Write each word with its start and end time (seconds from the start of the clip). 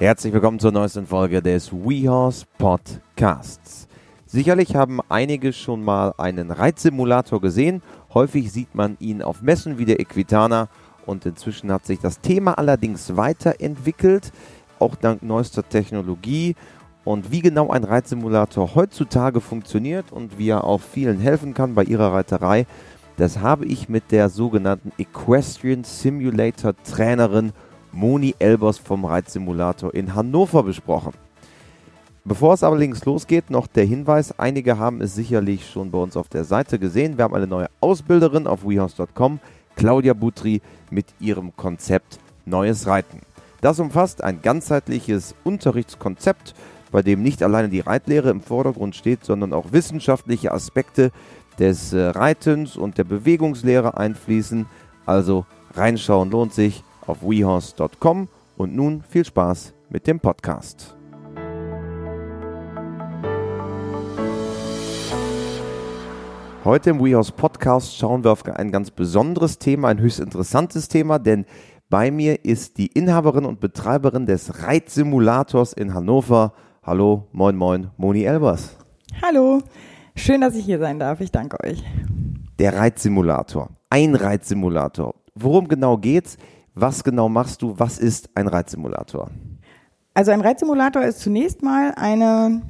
Herzlich 0.00 0.32
willkommen 0.32 0.60
zur 0.60 0.70
neuesten 0.70 1.08
Folge 1.08 1.42
des 1.42 1.72
WeHorse 1.72 2.46
Podcasts. 2.56 3.88
Sicherlich 4.26 4.76
haben 4.76 5.00
einige 5.08 5.52
schon 5.52 5.82
mal 5.82 6.14
einen 6.18 6.52
Reitsimulator 6.52 7.40
gesehen. 7.40 7.82
Häufig 8.14 8.52
sieht 8.52 8.76
man 8.76 8.96
ihn 9.00 9.22
auf 9.22 9.42
Messen 9.42 9.76
wie 9.76 9.86
der 9.86 9.98
Equitana 9.98 10.68
und 11.04 11.26
inzwischen 11.26 11.72
hat 11.72 11.84
sich 11.84 11.98
das 11.98 12.20
Thema 12.20 12.56
allerdings 12.58 13.16
weiterentwickelt, 13.16 14.30
auch 14.78 14.94
dank 14.94 15.24
neuester 15.24 15.68
Technologie. 15.68 16.54
Und 17.02 17.32
wie 17.32 17.40
genau 17.40 17.70
ein 17.70 17.82
Reitsimulator 17.82 18.76
heutzutage 18.76 19.40
funktioniert 19.40 20.12
und 20.12 20.38
wie 20.38 20.50
er 20.50 20.62
auch 20.62 20.80
vielen 20.80 21.18
helfen 21.18 21.54
kann 21.54 21.74
bei 21.74 21.82
ihrer 21.82 22.12
Reiterei, 22.12 22.66
das 23.16 23.40
habe 23.40 23.64
ich 23.64 23.88
mit 23.88 24.12
der 24.12 24.28
sogenannten 24.28 24.92
Equestrian 24.96 25.82
Simulator 25.82 26.76
Trainerin 26.84 27.52
Moni 27.92 28.34
Elbers 28.38 28.78
vom 28.78 29.04
Reitsimulator 29.04 29.94
in 29.94 30.14
Hannover 30.14 30.62
besprochen. 30.62 31.12
Bevor 32.24 32.52
es 32.52 32.62
allerdings 32.62 33.04
losgeht, 33.06 33.48
noch 33.50 33.66
der 33.66 33.86
Hinweis, 33.86 34.38
einige 34.38 34.78
haben 34.78 35.00
es 35.00 35.14
sicherlich 35.14 35.70
schon 35.70 35.90
bei 35.90 35.98
uns 35.98 36.16
auf 36.16 36.28
der 36.28 36.44
Seite 36.44 36.78
gesehen. 36.78 37.16
Wir 37.16 37.24
haben 37.24 37.34
eine 37.34 37.46
neue 37.46 37.68
Ausbilderin 37.80 38.46
auf 38.46 38.68
wehouse.com, 38.68 39.40
Claudia 39.76 40.12
Butri, 40.12 40.60
mit 40.90 41.06
ihrem 41.20 41.56
Konzept 41.56 42.18
Neues 42.44 42.86
Reiten. 42.86 43.20
Das 43.60 43.80
umfasst 43.80 44.22
ein 44.22 44.42
ganzheitliches 44.42 45.34
Unterrichtskonzept, 45.44 46.54
bei 46.90 47.02
dem 47.02 47.22
nicht 47.22 47.42
alleine 47.42 47.68
die 47.68 47.80
Reitlehre 47.80 48.30
im 48.30 48.40
Vordergrund 48.40 48.94
steht, 48.94 49.24
sondern 49.24 49.52
auch 49.52 49.72
wissenschaftliche 49.72 50.52
Aspekte 50.52 51.10
des 51.58 51.92
äh, 51.92 52.08
Reitens 52.08 52.76
und 52.76 52.98
der 52.98 53.04
Bewegungslehre 53.04 53.96
einfließen. 53.96 54.66
Also 55.06 55.46
reinschauen 55.74 56.30
lohnt 56.30 56.52
sich 56.52 56.84
auf 57.08 57.22
wehorse.com 57.22 58.28
und 58.56 58.76
nun 58.76 59.02
viel 59.02 59.24
Spaß 59.24 59.74
mit 59.88 60.06
dem 60.06 60.20
Podcast. 60.20 60.94
Heute 66.64 66.90
im 66.90 67.02
WeHorse 67.02 67.32
Podcast 67.32 67.96
schauen 67.96 68.24
wir 68.24 68.32
auf 68.32 68.44
ein 68.44 68.70
ganz 68.70 68.90
besonderes 68.90 69.58
Thema, 69.58 69.88
ein 69.88 70.00
höchst 70.00 70.20
interessantes 70.20 70.88
Thema, 70.88 71.18
denn 71.18 71.46
bei 71.88 72.10
mir 72.10 72.44
ist 72.44 72.76
die 72.76 72.88
Inhaberin 72.88 73.46
und 73.46 73.60
Betreiberin 73.60 74.26
des 74.26 74.64
Reitsimulators 74.64 75.72
in 75.72 75.94
Hannover. 75.94 76.52
Hallo, 76.82 77.28
moin, 77.32 77.56
moin, 77.56 77.90
Moni 77.96 78.24
Elbers. 78.24 78.76
Hallo, 79.22 79.62
schön, 80.14 80.42
dass 80.42 80.56
ich 80.56 80.66
hier 80.66 80.78
sein 80.78 80.98
darf. 80.98 81.22
Ich 81.22 81.32
danke 81.32 81.56
euch. 81.64 81.82
Der 82.58 82.76
Reitsimulator, 82.76 83.70
ein 83.88 84.14
Reitsimulator. 84.14 85.14
Worum 85.34 85.68
genau 85.68 85.96
geht's? 85.96 86.36
Was 86.80 87.02
genau 87.02 87.28
machst 87.28 87.62
du? 87.62 87.74
Was 87.78 87.98
ist 87.98 88.30
ein 88.34 88.46
Reitsimulator? 88.46 89.30
Also 90.14 90.30
ein 90.30 90.40
Reitsimulator 90.40 91.02
ist 91.02 91.20
zunächst 91.20 91.62
mal 91.62 91.92
eine 91.96 92.62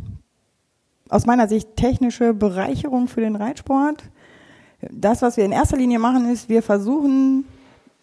aus 1.08 1.26
meiner 1.26 1.48
Sicht 1.48 1.76
technische 1.76 2.34
Bereicherung 2.34 3.08
für 3.08 3.20
den 3.20 3.36
Reitsport. 3.36 4.02
Das, 4.90 5.22
was 5.22 5.36
wir 5.36 5.44
in 5.44 5.52
erster 5.52 5.76
Linie 5.76 5.98
machen, 5.98 6.30
ist, 6.30 6.48
wir 6.48 6.62
versuchen 6.62 7.44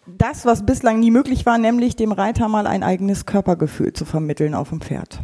das, 0.06 0.46
was 0.46 0.66
bislang 0.66 1.00
nie 1.00 1.12
möglich 1.12 1.46
war, 1.46 1.58
nämlich 1.58 1.96
dem 1.96 2.12
Reiter 2.12 2.48
mal 2.48 2.68
ein 2.68 2.84
eigenes 2.84 3.26
Körpergefühl 3.26 3.94
zu 3.94 4.06
vermitteln 4.06 4.54
auf 4.54 4.70
dem 4.70 4.82
Pferd. 4.82 5.20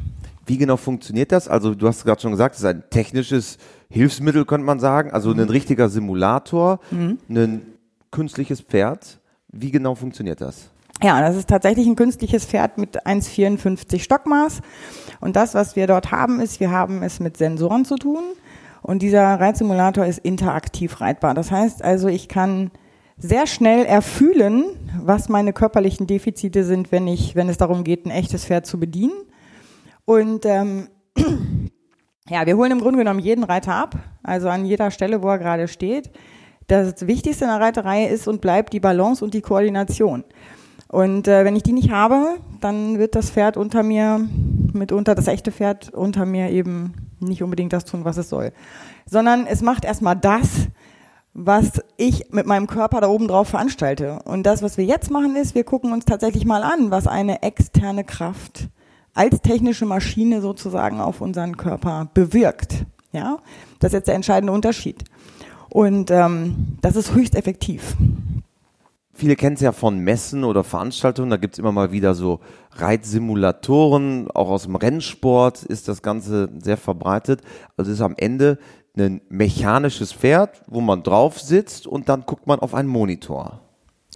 Wie 0.46 0.58
genau 0.58 0.78
funktioniert 0.78 1.32
das? 1.32 1.48
Also 1.48 1.76
du 1.76 1.88
hast 1.88 2.04
gerade 2.04 2.22
schon 2.22 2.32
gesagt, 2.32 2.56
es 2.56 2.62
ist 2.62 2.68
ein 2.68 2.84
technisches 2.90 3.58
Hilfsmittel, 3.90 4.46
könnte 4.46 4.66
man 4.66 4.80
sagen. 4.80 5.12
Also 5.12 5.34
mhm. 5.34 5.42
ein 5.42 5.50
richtiger 5.50 5.90
Simulator, 5.90 6.80
mhm. 6.90 7.20
ein 7.30 7.62
künstliches 8.10 8.62
Pferd. 8.62 9.21
Wie 9.52 9.72
genau 9.72 9.96
funktioniert 9.96 10.42
das? 10.42 10.70
Ja, 11.04 11.20
das 11.20 11.36
ist 11.36 11.50
tatsächlich 11.50 11.88
ein 11.88 11.96
künstliches 11.96 12.46
Pferd 12.46 12.78
mit 12.78 13.06
1,54 13.06 14.00
Stockmaß. 14.00 14.62
Und 15.20 15.36
das, 15.36 15.56
was 15.56 15.76
wir 15.76 15.88
dort 15.88 16.12
haben, 16.12 16.40
ist, 16.40 16.60
wir 16.60 16.72
haben 16.72 17.02
es 17.04 17.20
mit 17.20 17.38
Sensoren 17.38 17.86
zu 17.86 17.96
tun. 17.96 18.24
Und 18.84 19.02
dieser 19.02 19.40
Reitsimulator 19.40 20.06
ist 20.06 20.20
interaktiv 20.20 21.02
reitbar. 21.02 21.34
Das 21.34 21.52
heißt 21.52 21.84
also, 21.84 22.08
ich 22.08 22.28
kann 22.28 22.72
sehr 23.18 23.46
schnell 23.46 23.86
erfühlen, 23.86 24.64
was 25.04 25.28
meine 25.28 25.54
körperlichen 25.54 26.08
Defizite 26.08 26.64
sind, 26.64 26.92
wenn 26.92 27.08
ich, 27.08 27.36
wenn 27.36 27.50
es 27.50 27.58
darum 27.58 27.84
geht, 27.84 28.06
ein 28.06 28.12
echtes 28.12 28.46
Pferd 28.46 28.66
zu 28.66 28.80
bedienen. 28.80 29.14
Und 30.06 30.46
ähm, 30.46 30.88
ja, 32.30 32.46
wir 32.46 32.58
holen 32.58 32.72
im 32.72 32.80
Grunde 32.80 33.00
genommen 33.00 33.20
jeden 33.20 33.44
Reiter 33.44 33.74
ab, 33.74 33.96
also 34.24 34.50
an 34.50 34.66
jeder 34.66 34.92
Stelle, 34.92 35.22
wo 35.22 35.30
er 35.30 35.40
gerade 35.40 35.68
steht 35.68 36.12
das 36.68 37.08
Wichtigste 37.08 37.46
in 37.46 37.50
der 37.52 37.60
Reiterei 37.60 38.06
ist 38.06 38.28
und 38.28 38.42
bleibt 38.42 38.74
die 38.74 38.80
Balance 38.80 39.24
und 39.24 39.34
die 39.34 39.42
Koordination. 39.42 40.24
Und 40.88 41.28
äh, 41.28 41.46
wenn 41.46 41.56
ich 41.56 41.64
die 41.64 41.72
nicht 41.72 41.92
habe, 41.92 42.38
dann 42.60 43.00
wird 43.00 43.16
das 43.16 43.30
Pferd 43.32 43.56
unter 43.56 43.82
mir, 43.82 44.20
mitunter 44.74 45.16
das 45.16 45.28
echte 45.28 45.52
Pferd 45.52 45.94
unter 45.94 46.26
mir 46.26 46.50
eben 46.50 46.94
nicht 47.20 47.44
unbedingt 47.44 47.72
das 47.72 47.86
tun, 47.86 48.04
was 48.04 48.18
es 48.18 48.30
soll. 48.30 48.52
Sondern 49.06 49.48
es 49.48 49.62
macht 49.62 49.86
erstmal 49.86 50.18
das, 50.18 50.68
was 51.34 51.82
ich 51.96 52.32
mit 52.32 52.46
meinem 52.46 52.68
Körper 52.68 53.00
da 53.00 53.08
oben 53.08 53.28
drauf 53.28 53.50
veranstalte. 53.50 54.20
Und 54.26 54.44
das, 54.44 54.62
was 54.62 54.78
wir 54.78 54.86
jetzt 54.86 55.10
machen, 55.10 55.36
ist, 55.36 55.56
wir 55.56 55.64
gucken 55.64 55.94
uns 55.94 56.06
tatsächlich 56.06 56.46
mal 56.46 56.64
an, 56.64 56.92
was 56.92 57.08
eine 57.08 57.42
externe 57.42 58.04
Kraft 58.04 58.68
als 59.14 59.42
technische 59.42 59.86
Maschine 59.86 60.42
sozusagen 60.42 61.00
auf 61.00 61.22
unseren 61.22 61.58
Körper 61.58 62.10
bewirkt. 62.14 62.86
Ja, 63.14 63.40
das 63.80 63.90
ist 63.90 63.94
jetzt 63.94 64.08
der 64.08 64.16
entscheidende 64.16 64.54
Unterschied. 64.54 65.04
Und 65.72 66.12
ähm, 66.12 66.78
das 66.82 66.98
ist 66.98 67.14
höchst 67.14 67.36
effektiv. 67.36 67.96
Viele 69.14 69.36
kennen 69.36 69.56
es 69.56 69.62
ja 69.62 69.72
von 69.72 70.00
Messen 70.00 70.44
oder 70.44 70.64
Veranstaltungen, 70.64 71.30
da 71.30 71.38
gibt 71.38 71.54
es 71.54 71.60
immer 71.60 71.72
mal 71.72 71.92
wieder 71.92 72.14
so 72.14 72.40
Reitsimulatoren, 72.72 74.30
auch 74.32 74.50
aus 74.50 74.64
dem 74.64 74.76
Rennsport 74.76 75.64
ist 75.64 75.88
das 75.88 76.02
Ganze 76.02 76.50
sehr 76.62 76.78
verbreitet. 76.78 77.42
Also 77.78 77.92
es 77.92 77.98
ist 77.98 78.04
am 78.04 78.16
Ende 78.18 78.58
ein 78.98 79.22
mechanisches 79.30 80.12
Pferd, 80.12 80.62
wo 80.68 80.82
man 80.82 81.04
drauf 81.04 81.40
sitzt 81.40 81.88
und 81.88 82.10
dann 82.10 82.26
guckt 82.26 82.48
man 82.48 82.60
auf 82.60 82.74
einen 82.74 82.90
Monitor. 82.90 83.62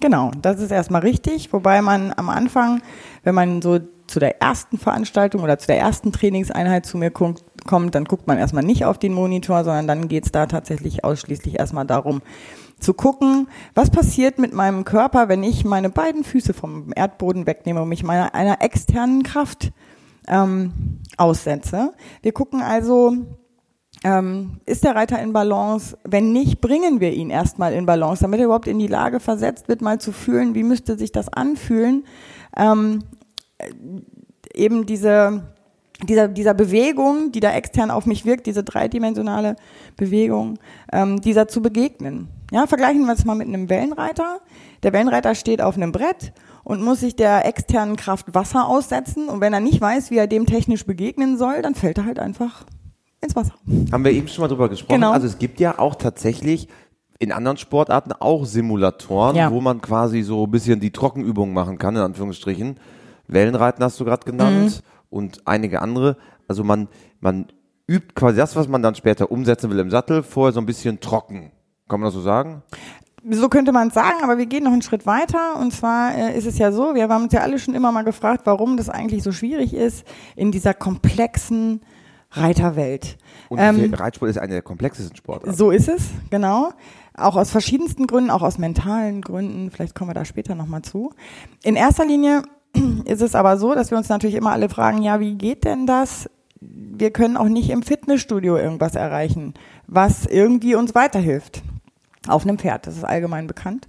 Genau, 0.01 0.31
das 0.41 0.59
ist 0.59 0.71
erstmal 0.71 1.01
richtig, 1.01 1.53
wobei 1.53 1.81
man 1.81 2.11
am 2.17 2.29
Anfang, 2.29 2.81
wenn 3.23 3.35
man 3.35 3.61
so 3.61 3.79
zu 4.07 4.19
der 4.19 4.41
ersten 4.41 4.77
Veranstaltung 4.77 5.41
oder 5.41 5.57
zu 5.57 5.67
der 5.67 5.79
ersten 5.79 6.11
Trainingseinheit 6.11 6.85
zu 6.85 6.97
mir 6.97 7.11
kommt, 7.11 7.43
dann 7.67 8.05
guckt 8.05 8.27
man 8.27 8.37
erstmal 8.37 8.63
nicht 8.63 8.85
auf 8.85 8.97
den 8.97 9.13
Monitor, 9.13 9.63
sondern 9.63 9.87
dann 9.87 10.07
geht 10.07 10.25
es 10.25 10.31
da 10.31 10.45
tatsächlich 10.45 11.03
ausschließlich 11.03 11.59
erstmal 11.59 11.85
darum, 11.85 12.21
zu 12.79 12.93
gucken, 12.93 13.47
was 13.73 13.89
passiert 13.89 14.37
mit 14.37 14.53
meinem 14.53 14.83
Körper, 14.85 15.29
wenn 15.29 15.43
ich 15.43 15.65
meine 15.65 15.89
beiden 15.89 16.23
Füße 16.23 16.53
vom 16.53 16.91
Erdboden 16.95 17.47
wegnehme 17.47 17.81
und 17.81 17.89
mich 17.89 18.03
meiner, 18.03 18.35
einer 18.35 18.61
externen 18.61 19.23
Kraft 19.23 19.71
ähm, 20.27 20.99
aussetze. 21.17 21.93
Wir 22.21 22.33
gucken 22.33 22.61
also, 22.61 23.15
ähm, 24.03 24.59
ist 24.65 24.83
der 24.83 24.95
Reiter 24.95 25.21
in 25.21 25.33
Balance? 25.33 25.97
Wenn 26.03 26.31
nicht, 26.33 26.61
bringen 26.61 26.99
wir 26.99 27.13
ihn 27.13 27.29
erstmal 27.29 27.73
in 27.73 27.85
Balance, 27.85 28.21
damit 28.21 28.39
er 28.39 28.45
überhaupt 28.45 28.67
in 28.67 28.79
die 28.79 28.87
Lage 28.87 29.19
versetzt 29.19 29.67
wird, 29.67 29.81
mal 29.81 29.99
zu 29.99 30.11
fühlen, 30.11 30.53
wie 30.53 30.63
müsste 30.63 30.97
sich 30.97 31.11
das 31.11 31.29
anfühlen, 31.29 32.05
ähm, 32.57 33.03
eben 34.53 34.85
diese 34.85 35.43
dieser, 36.03 36.27
dieser 36.27 36.53
Bewegung, 36.53 37.31
die 37.31 37.39
da 37.39 37.53
extern 37.53 37.91
auf 37.91 38.05
mich 38.05 38.25
wirkt, 38.25 38.47
diese 38.47 38.63
dreidimensionale 38.63 39.55
Bewegung, 39.95 40.59
ähm, 40.91 41.21
dieser 41.21 41.47
zu 41.47 41.61
begegnen. 41.61 42.27
Ja, 42.51 42.67
vergleichen 42.67 43.05
wir 43.05 43.13
es 43.13 43.25
mal 43.25 43.35
mit 43.35 43.47
einem 43.47 43.69
Wellenreiter. 43.69 44.39
Der 44.83 44.93
Wellenreiter 44.93 45.35
steht 45.35 45.61
auf 45.61 45.75
einem 45.75 45.91
Brett 45.91 46.33
und 46.63 46.81
muss 46.81 46.99
sich 46.99 47.15
der 47.15 47.45
externen 47.45 47.95
Kraft 47.95 48.33
Wasser 48.33 48.67
aussetzen. 48.67 49.29
Und 49.29 49.41
wenn 49.41 49.53
er 49.53 49.61
nicht 49.61 49.79
weiß, 49.79 50.11
wie 50.11 50.17
er 50.17 50.27
dem 50.27 50.45
technisch 50.45 50.85
begegnen 50.85 51.37
soll, 51.37 51.61
dann 51.61 51.75
fällt 51.75 51.97
er 51.97 52.05
halt 52.05 52.19
einfach 52.19 52.65
ins 53.21 53.35
Wasser. 53.35 53.53
Haben 53.91 54.03
wir 54.03 54.11
eben 54.11 54.27
schon 54.27 54.41
mal 54.43 54.47
drüber 54.47 54.69
gesprochen. 54.69 54.99
Genau. 54.99 55.11
Also 55.11 55.27
es 55.27 55.39
gibt 55.39 55.59
ja 55.59 55.79
auch 55.79 55.95
tatsächlich 55.95 56.67
in 57.17 57.31
anderen 57.31 57.57
Sportarten 57.57 58.11
auch 58.11 58.45
Simulatoren, 58.45 59.35
ja. 59.35 59.49
wo 59.49 59.61
man 59.61 59.81
quasi 59.81 60.21
so 60.21 60.45
ein 60.45 60.51
bisschen 60.51 60.81
die 60.81 60.91
Trockenübungen 60.91 61.53
machen 61.53 61.77
kann, 61.77 61.95
in 61.95 62.01
Anführungsstrichen. 62.01 62.77
Wellenreiten 63.27 63.83
hast 63.83 63.99
du 63.99 64.05
gerade 64.05 64.25
genannt. 64.25 64.83
Mhm 64.83 64.95
und 65.15 65.41
einige 65.45 65.81
andere. 65.81 66.17
Also 66.47 66.63
man, 66.63 66.89
man 67.21 67.47
übt 67.87 68.13
quasi 68.15 68.37
das, 68.37 68.55
was 68.55 68.67
man 68.67 68.81
dann 68.81 68.95
später 68.95 69.31
umsetzen 69.31 69.69
will 69.69 69.79
im 69.79 69.89
Sattel, 69.89 70.23
vorher 70.23 70.51
so 70.51 70.59
ein 70.59 70.65
bisschen 70.65 70.99
trocken. 70.99 71.51
Kann 71.87 72.01
man 72.01 72.07
das 72.07 72.13
so 72.13 72.21
sagen? 72.21 72.63
So 73.29 73.47
könnte 73.49 73.71
man 73.71 73.87
es 73.87 73.93
sagen, 73.93 74.17
aber 74.23 74.37
wir 74.37 74.45
gehen 74.45 74.65
noch 74.65 74.73
einen 74.73 74.81
Schritt 74.81 75.05
weiter. 75.05 75.57
Und 75.59 75.71
zwar 75.71 76.15
äh, 76.15 76.37
ist 76.37 76.45
es 76.45 76.57
ja 76.57 76.71
so, 76.71 76.93
wir 76.93 77.07
haben 77.07 77.23
uns 77.23 77.33
ja 77.33 77.41
alle 77.41 77.57
schon 77.57 77.73
immer 77.73 77.91
mal 77.91 78.03
gefragt, 78.03 78.41
warum 78.45 78.75
das 78.77 78.89
eigentlich 78.89 79.23
so 79.23 79.31
schwierig 79.31 79.73
ist 79.73 80.05
in 80.35 80.51
dieser 80.51 80.73
komplexen 80.73 81.81
Reiterwelt. 82.31 83.17
Und 83.49 83.59
ähm, 83.59 83.93
Reitsport 83.93 84.29
ist 84.29 84.37
eine 84.37 84.53
der 84.53 84.61
komplexesten 84.61 85.15
Sportarten. 85.15 85.55
So 85.55 85.71
ist 85.71 85.87
es, 85.87 86.09
genau. 86.29 86.73
Auch 87.15 87.37
aus 87.37 87.49
verschiedensten 87.49 88.07
Gründen, 88.07 88.29
auch 88.29 88.41
aus 88.41 88.57
mentalen 88.57 89.21
Gründen. 89.21 89.71
Vielleicht 89.71 89.95
kommen 89.95 90.09
wir 90.09 90.15
da 90.15 90.25
später 90.25 90.53
nochmal 90.53 90.81
zu. 90.81 91.13
In 91.63 91.75
erster 91.75 92.05
Linie 92.05 92.43
ist 93.05 93.21
es 93.21 93.35
aber 93.35 93.57
so, 93.57 93.73
dass 93.73 93.91
wir 93.91 93.97
uns 93.97 94.09
natürlich 94.09 94.35
immer 94.35 94.51
alle 94.51 94.69
fragen, 94.69 95.01
ja, 95.01 95.19
wie 95.19 95.35
geht 95.35 95.63
denn 95.63 95.87
das? 95.87 96.29
Wir 96.59 97.11
können 97.11 97.37
auch 97.37 97.49
nicht 97.49 97.69
im 97.69 97.83
Fitnessstudio 97.83 98.57
irgendwas 98.57 98.95
erreichen, 98.95 99.53
was 99.87 100.25
irgendwie 100.25 100.75
uns 100.75 100.95
weiterhilft. 100.95 101.61
Auf 102.27 102.43
einem 102.43 102.57
Pferd, 102.57 102.87
das 102.87 102.97
ist 102.97 103.03
allgemein 103.03 103.47
bekannt. 103.47 103.87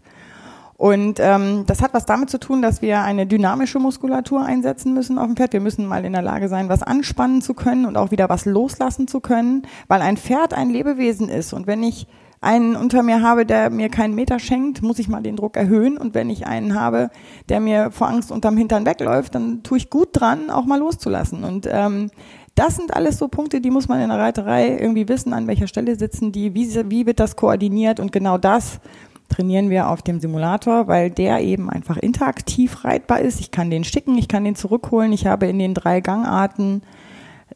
Und 0.76 1.20
ähm, 1.20 1.64
das 1.66 1.80
hat 1.80 1.94
was 1.94 2.04
damit 2.04 2.28
zu 2.28 2.38
tun, 2.38 2.60
dass 2.60 2.82
wir 2.82 3.00
eine 3.00 3.26
dynamische 3.26 3.78
Muskulatur 3.78 4.44
einsetzen 4.44 4.92
müssen 4.92 5.18
auf 5.18 5.26
dem 5.26 5.36
Pferd. 5.36 5.54
Wir 5.54 5.60
müssen 5.60 5.86
mal 5.86 6.04
in 6.04 6.12
der 6.12 6.20
Lage 6.20 6.48
sein, 6.48 6.68
was 6.68 6.82
anspannen 6.82 7.40
zu 7.40 7.54
können 7.54 7.86
und 7.86 7.96
auch 7.96 8.10
wieder 8.10 8.28
was 8.28 8.44
loslassen 8.44 9.08
zu 9.08 9.20
können, 9.20 9.62
weil 9.88 10.02
ein 10.02 10.18
Pferd 10.18 10.52
ein 10.52 10.68
Lebewesen 10.68 11.30
ist. 11.30 11.54
Und 11.54 11.66
wenn 11.66 11.82
ich 11.82 12.06
einen 12.46 12.76
unter 12.76 13.02
mir 13.02 13.22
habe, 13.22 13.44
der 13.44 13.70
mir 13.70 13.88
keinen 13.88 14.14
Meter 14.14 14.38
schenkt, 14.38 14.82
muss 14.82 14.98
ich 14.98 15.08
mal 15.08 15.22
den 15.22 15.36
Druck 15.36 15.56
erhöhen. 15.56 15.98
Und 15.98 16.14
wenn 16.14 16.30
ich 16.30 16.46
einen 16.46 16.78
habe, 16.78 17.10
der 17.48 17.60
mir 17.60 17.90
vor 17.90 18.08
Angst 18.08 18.30
unterm 18.30 18.56
Hintern 18.56 18.86
wegläuft, 18.86 19.34
dann 19.34 19.62
tue 19.62 19.78
ich 19.78 19.90
gut 19.90 20.08
dran, 20.12 20.50
auch 20.50 20.64
mal 20.64 20.78
loszulassen. 20.78 21.44
Und 21.44 21.68
ähm, 21.70 22.10
das 22.54 22.76
sind 22.76 22.94
alles 22.94 23.18
so 23.18 23.28
Punkte, 23.28 23.60
die 23.60 23.70
muss 23.70 23.88
man 23.88 24.00
in 24.00 24.08
der 24.08 24.18
Reiterei 24.18 24.78
irgendwie 24.78 25.08
wissen, 25.08 25.34
an 25.34 25.46
welcher 25.46 25.66
Stelle 25.66 25.96
sitzen 25.96 26.32
die, 26.32 26.54
wie, 26.54 26.90
wie 26.90 27.04
wird 27.04 27.20
das 27.20 27.36
koordiniert 27.36 28.00
und 28.00 28.12
genau 28.12 28.38
das 28.38 28.80
trainieren 29.28 29.70
wir 29.70 29.90
auf 29.90 30.02
dem 30.02 30.20
Simulator, 30.20 30.86
weil 30.86 31.10
der 31.10 31.40
eben 31.40 31.68
einfach 31.68 31.96
interaktiv 31.96 32.84
reitbar 32.84 33.20
ist. 33.20 33.40
Ich 33.40 33.50
kann 33.50 33.70
den 33.70 33.84
schicken, 33.84 34.16
ich 34.16 34.28
kann 34.28 34.44
den 34.44 34.54
zurückholen. 34.54 35.12
Ich 35.12 35.26
habe 35.26 35.46
in 35.46 35.58
den 35.58 35.74
drei 35.74 36.00
Gangarten 36.00 36.82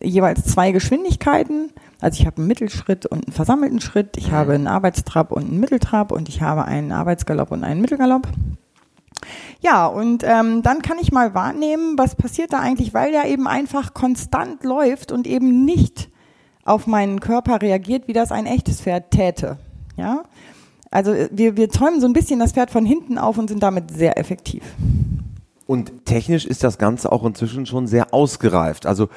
jeweils 0.00 0.44
zwei 0.44 0.72
Geschwindigkeiten. 0.72 1.70
Also 2.00 2.20
ich 2.20 2.26
habe 2.26 2.38
einen 2.38 2.46
Mittelschritt 2.46 3.06
und 3.06 3.26
einen 3.26 3.32
versammelten 3.32 3.80
Schritt. 3.80 4.16
Ich 4.16 4.30
habe 4.30 4.54
einen 4.54 4.66
Arbeitstrab 4.66 5.32
und 5.32 5.44
einen 5.44 5.60
Mitteltrab 5.60 6.12
und 6.12 6.28
ich 6.28 6.40
habe 6.40 6.64
einen 6.64 6.92
Arbeitsgalopp 6.92 7.50
und 7.50 7.64
einen 7.64 7.80
Mittelgalopp. 7.80 8.26
Ja, 9.60 9.86
und 9.86 10.24
ähm, 10.24 10.62
dann 10.62 10.80
kann 10.80 10.98
ich 10.98 11.12
mal 11.12 11.34
wahrnehmen, 11.34 11.98
was 11.98 12.14
passiert 12.14 12.52
da 12.52 12.60
eigentlich, 12.60 12.94
weil 12.94 13.12
der 13.12 13.26
eben 13.26 13.46
einfach 13.46 13.92
konstant 13.92 14.64
läuft 14.64 15.12
und 15.12 15.26
eben 15.26 15.64
nicht 15.64 16.08
auf 16.64 16.86
meinen 16.86 17.20
Körper 17.20 17.60
reagiert, 17.60 18.08
wie 18.08 18.12
das 18.12 18.32
ein 18.32 18.46
echtes 18.46 18.80
Pferd 18.80 19.10
täte. 19.10 19.58
Ja, 19.96 20.22
also 20.90 21.12
äh, 21.12 21.28
wir, 21.32 21.56
wir 21.56 21.68
zäumen 21.68 22.00
so 22.00 22.06
ein 22.06 22.12
bisschen 22.12 22.40
das 22.40 22.52
Pferd 22.52 22.70
von 22.70 22.86
hinten 22.86 23.18
auf 23.18 23.36
und 23.36 23.48
sind 23.48 23.62
damit 23.62 23.90
sehr 23.90 24.18
effektiv. 24.18 24.62
Und 25.66 26.06
technisch 26.06 26.46
ist 26.46 26.64
das 26.64 26.78
Ganze 26.78 27.12
auch 27.12 27.24
inzwischen 27.24 27.66
schon 27.66 27.86
sehr 27.86 28.12
ausgereift. 28.12 28.86
Also 28.86 29.08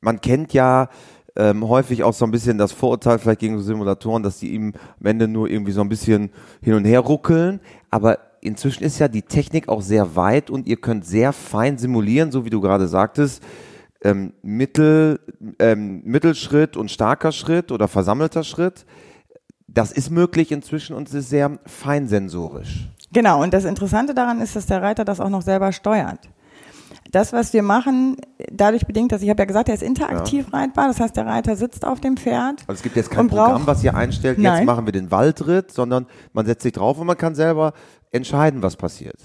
man 0.00 0.20
kennt 0.20 0.54
ja 0.54 0.88
ähm, 1.36 1.68
häufig 1.68 2.04
auch 2.04 2.12
so 2.12 2.24
ein 2.24 2.30
bisschen 2.30 2.58
das 2.58 2.72
Vorurteil 2.72 3.18
vielleicht 3.18 3.40
gegen 3.40 3.60
Simulatoren, 3.60 4.22
dass 4.22 4.38
die 4.38 4.52
ihm 4.52 4.74
am 5.00 5.06
Ende 5.06 5.28
nur 5.28 5.48
irgendwie 5.48 5.72
so 5.72 5.80
ein 5.80 5.88
bisschen 5.88 6.30
hin 6.60 6.74
und 6.74 6.84
her 6.84 7.00
ruckeln. 7.00 7.60
Aber 7.90 8.18
inzwischen 8.40 8.84
ist 8.84 8.98
ja 8.98 9.08
die 9.08 9.22
Technik 9.22 9.68
auch 9.68 9.82
sehr 9.82 10.16
weit 10.16 10.50
und 10.50 10.66
ihr 10.66 10.76
könnt 10.76 11.04
sehr 11.04 11.32
fein 11.32 11.78
simulieren, 11.78 12.32
so 12.32 12.44
wie 12.44 12.50
du 12.50 12.60
gerade 12.60 12.88
sagtest. 12.88 13.42
Ähm, 14.04 14.32
Mittel, 14.42 15.20
ähm, 15.58 16.02
Mittelschritt 16.04 16.76
und 16.76 16.90
starker 16.90 17.32
Schritt 17.32 17.70
oder 17.70 17.88
versammelter 17.88 18.42
Schritt 18.44 18.84
das 19.74 19.92
ist 19.92 20.10
möglich 20.10 20.52
inzwischen 20.52 20.94
und 20.94 21.08
es 21.08 21.14
ist 21.14 21.30
sehr 21.30 21.58
feinsensorisch. 21.66 22.88
Genau, 23.12 23.42
und 23.42 23.52
das 23.54 23.64
Interessante 23.64 24.14
daran 24.14 24.40
ist, 24.40 24.56
dass 24.56 24.66
der 24.66 24.82
Reiter 24.82 25.04
das 25.04 25.20
auch 25.20 25.28
noch 25.28 25.42
selber 25.42 25.72
steuert. 25.72 26.18
Das, 27.12 27.32
was 27.32 27.52
wir 27.52 27.62
machen, 27.62 28.16
dadurch 28.50 28.86
bedingt, 28.86 29.12
dass 29.12 29.22
ich 29.22 29.28
habe 29.28 29.42
ja 29.42 29.44
gesagt, 29.44 29.68
er 29.68 29.74
ist 29.74 29.82
interaktiv 29.82 30.46
ja. 30.50 30.58
reitbar, 30.58 30.88
das 30.88 30.98
heißt, 30.98 31.14
der 31.14 31.26
Reiter 31.26 31.56
sitzt 31.56 31.84
auf 31.84 32.00
dem 32.00 32.16
Pferd. 32.16 32.64
Also 32.66 32.78
es 32.78 32.82
gibt 32.82 32.96
jetzt 32.96 33.10
kein 33.10 33.28
Programm, 33.28 33.66
was 33.66 33.84
ihr 33.84 33.94
einstellt, 33.94 34.38
jetzt 34.38 34.44
Nein. 34.44 34.64
machen 34.64 34.86
wir 34.86 34.92
den 34.92 35.10
Waldritt, 35.10 35.72
sondern 35.72 36.06
man 36.32 36.46
setzt 36.46 36.62
sich 36.62 36.72
drauf 36.72 36.98
und 36.98 37.06
man 37.06 37.18
kann 37.18 37.34
selber 37.34 37.74
entscheiden, 38.12 38.62
was 38.62 38.76
passiert. 38.76 39.18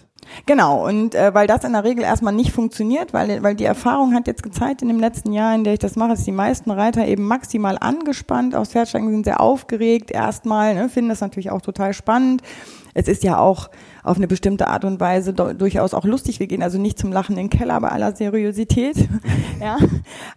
Genau, 0.45 0.85
und 0.85 1.15
äh, 1.15 1.33
weil 1.33 1.47
das 1.47 1.63
in 1.63 1.73
der 1.73 1.83
Regel 1.83 2.03
erstmal 2.03 2.33
nicht 2.33 2.51
funktioniert, 2.51 3.13
weil, 3.13 3.41
weil 3.43 3.55
die 3.55 3.63
Erfahrung 3.63 4.13
hat 4.13 4.27
jetzt 4.27 4.43
gezeigt 4.43 4.81
in 4.81 4.89
dem 4.89 4.99
letzten 4.99 5.31
Jahr, 5.31 5.55
in 5.55 5.63
der 5.63 5.73
ich 5.73 5.79
das 5.79 5.95
mache, 5.95 6.09
dass 6.09 6.25
die 6.25 6.31
meisten 6.31 6.71
Reiter 6.71 7.05
eben 7.05 7.23
maximal 7.23 7.77
angespannt 7.79 8.55
aufs 8.55 8.71
Pferd 8.71 8.89
steigen, 8.89 9.09
sind 9.09 9.25
sehr 9.25 9.39
aufgeregt 9.39 10.11
erstmal, 10.11 10.75
ne, 10.75 10.89
finden 10.89 11.09
das 11.09 11.21
natürlich 11.21 11.51
auch 11.51 11.61
total 11.61 11.93
spannend. 11.93 12.41
Es 12.93 13.07
ist 13.07 13.23
ja 13.23 13.37
auch 13.37 13.69
auf 14.07 14.17
eine 14.17 14.27
bestimmte 14.27 14.67
Art 14.67 14.85
und 14.85 14.99
Weise 14.99 15.33
durchaus 15.33 15.93
auch 15.93 16.05
lustig. 16.05 16.39
Wir 16.39 16.47
gehen 16.47 16.63
also 16.63 16.77
nicht 16.79 16.97
zum 16.97 17.11
Lachen 17.11 17.37
in 17.37 17.49
den 17.49 17.49
Keller 17.49 17.79
bei 17.81 17.89
aller 17.89 18.15
Seriosität. 18.15 18.95
ja. 19.61 19.77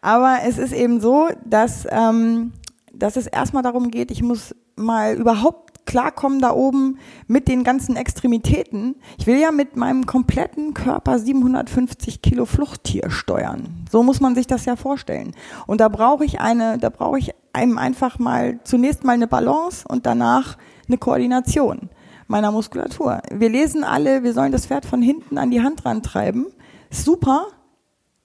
Aber 0.01 0.39
es 0.47 0.59
ist 0.59 0.73
eben 0.73 1.01
so, 1.01 1.29
dass, 1.45 1.87
ähm, 1.91 2.53
dass 2.93 3.17
es 3.17 3.27
erstmal 3.27 3.63
darum 3.63 3.91
geht, 3.91 4.11
ich 4.11 4.23
muss 4.23 4.55
mal 4.77 5.15
überhaupt 5.15 5.87
klarkommen 5.87 6.41
da 6.41 6.53
oben 6.53 6.99
mit 7.27 7.49
den 7.49 7.65
ganzen 7.65 7.97
Extremitäten. 7.97 8.97
Ich 9.19 9.27
will 9.27 9.39
ja 9.39 9.51
mit 9.51 9.77
meinem 9.77 10.07
kompletten 10.07 10.75
Körper 10.75 11.19
750 11.19 12.23
Kilo 12.23 12.47
Fluchttier 12.47 13.11
steuern. 13.11 13.85
So 13.91 14.03
muss 14.03 14.21
man 14.21 14.35
sich 14.35 14.47
das 14.47 14.65
ja 14.65 14.77
vorstellen. 14.77 15.33
Und 15.67 15.81
da 15.81 15.89
brauche 15.89 16.25
ich 16.25 16.41
eine, 16.41 16.79
da 16.79 16.91
brauche 16.91 17.19
ich 17.19 17.35
einem 17.53 17.79
einfach 17.79 18.19
mal 18.19 18.61
zunächst 18.65 19.05
mal 19.05 19.13
eine 19.13 19.27
Balance 19.27 19.85
und 19.89 20.07
danach 20.07 20.59
eine 20.87 20.99
Koordination 20.99 21.89
meiner 22.31 22.53
Muskulatur. 22.53 23.21
Wir 23.31 23.49
lesen 23.49 23.85
alle, 23.85 24.23
wir 24.23 24.33
sollen 24.33 24.53
das 24.53 24.67
Pferd 24.67 24.87
von 24.87 25.03
hinten 25.03 25.37
an 25.37 25.51
die 25.51 25.63
Hand 25.63 25.85
rantreiben. 25.85 26.47
Super, 26.91 27.47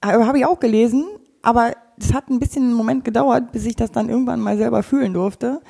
habe 0.04 0.38
ich 0.38 0.46
auch 0.46 0.60
gelesen, 0.60 1.06
aber 1.42 1.74
es 2.00 2.14
hat 2.14 2.30
ein 2.30 2.40
bisschen 2.40 2.64
einen 2.64 2.74
Moment 2.74 3.04
gedauert, 3.04 3.52
bis 3.52 3.66
ich 3.66 3.76
das 3.76 3.92
dann 3.92 4.10
irgendwann 4.10 4.42
mal 4.42 4.58
selber 4.58 4.84
fühlen 4.84 5.14
durfte. 5.14 5.62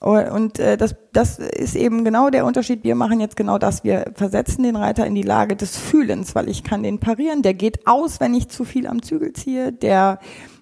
Und 0.00 0.58
äh, 0.58 0.76
das, 0.76 0.94
das 1.12 1.38
ist 1.38 1.74
eben 1.74 2.04
genau 2.04 2.28
der 2.28 2.44
Unterschied. 2.44 2.84
Wir 2.84 2.94
machen 2.94 3.18
jetzt 3.18 3.36
genau 3.36 3.58
das. 3.58 3.82
Wir 3.82 4.12
versetzen 4.14 4.62
den 4.62 4.76
Reiter 4.76 5.06
in 5.06 5.14
die 5.14 5.22
Lage 5.22 5.56
des 5.56 5.76
Fühlens, 5.76 6.34
weil 6.34 6.48
ich 6.48 6.62
kann 6.62 6.82
den 6.82 7.00
parieren. 7.00 7.42
Der 7.42 7.54
geht 7.54 7.86
aus, 7.86 8.20
wenn 8.20 8.34
ich 8.34 8.48
zu 8.48 8.64
viel 8.64 8.86
am 8.86 9.02
Zügel 9.02 9.32
ziehe. 9.32 9.72
Der, 9.72 10.20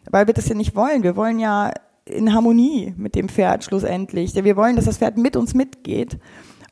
weil 0.09 0.29
wir 0.29 0.35
das 0.35 0.49
ja 0.49 0.55
nicht 0.55 0.77
wollen. 0.77 1.03
Wir 1.03 1.17
wollen 1.17 1.41
ja 1.41 1.73
in 2.05 2.33
Harmonie 2.33 2.95
mit 2.97 3.17
dem 3.17 3.29
Pferd 3.29 3.65
schlussendlich. 3.65 4.35
Wir 4.35 4.57
wollen, 4.57 4.77
dass 4.77 4.85
das 4.85 4.99
Pferd 4.99 5.19
mit 5.19 5.37
uns 5.37 5.53
mitgeht. 5.53 6.19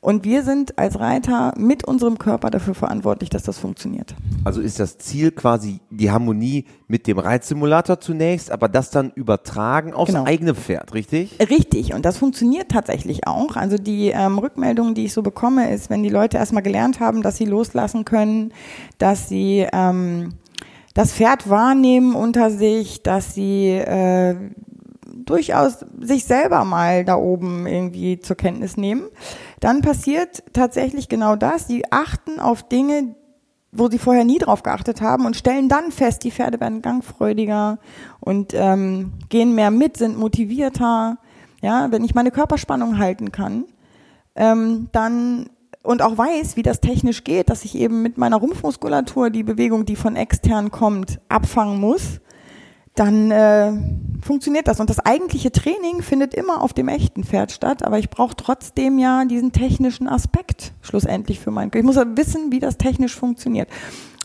Und 0.03 0.25
wir 0.25 0.43
sind 0.43 0.77
als 0.77 0.99
Reiter 0.99 1.53
mit 1.57 1.87
unserem 1.87 2.17
Körper 2.17 2.49
dafür 2.49 2.75
verantwortlich, 2.75 3.29
dass 3.29 3.43
das 3.43 3.57
funktioniert. 3.57 4.13
Also 4.43 4.59
ist 4.59 4.77
das 4.77 4.97
Ziel 4.97 5.31
quasi 5.31 5.79
die 5.91 6.11
Harmonie 6.11 6.65
mit 6.89 7.07
dem 7.07 7.19
Reitsimulator 7.19 8.01
zunächst, 8.01 8.51
aber 8.51 8.67
das 8.67 8.89
dann 8.89 9.11
übertragen 9.15 9.93
aufs 9.93 10.11
genau. 10.11 10.25
eigene 10.25 10.55
Pferd, 10.55 10.93
richtig? 10.93 11.37
Richtig. 11.49 11.93
Und 11.93 12.03
das 12.03 12.17
funktioniert 12.17 12.69
tatsächlich 12.69 13.27
auch. 13.27 13.55
Also 13.55 13.77
die 13.77 14.09
ähm, 14.09 14.39
Rückmeldung, 14.39 14.93
die 14.93 15.05
ich 15.05 15.13
so 15.13 15.21
bekomme, 15.21 15.73
ist, 15.73 15.89
wenn 15.89 16.03
die 16.03 16.09
Leute 16.09 16.35
erstmal 16.35 16.63
gelernt 16.63 16.99
haben, 16.99 17.21
dass 17.21 17.37
sie 17.37 17.45
loslassen 17.45 18.03
können, 18.03 18.53
dass 18.97 19.29
sie 19.29 19.65
ähm, 19.71 20.33
das 20.93 21.13
Pferd 21.13 21.49
wahrnehmen 21.49 22.13
unter 22.13 22.51
sich, 22.51 23.03
dass 23.03 23.35
sie 23.35 23.69
äh, 23.69 24.35
durchaus 25.25 25.85
sich 26.01 26.25
selber 26.25 26.65
mal 26.65 27.05
da 27.05 27.15
oben 27.15 27.67
irgendwie 27.67 28.19
zur 28.19 28.35
Kenntnis 28.35 28.77
nehmen, 28.77 29.03
dann 29.63 29.81
passiert 29.81 30.43
tatsächlich 30.51 31.07
genau 31.07 31.35
das. 31.35 31.67
Sie 31.67 31.83
achten 31.89 32.39
auf 32.39 32.67
Dinge, 32.67 33.15
wo 33.71 33.89
sie 33.89 33.97
vorher 33.97 34.25
nie 34.25 34.37
drauf 34.37 34.61
geachtet 34.61 35.01
haben 35.01 35.25
und 35.25 35.37
stellen 35.37 35.69
dann 35.69 35.91
fest, 35.91 36.23
die 36.23 36.31
Pferde 36.31 36.59
werden 36.59 36.81
gangfreudiger 36.81 37.79
und 38.19 38.53
ähm, 38.53 39.13
gehen 39.29 39.55
mehr 39.55 39.71
mit, 39.71 39.97
sind 39.97 40.17
motivierter. 40.17 41.17
Ja, 41.61 41.91
wenn 41.91 42.03
ich 42.03 42.13
meine 42.13 42.31
Körperspannung 42.31 42.97
halten 42.97 43.31
kann, 43.31 43.63
ähm, 44.35 44.89
dann 44.91 45.49
und 45.81 46.01
auch 46.01 46.17
weiß, 46.17 46.55
wie 46.55 46.63
das 46.63 46.81
technisch 46.81 47.23
geht, 47.23 47.49
dass 47.49 47.65
ich 47.65 47.75
eben 47.75 48.01
mit 48.01 48.17
meiner 48.17 48.37
Rumpfmuskulatur 48.37 49.29
die 49.29 49.43
Bewegung, 49.43 49.85
die 49.85 49.95
von 49.95 50.15
extern 50.15 50.71
kommt, 50.71 51.19
abfangen 51.29 51.79
muss, 51.79 52.19
dann 52.95 53.31
äh, 53.31 53.71
funktioniert 54.21 54.67
das. 54.67 54.79
Und 54.79 54.89
das 54.89 54.99
eigentliche 54.99 55.51
Training 55.51 56.01
findet 56.01 56.33
immer 56.33 56.61
auf 56.61 56.73
dem 56.73 56.87
echten 56.87 57.23
Pferd 57.23 57.51
statt, 57.51 57.83
aber 57.83 57.99
ich 57.99 58.09
brauche 58.09 58.35
trotzdem 58.35 58.99
ja 58.99 59.25
diesen 59.25 59.51
technischen 59.51 60.07
Aspekt 60.07 60.73
schlussendlich 60.81 61.39
für 61.39 61.51
meinen 61.51 61.71
Ich 61.73 61.83
muss 61.83 61.95
ja 61.95 62.05
wissen, 62.15 62.51
wie 62.51 62.59
das 62.59 62.77
technisch 62.77 63.15
funktioniert. 63.15 63.67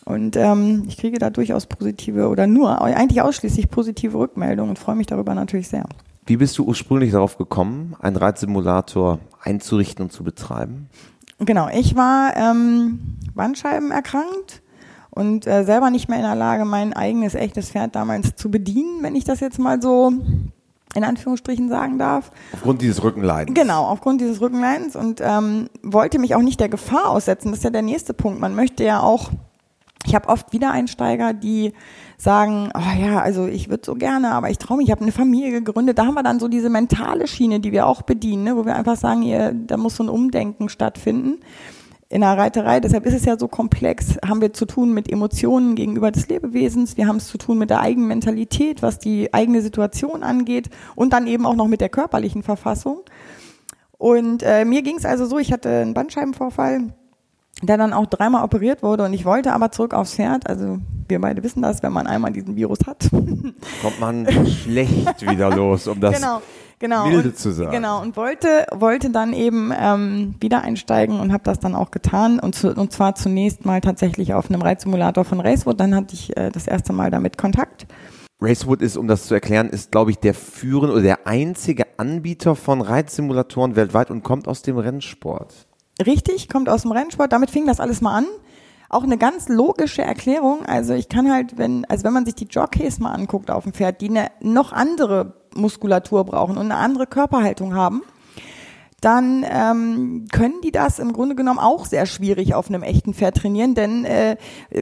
Und 0.04 0.37
ähm, 0.37 0.84
ich 0.88 0.96
kriege 0.96 1.18
da 1.18 1.28
durchaus 1.28 1.66
positive 1.66 2.28
oder 2.28 2.46
nur, 2.46 2.80
eigentlich 2.80 3.20
ausschließlich 3.20 3.70
positive 3.70 4.16
Rückmeldungen 4.18 4.70
und 4.70 4.78
freue 4.78 4.96
mich 4.96 5.06
darüber 5.06 5.34
natürlich 5.34 5.68
sehr. 5.68 5.84
Wie 6.25 6.37
bist 6.37 6.56
du 6.58 6.64
ursprünglich 6.64 7.12
darauf 7.12 7.37
gekommen, 7.37 7.94
einen 8.00 8.16
Reitsimulator 8.16 9.18
einzurichten 9.42 10.04
und 10.04 10.12
zu 10.12 10.25
betreiben? 10.25 10.88
Genau, 11.38 11.68
ich 11.68 11.94
war 11.94 12.37
ähm, 12.37 13.18
Bandscheiben 13.34 13.90
erkrankt 13.90 14.62
und 15.18 15.48
äh, 15.48 15.64
selber 15.64 15.90
nicht 15.90 16.08
mehr 16.08 16.18
in 16.18 16.25
der 16.25 16.37
Lage, 16.37 16.64
mein 16.64 16.92
eigenes 16.92 17.34
echtes 17.34 17.70
Pferd 17.70 17.96
damals 17.96 18.37
zu 18.37 18.52
bedienen, 18.52 19.02
wenn 19.02 19.16
ich 19.16 19.25
das 19.25 19.40
jetzt 19.40 19.58
mal 19.58 19.82
so 19.82 20.12
in 20.94 21.02
Anführungsstrichen 21.02 21.68
sagen 21.68 21.98
darf. 21.98 22.30
Aufgrund 22.52 22.82
dieses 22.82 23.02
Rückenleidens. 23.02 23.58
Genau, 23.58 23.84
aufgrund 23.84 24.20
dieses 24.20 24.40
Rückenleidens 24.40 24.94
und 24.94 25.20
ähm, 25.20 25.70
wollte 25.82 26.20
mich 26.20 26.37
auch 26.37 26.42
nicht 26.42 26.60
der 26.60 26.68
Gefahr 26.68 27.10
aussetzen. 27.10 27.50
Das 27.50 27.58
ist 27.58 27.64
ja 27.64 27.70
der 27.70 27.82
nächste 27.82 28.14
Punkt. 28.14 28.40
Man 28.40 28.54
möchte 28.54 28.84
ja 28.84 29.00
auch, 29.00 29.30
ich 30.06 30.14
habe 30.14 30.28
oft 30.28 30.52
Wiedereinsteiger, 30.52 31.32
die 31.34 31.72
sagen, 32.16 32.70
oh 32.75 33.00
ja, 33.00 33.20
also 33.20 33.48
ich 33.48 33.68
würde 33.68 33.82
so 33.84 33.96
gerne, 33.96 34.30
aber 34.30 34.50
ich 34.50 34.58
traue 34.58 34.76
mich, 34.76 34.87
ich 34.87 34.92
habe 34.92 35.02
eine 35.02 35.12
Familie 35.12 35.50
gegründet. 35.50 35.98
Da 35.98 36.06
haben 36.06 36.14
wir 36.14 36.22
dann 36.22 36.38
so 36.38 36.46
diese 36.46 36.70
mentale 36.70 37.26
Schiene, 37.26 37.58
die 37.58 37.72
wir 37.72 37.88
auch 37.88 38.02
bedienen, 38.02 38.44
ne, 38.44 38.56
wo 38.56 38.64
wir 38.64 38.76
einfach 38.76 38.96
sagen, 38.96 39.22
hier, 39.22 39.52
da 39.52 39.76
muss 39.76 39.96
so 39.96 40.04
ein 40.04 40.08
Umdenken 40.08 40.68
stattfinden 40.68 41.40
in 42.10 42.22
der 42.22 42.38
Reiterei, 42.38 42.80
deshalb 42.80 43.04
ist 43.04 43.14
es 43.14 43.26
ja 43.26 43.38
so 43.38 43.48
komplex, 43.48 44.16
haben 44.26 44.40
wir 44.40 44.54
zu 44.54 44.64
tun 44.64 44.94
mit 44.94 45.10
Emotionen 45.10 45.74
gegenüber 45.74 46.10
des 46.10 46.28
Lebewesens, 46.28 46.96
wir 46.96 47.06
haben 47.06 47.16
es 47.16 47.28
zu 47.28 47.36
tun 47.36 47.58
mit 47.58 47.68
der 47.68 47.80
eigenen 47.80 48.08
Mentalität, 48.08 48.80
was 48.80 48.98
die 48.98 49.34
eigene 49.34 49.60
Situation 49.60 50.22
angeht 50.22 50.70
und 50.96 51.12
dann 51.12 51.26
eben 51.26 51.44
auch 51.44 51.54
noch 51.54 51.68
mit 51.68 51.82
der 51.82 51.90
körperlichen 51.90 52.42
Verfassung. 52.42 53.02
Und 53.98 54.42
äh, 54.42 54.64
mir 54.64 54.82
ging 54.82 54.96
es 54.96 55.04
also 55.04 55.26
so, 55.26 55.38
ich 55.38 55.52
hatte 55.52 55.68
einen 55.68 55.92
Bandscheibenvorfall 55.92 56.94
der 57.62 57.76
dann 57.76 57.92
auch 57.92 58.06
dreimal 58.06 58.44
operiert 58.44 58.82
wurde 58.82 59.04
und 59.04 59.12
ich 59.12 59.24
wollte 59.24 59.52
aber 59.52 59.72
zurück 59.72 59.94
aufs 59.94 60.14
Pferd. 60.14 60.48
Also 60.48 60.78
wir 61.08 61.20
beide 61.20 61.42
wissen 61.42 61.62
das, 61.62 61.82
wenn 61.82 61.92
man 61.92 62.06
einmal 62.06 62.32
diesen 62.32 62.56
Virus 62.56 62.80
hat. 62.86 63.08
Kommt 63.10 64.00
man 64.00 64.26
schlecht 64.46 65.28
wieder 65.28 65.50
los, 65.54 65.88
um 65.88 66.00
das 66.00 66.16
genau, 66.16 66.42
genau. 66.78 67.06
milde 67.06 67.30
und, 67.30 67.38
zu 67.38 67.50
sagen. 67.50 67.72
Genau, 67.72 68.00
und 68.00 68.16
wollte, 68.16 68.66
wollte 68.74 69.10
dann 69.10 69.32
eben 69.32 69.72
ähm, 69.76 70.34
wieder 70.40 70.62
einsteigen 70.62 71.18
und 71.18 71.32
habe 71.32 71.42
das 71.44 71.58
dann 71.58 71.74
auch 71.74 71.90
getan. 71.90 72.38
Und, 72.38 72.54
zu, 72.54 72.74
und 72.74 72.92
zwar 72.92 73.14
zunächst 73.14 73.64
mal 73.64 73.80
tatsächlich 73.80 74.34
auf 74.34 74.50
einem 74.50 74.62
Reitsimulator 74.62 75.24
von 75.24 75.40
Racewood. 75.40 75.80
Dann 75.80 75.94
hatte 75.94 76.14
ich 76.14 76.36
äh, 76.36 76.50
das 76.50 76.66
erste 76.66 76.92
Mal 76.92 77.10
damit 77.10 77.38
Kontakt. 77.38 77.86
Racewood 78.40 78.82
ist, 78.82 78.96
um 78.96 79.08
das 79.08 79.26
zu 79.26 79.34
erklären, 79.34 79.68
ist, 79.68 79.90
glaube 79.90 80.12
ich, 80.12 80.18
der 80.18 80.32
führende 80.32 80.92
oder 80.92 81.02
der 81.02 81.26
einzige 81.26 81.86
Anbieter 81.98 82.54
von 82.54 82.80
Reitsimulatoren 82.80 83.74
weltweit 83.74 84.12
und 84.12 84.22
kommt 84.22 84.46
aus 84.46 84.62
dem 84.62 84.78
Rennsport. 84.78 85.67
Richtig, 86.05 86.49
kommt 86.49 86.69
aus 86.69 86.83
dem 86.83 86.93
Rennsport. 86.93 87.33
Damit 87.33 87.50
fing 87.50 87.67
das 87.67 87.81
alles 87.81 88.00
mal 88.00 88.14
an. 88.17 88.26
Auch 88.88 89.02
eine 89.02 89.19
ganz 89.19 89.49
logische 89.49 90.02
Erklärung. 90.02 90.64
Also 90.64 90.95
ich 90.95 91.09
kann 91.09 91.31
halt, 91.31 91.59
wenn, 91.59 91.85
also 91.87 92.05
wenn 92.05 92.12
man 92.12 92.25
sich 92.25 92.37
die 92.37 92.47
Jockeys 92.47 93.00
mal 93.00 93.12
anguckt 93.12 93.50
auf 93.50 93.64
dem 93.64 93.73
Pferd, 93.73 94.00
die 94.00 94.09
eine 94.09 94.31
noch 94.40 94.73
andere 94.73 95.35
Muskulatur 95.55 96.25
brauchen 96.25 96.57
und 96.57 96.67
eine 96.67 96.76
andere 96.76 97.07
Körperhaltung 97.07 97.75
haben, 97.75 98.02
dann 99.00 99.47
ähm, 99.49 100.26
können 100.33 100.61
die 100.64 100.73
das 100.73 100.99
im 100.99 101.12
Grunde 101.12 101.37
genommen 101.37 101.61
auch 101.61 101.85
sehr 101.85 102.05
schwierig 102.05 102.55
auf 102.55 102.69
einem 102.69 102.83
echten 102.83 103.14
Pferd 103.14 103.37
trainieren, 103.37 103.75
denn 103.75 104.05
äh, 104.05 104.37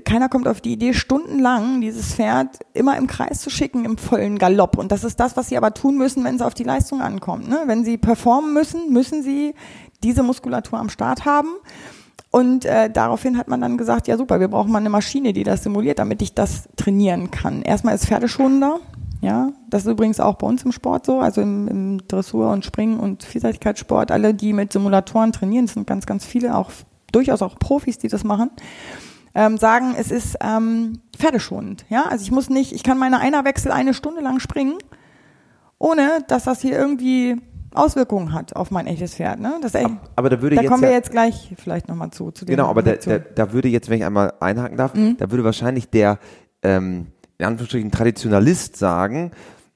keiner 0.04 0.30
kommt 0.30 0.48
auf 0.48 0.62
die 0.62 0.72
Idee, 0.72 0.94
stundenlang 0.94 1.82
dieses 1.82 2.14
Pferd 2.14 2.60
immer 2.72 2.96
im 2.96 3.08
Kreis 3.08 3.42
zu 3.42 3.50
schicken 3.50 3.84
im 3.84 3.98
vollen 3.98 4.38
Galopp. 4.38 4.78
Und 4.78 4.90
das 4.90 5.04
ist 5.04 5.20
das, 5.20 5.36
was 5.36 5.48
sie 5.50 5.58
aber 5.58 5.74
tun 5.74 5.98
müssen, 5.98 6.24
wenn 6.24 6.36
es 6.36 6.42
auf 6.42 6.54
die 6.54 6.64
Leistung 6.64 7.02
ankommt. 7.02 7.46
Ne? 7.46 7.64
Wenn 7.66 7.84
sie 7.84 7.98
performen 7.98 8.54
müssen, 8.54 8.90
müssen 8.90 9.22
sie 9.22 9.54
diese 10.02 10.22
Muskulatur 10.22 10.78
am 10.78 10.88
Start 10.88 11.24
haben. 11.24 11.48
Und 12.30 12.64
äh, 12.64 12.90
daraufhin 12.90 13.38
hat 13.38 13.48
man 13.48 13.60
dann 13.60 13.78
gesagt, 13.78 14.08
ja 14.08 14.16
super, 14.16 14.40
wir 14.40 14.48
brauchen 14.48 14.70
mal 14.70 14.78
eine 14.78 14.90
Maschine, 14.90 15.32
die 15.32 15.44
das 15.44 15.62
simuliert, 15.62 15.98
damit 15.98 16.20
ich 16.20 16.34
das 16.34 16.68
trainieren 16.76 17.30
kann. 17.30 17.62
Erstmal 17.62 17.94
ist 17.94 18.06
pferdeschonender, 18.06 18.80
ja, 19.22 19.52
das 19.70 19.86
ist 19.86 19.90
übrigens 19.90 20.20
auch 20.20 20.34
bei 20.34 20.46
uns 20.46 20.62
im 20.62 20.72
Sport 20.72 21.06
so, 21.06 21.20
also 21.20 21.40
im, 21.40 21.68
im 21.68 22.08
Dressur 22.08 22.50
und 22.50 22.64
Springen 22.64 23.00
und 23.00 23.22
Vielseitigkeitssport. 23.22 24.10
Alle, 24.10 24.34
die 24.34 24.52
mit 24.52 24.72
Simulatoren 24.72 25.32
trainieren, 25.32 25.66
sind 25.66 25.86
ganz, 25.86 26.06
ganz 26.06 26.24
viele, 26.24 26.54
auch 26.56 26.70
durchaus 27.12 27.42
auch 27.42 27.58
Profis, 27.58 27.98
die 27.98 28.08
das 28.08 28.24
machen, 28.24 28.50
ähm, 29.34 29.58
sagen, 29.58 29.94
es 29.98 30.10
ist 30.10 30.36
ähm, 30.40 31.00
pferdeschonend. 31.16 31.86
Ja, 31.88 32.04
also 32.04 32.22
ich 32.22 32.30
muss 32.30 32.50
nicht, 32.50 32.72
ich 32.72 32.82
kann 32.82 32.98
meine 32.98 33.18
Einerwechsel 33.18 33.72
eine 33.72 33.94
Stunde 33.94 34.20
lang 34.20 34.40
springen, 34.40 34.74
ohne 35.78 36.24
dass 36.28 36.44
das 36.44 36.60
hier 36.60 36.78
irgendwie 36.78 37.36
Auswirkungen 37.76 38.32
hat 38.32 38.56
auf 38.56 38.70
mein 38.70 38.86
echtes 38.86 39.14
Pferd. 39.14 39.40
Ne? 39.40 39.54
Das, 39.62 39.74
Aber, 39.74 39.98
aber 40.16 40.30
da 40.30 40.42
würde 40.42 40.56
da 40.56 40.62
jetzt 40.62 40.70
kommen 40.70 40.82
ja, 40.82 40.88
wir 40.90 40.96
jetzt 40.96 41.10
gleich 41.10 41.54
vielleicht 41.56 41.88
nochmal 41.88 42.10
zu. 42.10 42.30
zu 42.30 42.44
Genau, 42.46 42.66
aber 42.68 42.82
da, 42.82 42.94
da, 42.94 43.18
da 43.18 43.52
würde 43.52 43.68
jetzt, 43.68 43.88
wenn 43.88 43.98
ich 43.98 44.04
einmal 44.04 44.32
einhaken 44.40 44.76
darf, 44.76 44.94
Mhm. 44.94 45.16
da 45.18 45.30
würde 45.30 45.44
wahrscheinlich 45.44 45.88
der, 45.90 46.18
ähm, 46.62 47.08
in 47.38 47.46
Anführungsstrichen, 47.46 47.90
Traditionalist 47.90 48.76
sagen, 48.76 49.30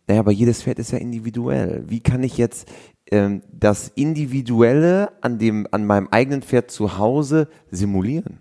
naja, 0.07 0.21
aber 0.21 0.33
jedes 0.33 0.62
Pferd 0.62 0.78
ist 0.78 0.90
ja 0.92 0.99
individuell. 0.99 1.85
Wie 1.87 2.00
kann 2.00 2.23
ich 2.23 2.37
jetzt 2.37 2.69
ähm, 3.12 3.42
das 3.52 3.88
Individuelle 3.95 5.11
an 5.21 5.38
dem, 5.38 5.66
an 5.71 5.85
meinem 5.87 6.09
eigenen 6.11 6.42
Pferd 6.42 6.71
zu 6.71 6.99
Hause 6.99 7.49
simulieren? 7.71 8.38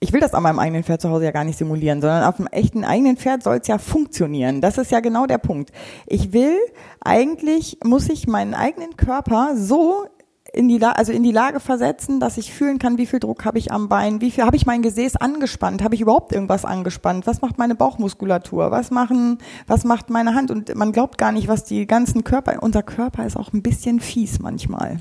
Ich 0.00 0.12
will 0.12 0.20
das 0.20 0.32
an 0.32 0.44
meinem 0.44 0.60
eigenen 0.60 0.84
Pferd 0.84 1.00
zu 1.00 1.10
Hause 1.10 1.24
ja 1.24 1.32
gar 1.32 1.42
nicht 1.42 1.58
simulieren, 1.58 2.00
sondern 2.00 2.22
auf 2.22 2.36
dem 2.36 2.46
echten 2.46 2.84
eigenen 2.84 3.16
Pferd 3.16 3.42
soll 3.42 3.56
es 3.56 3.66
ja 3.66 3.78
funktionieren. 3.78 4.60
Das 4.60 4.78
ist 4.78 4.92
ja 4.92 5.00
genau 5.00 5.26
der 5.26 5.38
Punkt. 5.38 5.72
Ich 6.06 6.32
will, 6.32 6.56
eigentlich 7.00 7.78
muss 7.82 8.08
ich 8.08 8.28
meinen 8.28 8.54
eigenen 8.54 8.96
Körper 8.96 9.54
so 9.56 10.06
in 10.52 10.68
die, 10.68 10.82
also 10.82 11.12
in 11.12 11.22
die 11.22 11.32
Lage 11.32 11.60
versetzen, 11.60 12.20
dass 12.20 12.38
ich 12.38 12.52
fühlen 12.52 12.78
kann, 12.78 12.96
wie 12.96 13.06
viel 13.06 13.18
Druck 13.18 13.44
habe 13.44 13.58
ich 13.58 13.72
am 13.72 13.88
Bein, 13.88 14.20
wie 14.20 14.30
viel 14.30 14.44
habe 14.44 14.56
ich 14.56 14.66
mein 14.66 14.82
Gesäß 14.82 15.16
angespannt, 15.16 15.82
habe 15.82 15.94
ich 15.94 16.00
überhaupt 16.00 16.32
irgendwas 16.32 16.64
angespannt, 16.64 17.26
was 17.26 17.42
macht 17.42 17.58
meine 17.58 17.74
Bauchmuskulatur, 17.74 18.70
was 18.70 18.90
machen, 18.90 19.38
was 19.66 19.84
macht 19.84 20.10
meine 20.10 20.34
Hand 20.34 20.50
und 20.50 20.74
man 20.74 20.92
glaubt 20.92 21.18
gar 21.18 21.32
nicht, 21.32 21.48
was 21.48 21.64
die 21.64 21.86
ganzen 21.86 22.24
Körper, 22.24 22.62
unser 22.62 22.82
Körper 22.82 23.26
ist 23.26 23.36
auch 23.36 23.52
ein 23.52 23.62
bisschen 23.62 24.00
fies 24.00 24.38
manchmal. 24.38 24.98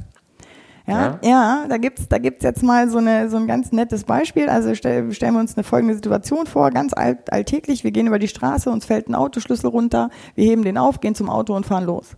Ja, 0.87 1.19
ja, 1.21 1.65
da 1.67 1.77
gibt's, 1.77 2.07
da 2.07 2.17
gibt's 2.17 2.43
jetzt 2.43 2.63
mal 2.63 2.89
so 2.89 2.97
eine, 2.97 3.29
so 3.29 3.35
ein 3.35 3.45
ganz 3.45 3.73
nettes 3.73 4.05
Beispiel. 4.05 4.47
Also 4.47 4.73
stell, 4.73 5.11
stellen 5.11 5.33
wir 5.33 5.41
uns 5.41 5.57
eine 5.57 5.65
folgende 5.65 5.95
Situation 5.95 6.45
vor, 6.47 6.71
ganz 6.71 6.93
alt, 6.93 7.31
alltäglich. 7.31 7.83
Wir 7.83 7.91
gehen 7.91 8.07
über 8.07 8.19
die 8.19 8.29
Straße, 8.29 8.69
uns 8.69 8.85
fällt 8.85 9.09
ein 9.09 9.15
Autoschlüssel 9.15 9.69
runter, 9.69 10.09
wir 10.35 10.45
heben 10.45 10.63
den 10.63 10.77
auf, 10.77 11.01
gehen 11.01 11.13
zum 11.13 11.29
Auto 11.29 11.55
und 11.55 11.65
fahren 11.65 11.83
los. 11.83 12.15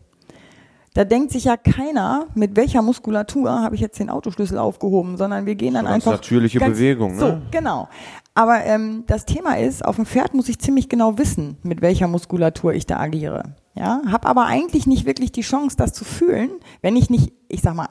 Da 0.94 1.04
denkt 1.06 1.32
sich 1.32 1.46
ja 1.46 1.56
keiner, 1.56 2.28
mit 2.34 2.56
welcher 2.56 2.82
Muskulatur 2.82 3.52
habe 3.52 3.76
ich 3.76 3.82
jetzt 3.82 4.00
den 4.00 4.10
Autoschlüssel 4.10 4.58
aufgehoben, 4.58 5.18
sondern 5.18 5.46
wir 5.46 5.56
gehen 5.56 5.76
dann 5.76 5.86
Ganz 5.86 5.96
einfach. 5.96 6.14
natürliche 6.14 6.60
Bewegung, 6.60 7.16
ne? 7.16 7.20
So, 7.20 7.38
genau. 7.52 7.88
Aber 8.34 8.64
ähm, 8.66 9.04
das 9.06 9.26
Thema 9.26 9.58
ist, 9.58 9.86
auf 9.86 9.98
dem 9.98 10.06
Pferd 10.06 10.34
muss 10.34 10.50
ich 10.50 10.60
ziemlich 10.60 10.90
genau 10.90 11.18
wissen, 11.18 11.58
mit 11.64 11.82
welcher 11.82 12.08
Muskulatur 12.08 12.74
ich 12.74 12.86
da 12.86 12.98
agiere. 12.98 13.56
Ja, 13.76 14.02
habe 14.12 14.28
aber 14.28 14.46
eigentlich 14.46 14.88
nicht 14.88 15.06
wirklich 15.06 15.32
die 15.32 15.42
Chance, 15.42 15.78
das 15.78 15.94
zu 15.94 16.04
fühlen, 16.04 16.50
wenn 16.82 16.96
ich 16.96 17.10
nicht, 17.10 17.34
ich 17.50 17.62
sag 17.62 17.76
mal, 17.76 17.88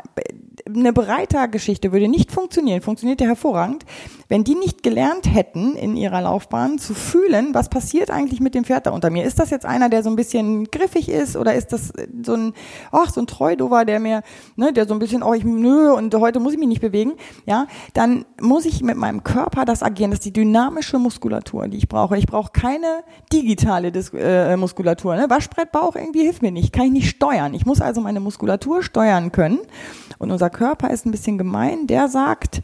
eine 0.66 0.92
Bereitergeschichte 0.92 1.92
würde 1.92 2.08
nicht 2.08 2.30
funktionieren, 2.30 2.80
funktioniert 2.80 3.20
ja 3.20 3.26
hervorragend, 3.26 3.84
wenn 4.28 4.44
die 4.44 4.54
nicht 4.54 4.82
gelernt 4.82 5.32
hätten 5.32 5.74
in 5.74 5.96
ihrer 5.96 6.20
Laufbahn 6.20 6.78
zu 6.78 6.94
fühlen, 6.94 7.54
was 7.54 7.68
passiert 7.68 8.10
eigentlich 8.10 8.40
mit 8.40 8.54
dem 8.54 8.64
Pferd 8.64 8.86
da 8.86 8.90
unter 8.90 9.10
mir. 9.10 9.24
Ist 9.24 9.38
das 9.38 9.50
jetzt 9.50 9.64
einer, 9.66 9.88
der 9.88 10.02
so 10.02 10.10
ein 10.10 10.16
bisschen 10.16 10.70
griffig 10.70 11.08
ist 11.08 11.36
oder 11.36 11.54
ist 11.54 11.72
das 11.72 11.92
so 12.22 12.34
ein, 12.34 12.52
ach, 12.92 13.10
so 13.10 13.20
ein 13.20 13.26
Treudover, 13.26 13.84
der 13.84 14.00
mir, 14.00 14.22
ne, 14.56 14.72
der 14.72 14.86
so 14.86 14.94
ein 14.94 14.98
bisschen, 14.98 15.22
oh, 15.22 15.32
ich, 15.32 15.44
nö, 15.44 15.92
und 15.92 16.14
heute 16.14 16.40
muss 16.40 16.52
ich 16.52 16.58
mich 16.58 16.68
nicht 16.68 16.80
bewegen, 16.80 17.12
ja, 17.46 17.66
dann 17.94 18.26
muss 18.40 18.66
ich 18.66 18.82
mit 18.82 18.96
meinem 18.96 19.24
Körper 19.24 19.64
das 19.64 19.82
agieren. 19.82 20.10
Das 20.10 20.18
ist 20.18 20.26
die 20.26 20.32
dynamische 20.32 20.98
Muskulatur, 20.98 21.68
die 21.68 21.78
ich 21.78 21.88
brauche. 21.88 22.18
Ich 22.18 22.26
brauche 22.26 22.52
keine 22.52 23.02
digitale 23.32 23.90
Dis 23.90 24.12
äh, 24.14 24.56
Muskulatur. 24.56 25.16
Ne? 25.16 25.26
Waschbrettbauch 25.28 25.96
irgendwie 25.96 26.22
hilft 26.22 26.42
mir 26.42 26.52
nicht, 26.52 26.72
kann 26.72 26.86
ich 26.86 26.92
nicht 26.92 27.08
steuern. 27.08 27.54
Ich 27.54 27.64
muss 27.64 27.80
also 27.80 28.00
meine 28.00 28.20
Muskulatur 28.20 28.82
steuern 28.82 29.32
können. 29.32 29.47
Und 30.18 30.30
unser 30.30 30.50
Körper 30.50 30.90
ist 30.90 31.06
ein 31.06 31.10
bisschen 31.10 31.38
gemein, 31.38 31.86
der 31.86 32.08
sagt, 32.08 32.62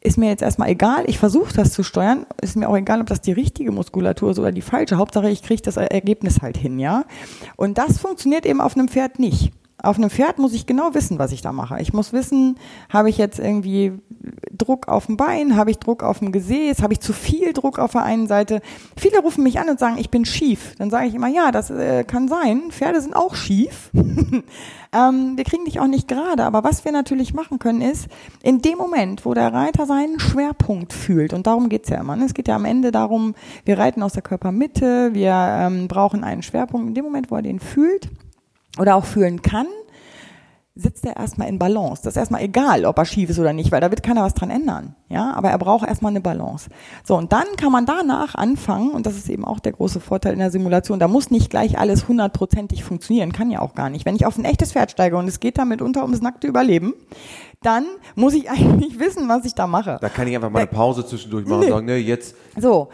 ist 0.00 0.18
mir 0.18 0.28
jetzt 0.28 0.42
erstmal 0.42 0.68
egal, 0.68 1.04
ich 1.06 1.18
versuche 1.18 1.54
das 1.54 1.72
zu 1.72 1.82
steuern, 1.82 2.26
ist 2.40 2.56
mir 2.56 2.68
auch 2.68 2.76
egal, 2.76 3.00
ob 3.00 3.06
das 3.06 3.20
die 3.20 3.32
richtige 3.32 3.70
Muskulatur 3.72 4.32
ist 4.32 4.38
oder 4.38 4.52
die 4.52 4.62
falsche. 4.62 4.96
Hauptsache, 4.96 5.30
ich 5.30 5.42
kriege 5.42 5.62
das 5.62 5.76
Ergebnis 5.76 6.42
halt 6.42 6.56
hin, 6.56 6.78
ja. 6.78 7.04
Und 7.56 7.78
das 7.78 7.98
funktioniert 7.98 8.44
eben 8.44 8.60
auf 8.60 8.76
einem 8.76 8.88
Pferd 8.88 9.18
nicht. 9.18 9.52
Auf 9.82 9.96
einem 9.96 10.10
Pferd 10.10 10.38
muss 10.38 10.52
ich 10.52 10.66
genau 10.66 10.94
wissen, 10.94 11.18
was 11.18 11.32
ich 11.32 11.42
da 11.42 11.52
mache. 11.52 11.80
Ich 11.80 11.92
muss 11.92 12.12
wissen, 12.12 12.56
habe 12.88 13.10
ich 13.10 13.18
jetzt 13.18 13.40
irgendwie 13.40 13.92
Druck 14.52 14.86
auf 14.86 15.06
dem 15.06 15.16
Bein, 15.16 15.56
habe 15.56 15.72
ich 15.72 15.78
Druck 15.78 16.04
auf 16.04 16.20
dem 16.20 16.30
Gesäß, 16.30 16.82
habe 16.82 16.92
ich 16.92 17.00
zu 17.00 17.12
viel 17.12 17.52
Druck 17.52 17.80
auf 17.80 17.92
der 17.92 18.04
einen 18.04 18.28
Seite. 18.28 18.60
Viele 18.96 19.18
rufen 19.18 19.42
mich 19.42 19.58
an 19.58 19.68
und 19.68 19.80
sagen, 19.80 19.98
ich 19.98 20.10
bin 20.10 20.24
schief. 20.24 20.74
Dann 20.78 20.90
sage 20.90 21.06
ich 21.06 21.14
immer, 21.14 21.26
ja, 21.26 21.50
das 21.50 21.70
äh, 21.70 22.04
kann 22.04 22.28
sein. 22.28 22.70
Pferde 22.70 23.00
sind 23.00 23.16
auch 23.16 23.34
schief. 23.34 23.90
ähm, 23.94 25.32
wir 25.36 25.44
kriegen 25.44 25.64
dich 25.64 25.80
auch 25.80 25.88
nicht 25.88 26.06
gerade. 26.06 26.44
Aber 26.44 26.62
was 26.62 26.84
wir 26.84 26.92
natürlich 26.92 27.34
machen 27.34 27.58
können, 27.58 27.80
ist, 27.80 28.06
in 28.42 28.62
dem 28.62 28.78
Moment, 28.78 29.24
wo 29.24 29.34
der 29.34 29.52
Reiter 29.52 29.86
seinen 29.86 30.20
Schwerpunkt 30.20 30.92
fühlt, 30.92 31.32
und 31.32 31.48
darum 31.48 31.68
geht's 31.68 31.88
ja 31.88 31.98
immer. 31.98 32.14
Ne? 32.14 32.26
Es 32.26 32.34
geht 32.34 32.46
ja 32.46 32.54
am 32.54 32.64
Ende 32.64 32.92
darum, 32.92 33.34
wir 33.64 33.78
reiten 33.78 34.02
aus 34.02 34.12
der 34.12 34.22
Körpermitte, 34.22 35.12
wir 35.12 35.34
ähm, 35.34 35.88
brauchen 35.88 36.22
einen 36.22 36.42
Schwerpunkt. 36.42 36.86
In 36.88 36.94
dem 36.94 37.04
Moment, 37.04 37.32
wo 37.32 37.36
er 37.36 37.42
den 37.42 37.58
fühlt, 37.58 38.08
oder 38.78 38.96
auch 38.96 39.04
fühlen 39.04 39.42
kann, 39.42 39.66
sitzt 40.74 41.04
er 41.04 41.18
erstmal 41.18 41.48
in 41.48 41.58
Balance. 41.58 42.00
Das 42.02 42.14
ist 42.14 42.16
erstmal 42.16 42.40
egal, 42.40 42.86
ob 42.86 42.96
er 42.96 43.04
schief 43.04 43.28
ist 43.28 43.38
oder 43.38 43.52
nicht, 43.52 43.70
weil 43.72 43.82
da 43.82 43.90
wird 43.90 44.02
keiner 44.02 44.22
was 44.22 44.32
dran 44.32 44.48
ändern. 44.48 44.94
Ja, 45.10 45.34
aber 45.34 45.50
er 45.50 45.58
braucht 45.58 45.86
erstmal 45.86 46.10
eine 46.12 46.22
Balance. 46.22 46.70
So, 47.04 47.14
und 47.14 47.30
dann 47.30 47.44
kann 47.58 47.70
man 47.72 47.84
danach 47.84 48.34
anfangen, 48.34 48.90
und 48.92 49.04
das 49.04 49.16
ist 49.18 49.28
eben 49.28 49.44
auch 49.44 49.60
der 49.60 49.72
große 49.72 50.00
Vorteil 50.00 50.32
in 50.32 50.38
der 50.38 50.50
Simulation, 50.50 50.98
da 50.98 51.08
muss 51.08 51.30
nicht 51.30 51.50
gleich 51.50 51.78
alles 51.78 52.08
hundertprozentig 52.08 52.84
funktionieren, 52.84 53.32
kann 53.32 53.50
ja 53.50 53.60
auch 53.60 53.74
gar 53.74 53.90
nicht. 53.90 54.06
Wenn 54.06 54.16
ich 54.16 54.24
auf 54.24 54.38
ein 54.38 54.46
echtes 54.46 54.72
Pferd 54.72 54.90
steige 54.90 55.18
und 55.18 55.28
es 55.28 55.40
geht 55.40 55.58
damit 55.58 55.82
unter 55.82 56.02
ums 56.04 56.22
nackte 56.22 56.46
Überleben, 56.46 56.94
dann 57.60 57.84
muss 58.14 58.32
ich 58.32 58.48
eigentlich 58.50 58.98
wissen, 58.98 59.28
was 59.28 59.44
ich 59.44 59.54
da 59.54 59.66
mache. 59.66 59.98
Da 60.00 60.08
kann 60.08 60.26
ich 60.26 60.34
einfach 60.34 60.48
mal 60.48 60.60
eine 60.60 60.68
Pause 60.68 61.04
zwischendurch 61.04 61.44
machen 61.44 61.58
und 61.58 61.64
Nee. 61.66 61.70
sagen, 61.70 61.86
ne, 61.86 61.96
jetzt 61.98 62.34
So, 62.58 62.88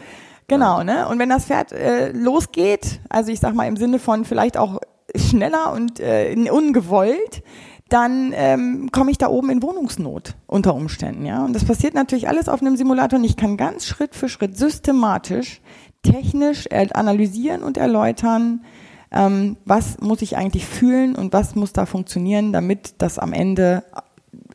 genau, 0.49 0.83
ne? 0.83 1.07
Und 1.07 1.17
wenn 1.17 1.29
das 1.29 1.45
Pferd 1.45 1.71
äh, 1.71 2.11
losgeht, 2.11 2.99
also 3.07 3.31
ich 3.31 3.39
sag 3.39 3.55
mal 3.55 3.69
im 3.69 3.77
Sinne 3.77 3.99
von 3.99 4.25
vielleicht 4.25 4.57
auch 4.57 4.81
schneller 5.15 5.73
und 5.73 5.99
äh, 5.99 6.35
ungewollt, 6.51 7.43
dann 7.89 8.33
ähm, 8.35 8.89
komme 8.91 9.11
ich 9.11 9.17
da 9.17 9.27
oben 9.27 9.49
in 9.49 9.63
Wohnungsnot 9.63 10.35
unter 10.45 10.75
Umständen, 10.75 11.25
ja. 11.25 11.43
Und 11.43 11.53
das 11.53 11.65
passiert 11.65 11.95
natürlich 11.95 12.27
alles 12.27 12.47
auf 12.47 12.61
einem 12.61 12.77
Simulator 12.77 13.17
und 13.17 13.25
ich 13.25 13.35
kann 13.35 13.57
ganz 13.57 13.85
Schritt 13.85 14.15
für 14.15 14.29
Schritt 14.29 14.57
systematisch, 14.57 15.61
technisch 16.03 16.67
äh, 16.69 16.87
analysieren 16.93 17.63
und 17.63 17.77
erläutern, 17.77 18.63
ähm, 19.11 19.57
was 19.65 19.99
muss 19.99 20.21
ich 20.21 20.37
eigentlich 20.37 20.65
fühlen 20.65 21.15
und 21.15 21.33
was 21.33 21.55
muss 21.55 21.73
da 21.73 21.85
funktionieren, 21.87 22.53
damit 22.53 22.95
das 22.99 23.17
am 23.17 23.33
Ende 23.33 23.83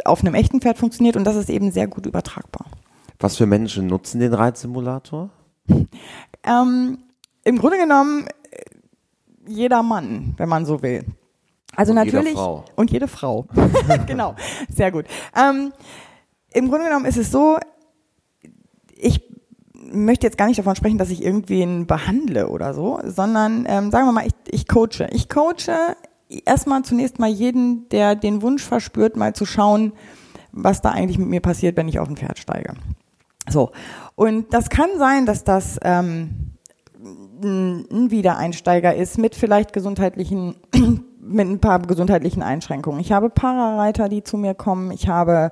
auf 0.04 0.20
einem 0.20 0.34
echten 0.34 0.61
Pferd 0.61 0.78
funktioniert 0.78 1.16
und 1.16 1.25
das 1.25 1.37
ist 1.37 1.50
eben 1.50 1.73
sehr 1.73 1.88
gut 1.88 2.06
übertragbar. 2.06 2.66
Was 3.18 3.37
für 3.37 3.46
Menschen 3.46 3.87
nutzen 3.87 4.20
den 4.20 4.34
Reitsimulator? 4.34 5.30
Ähm, 6.46 6.99
Im 7.42 7.58
Grunde 7.58 7.78
genommen 7.78 8.26
äh, 8.26 8.43
jeder 9.46 9.82
Mann, 9.82 10.34
wenn 10.36 10.48
man 10.48 10.64
so 10.64 10.82
will. 10.82 11.04
Also 11.76 11.92
Und 11.92 11.96
natürlich 11.96 12.34
Frau. 12.34 12.64
und 12.76 12.90
jede 12.90 13.08
Frau. 13.08 13.46
genau, 14.06 14.34
sehr 14.68 14.92
gut. 14.92 15.06
Ähm, 15.36 15.72
Im 16.52 16.68
Grunde 16.68 16.86
genommen 16.86 17.04
ist 17.04 17.16
es 17.16 17.30
so, 17.30 17.58
ich 18.96 19.22
möchte 19.72 20.26
jetzt 20.26 20.38
gar 20.38 20.46
nicht 20.46 20.58
davon 20.58 20.76
sprechen, 20.76 20.98
dass 20.98 21.10
ich 21.10 21.22
irgendwen 21.22 21.86
behandle 21.86 22.48
oder 22.48 22.74
so, 22.74 23.00
sondern 23.04 23.66
ähm, 23.68 23.90
sagen 23.90 24.06
wir 24.06 24.12
mal, 24.12 24.26
ich, 24.26 24.34
ich 24.50 24.68
coache. 24.68 25.08
Ich 25.10 25.28
coache 25.28 25.96
erstmal 26.44 26.82
zunächst 26.82 27.18
mal 27.18 27.28
jeden, 27.30 27.88
der 27.90 28.14
den 28.14 28.42
Wunsch 28.42 28.62
verspürt, 28.62 29.16
mal 29.16 29.34
zu 29.34 29.44
schauen, 29.44 29.92
was 30.52 30.80
da 30.80 30.90
eigentlich 30.90 31.18
mit 31.18 31.28
mir 31.28 31.40
passiert, 31.40 31.76
wenn 31.76 31.88
ich 31.88 31.98
auf 31.98 32.08
ein 32.08 32.16
Pferd 32.16 32.38
steige. 32.38 32.74
So. 33.48 33.72
Und 34.14 34.54
das 34.54 34.70
kann 34.70 34.90
sein, 34.98 35.26
dass 35.26 35.44
das 35.44 35.78
ähm, 35.82 36.53
ein 37.04 38.11
Wiedereinsteiger 38.11 38.94
ist 38.94 39.18
mit 39.18 39.34
vielleicht 39.34 39.73
gesundheitlichen, 39.73 40.56
mit 41.20 41.46
ein 41.46 41.61
paar 41.61 41.80
gesundheitlichen 41.80 42.42
Einschränkungen. 42.42 43.00
Ich 43.00 43.12
habe 43.12 43.30
Parareiter, 43.30 44.08
die 44.08 44.23
zu 44.23 44.37
mir 44.37 44.54
kommen. 44.54 44.90
Ich 44.90 45.08
habe 45.08 45.50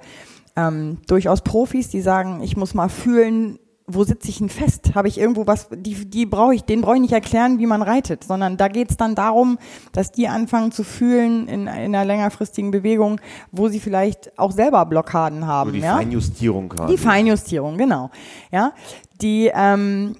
ähm, 0.56 0.98
durchaus 1.06 1.42
Profis, 1.42 1.88
die 1.88 2.00
sagen, 2.00 2.42
ich 2.42 2.56
muss 2.56 2.74
mal 2.74 2.88
fühlen, 2.88 3.58
wo 3.86 4.04
sitze 4.04 4.28
ich 4.28 4.38
denn 4.38 4.48
fest? 4.48 4.94
Habe 4.94 5.08
ich 5.08 5.18
irgendwo 5.18 5.46
was, 5.46 5.68
die, 5.70 6.08
die 6.08 6.24
brauche 6.24 6.54
ich, 6.54 6.62
den 6.62 6.82
brauche 6.82 6.94
ich 6.94 7.00
nicht 7.00 7.12
erklären, 7.12 7.58
wie 7.58 7.66
man 7.66 7.82
reitet, 7.82 8.24
sondern 8.24 8.56
da 8.56 8.68
geht 8.68 8.90
es 8.90 8.96
dann 8.96 9.14
darum, 9.14 9.58
dass 9.92 10.12
die 10.12 10.28
anfangen 10.28 10.72
zu 10.72 10.84
fühlen 10.84 11.48
in, 11.48 11.62
in 11.62 11.68
einer 11.68 12.04
längerfristigen 12.04 12.70
Bewegung, 12.70 13.20
wo 13.50 13.68
sie 13.68 13.80
vielleicht 13.80 14.38
auch 14.38 14.52
selber 14.52 14.86
Blockaden 14.86 15.46
haben. 15.46 15.70
So 15.70 15.76
die 15.76 15.82
ja? 15.82 15.96
Feinjustierung 15.96 16.68
quasi. 16.68 16.94
Die 16.94 16.98
Feinjustierung, 16.98 17.76
genau. 17.76 18.10
Ja, 18.50 18.72
die, 19.20 19.50
ähm, 19.52 20.16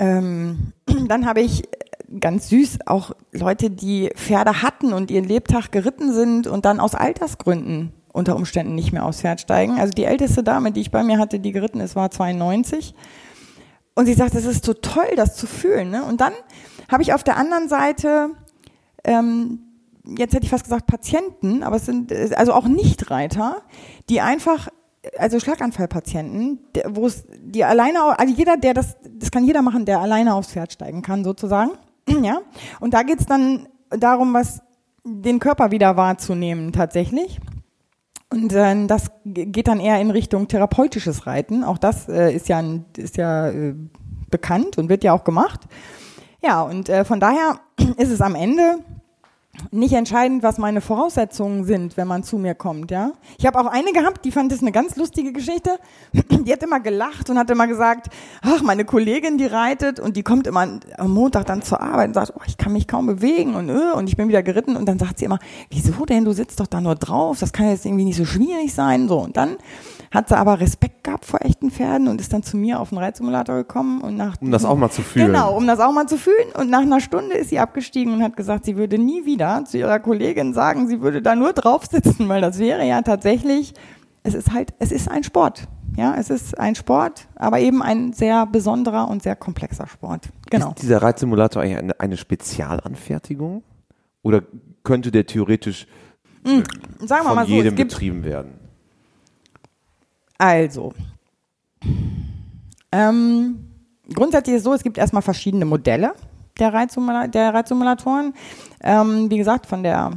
ähm, 0.00 0.72
dann 1.06 1.26
habe 1.26 1.40
ich 1.40 1.62
ganz 2.18 2.48
süß 2.48 2.78
auch 2.86 3.12
Leute, 3.30 3.70
die 3.70 4.10
Pferde 4.16 4.62
hatten 4.62 4.92
und 4.92 5.12
ihren 5.12 5.24
Lebtag 5.24 5.70
geritten 5.70 6.12
sind 6.12 6.48
und 6.48 6.64
dann 6.64 6.80
aus 6.80 6.96
Altersgründen 6.96 7.92
unter 8.12 8.34
Umständen 8.34 8.74
nicht 8.74 8.92
mehr 8.92 9.04
aufs 9.04 9.20
Pferd 9.20 9.40
steigen. 9.40 9.78
Also 9.78 9.92
die 9.92 10.04
älteste 10.04 10.42
Dame, 10.42 10.72
die 10.72 10.80
ich 10.80 10.90
bei 10.90 11.04
mir 11.04 11.18
hatte, 11.18 11.38
die 11.38 11.52
geritten 11.52 11.78
ist, 11.78 11.94
war 11.94 12.10
92. 12.10 12.94
Und 13.94 14.06
sie 14.06 14.14
sagt, 14.14 14.34
es 14.34 14.44
ist 14.44 14.64
so 14.64 14.72
toll, 14.72 15.12
das 15.14 15.36
zu 15.36 15.46
fühlen. 15.46 15.90
Ne? 15.90 16.02
Und 16.02 16.20
dann 16.20 16.32
habe 16.90 17.02
ich 17.02 17.14
auf 17.14 17.22
der 17.22 17.36
anderen 17.36 17.68
Seite, 17.68 18.30
ähm, 19.04 19.60
jetzt 20.04 20.34
hätte 20.34 20.44
ich 20.44 20.50
fast 20.50 20.64
gesagt 20.64 20.86
Patienten, 20.88 21.62
aber 21.62 21.76
es 21.76 21.86
sind 21.86 22.12
also 22.34 22.52
auch 22.52 22.66
Nichtreiter, 22.66 23.62
die 24.08 24.20
einfach, 24.20 24.68
also 25.16 25.40
Schlaganfallpatienten, 25.40 26.58
wo 26.88 27.06
es 27.06 27.24
die 27.40 27.64
alleine, 27.64 28.18
also 28.18 28.34
jeder, 28.34 28.56
der 28.56 28.74
das, 28.74 28.96
das 29.18 29.30
kann 29.30 29.44
jeder 29.44 29.62
machen, 29.62 29.84
der 29.84 30.00
alleine 30.00 30.34
aufs 30.34 30.52
Pferd 30.52 30.72
steigen 30.72 31.02
kann, 31.02 31.24
sozusagen. 31.24 31.72
ja. 32.22 32.40
Und 32.80 32.94
da 32.94 33.02
geht 33.02 33.20
es 33.20 33.26
dann 33.26 33.68
darum, 33.90 34.34
was 34.34 34.62
den 35.04 35.38
Körper 35.38 35.70
wieder 35.70 35.96
wahrzunehmen 35.96 36.72
tatsächlich. 36.72 37.40
Und 38.32 38.52
äh, 38.52 38.86
das 38.86 39.10
geht 39.24 39.68
dann 39.68 39.80
eher 39.80 40.00
in 40.00 40.10
Richtung 40.10 40.46
therapeutisches 40.46 41.26
Reiten. 41.26 41.64
Auch 41.64 41.78
das 41.78 42.08
äh, 42.08 42.32
ist 42.34 42.48
ja, 42.48 42.62
ist 42.96 43.16
ja 43.16 43.48
äh, 43.48 43.74
bekannt 44.30 44.78
und 44.78 44.88
wird 44.88 45.02
ja 45.02 45.12
auch 45.12 45.24
gemacht. 45.24 45.60
Ja, 46.42 46.62
und 46.62 46.88
äh, 46.88 47.04
von 47.04 47.20
daher 47.20 47.60
ist 47.96 48.10
es 48.10 48.20
am 48.20 48.34
Ende 48.34 48.78
nicht 49.70 49.92
entscheidend, 49.92 50.42
was 50.42 50.58
meine 50.58 50.80
Voraussetzungen 50.80 51.64
sind, 51.64 51.96
wenn 51.96 52.08
man 52.08 52.22
zu 52.22 52.38
mir 52.38 52.54
kommt, 52.54 52.90
ja. 52.90 53.12
Ich 53.38 53.46
habe 53.46 53.60
auch 53.60 53.66
eine 53.66 53.92
gehabt, 53.92 54.24
die 54.24 54.32
fand 54.32 54.52
das 54.52 54.60
eine 54.60 54.72
ganz 54.72 54.96
lustige 54.96 55.32
Geschichte. 55.32 55.78
Die 56.40 56.52
hat 56.52 56.62
immer 56.62 56.80
gelacht 56.80 57.28
und 57.28 57.38
hat 57.38 57.50
immer 57.50 57.66
gesagt, 57.66 58.08
ach, 58.42 58.62
meine 58.62 58.84
Kollegin, 58.84 59.36
die 59.36 59.46
reitet 59.46 60.00
und 60.00 60.16
die 60.16 60.22
kommt 60.22 60.46
immer 60.46 60.80
am 60.96 61.10
Montag 61.12 61.46
dann 61.46 61.62
zur 61.62 61.80
Arbeit 61.80 62.08
und 62.08 62.14
sagt, 62.14 62.32
oh, 62.34 62.40
ich 62.46 62.56
kann 62.56 62.72
mich 62.72 62.88
kaum 62.88 63.06
bewegen 63.06 63.54
und 63.54 63.68
äh, 63.68 63.92
und 63.94 64.08
ich 64.08 64.16
bin 64.16 64.28
wieder 64.28 64.42
geritten 64.42 64.76
und 64.76 64.86
dann 64.86 64.98
sagt 64.98 65.18
sie 65.18 65.26
immer, 65.26 65.38
wieso 65.68 66.06
denn, 66.06 66.24
du 66.24 66.32
sitzt 66.32 66.60
doch 66.60 66.66
da 66.66 66.80
nur 66.80 66.94
drauf, 66.94 67.38
das 67.38 67.52
kann 67.52 67.68
jetzt 67.68 67.84
irgendwie 67.84 68.04
nicht 68.04 68.16
so 68.16 68.24
schwierig 68.24 68.72
sein, 68.72 69.08
so 69.08 69.18
und 69.18 69.36
dann 69.36 69.56
hat 70.10 70.28
sie 70.28 70.36
aber 70.36 70.60
Respekt 70.60 71.04
gehabt 71.04 71.24
vor 71.24 71.40
echten 71.42 71.70
Pferden 71.70 72.08
und 72.08 72.20
ist 72.20 72.32
dann 72.32 72.42
zu 72.42 72.56
mir 72.56 72.80
auf 72.80 72.88
den 72.88 72.98
Reitsimulator 72.98 73.56
gekommen 73.56 74.00
und 74.00 74.16
nach 74.16 74.40
um 74.40 74.50
das 74.50 74.64
auch 74.64 74.76
mal 74.76 74.90
zu 74.90 75.02
fühlen. 75.02 75.26
Genau, 75.26 75.56
um 75.56 75.66
das 75.66 75.78
auch 75.78 75.92
mal 75.92 76.06
zu 76.06 76.18
fühlen 76.18 76.50
und 76.58 76.68
nach 76.68 76.80
einer 76.80 77.00
Stunde 77.00 77.36
ist 77.36 77.50
sie 77.50 77.60
abgestiegen 77.60 78.12
und 78.12 78.22
hat 78.22 78.36
gesagt, 78.36 78.64
sie 78.64 78.76
würde 78.76 78.98
nie 78.98 79.24
wieder 79.24 79.64
zu 79.64 79.78
ihrer 79.78 80.00
Kollegin 80.00 80.52
sagen, 80.52 80.88
sie 80.88 81.00
würde 81.00 81.22
da 81.22 81.36
nur 81.36 81.52
drauf 81.52 81.86
sitzen, 81.86 82.28
weil 82.28 82.40
das 82.40 82.58
wäre 82.58 82.84
ja 82.84 83.02
tatsächlich, 83.02 83.74
es 84.24 84.34
ist 84.34 84.52
halt, 84.52 84.74
es 84.80 84.90
ist 84.90 85.08
ein 85.08 85.22
Sport. 85.22 85.68
Ja, 85.96 86.14
es 86.16 86.30
ist 86.30 86.58
ein 86.58 86.74
Sport, 86.76 87.26
aber 87.34 87.58
eben 87.58 87.82
ein 87.82 88.12
sehr 88.12 88.46
besonderer 88.46 89.08
und 89.08 89.22
sehr 89.22 89.36
komplexer 89.36 89.86
Sport. 89.88 90.28
Genau. 90.48 90.70
Ist 90.70 90.82
dieser 90.82 91.02
Reitsimulator 91.02 91.62
eigentlich 91.62 91.78
eine, 91.78 92.00
eine 92.00 92.16
Spezialanfertigung? 92.16 93.62
Oder 94.22 94.42
könnte 94.84 95.10
der 95.10 95.26
theoretisch 95.26 95.86
mhm. 96.44 96.62
Sagen 97.00 97.24
wir 97.24 97.28
von 97.28 97.34
mal 97.34 97.46
so, 97.46 97.52
jedem 97.52 97.74
gibt, 97.74 97.90
betrieben 97.90 98.24
werden? 98.24 98.59
Also, 100.40 100.94
ähm, 102.90 103.58
grundsätzlich 104.14 104.56
ist 104.56 104.60
es 104.60 104.64
so, 104.64 104.72
es 104.72 104.82
gibt 104.82 104.96
erstmal 104.96 105.20
verschiedene 105.20 105.66
Modelle 105.66 106.14
der, 106.58 106.72
Reitsimula 106.72 107.26
der 107.26 107.52
Reitsimulatoren. 107.52 108.32
Ähm, 108.82 109.30
wie 109.30 109.36
gesagt, 109.36 109.66
von 109.66 109.82
der 109.82 110.12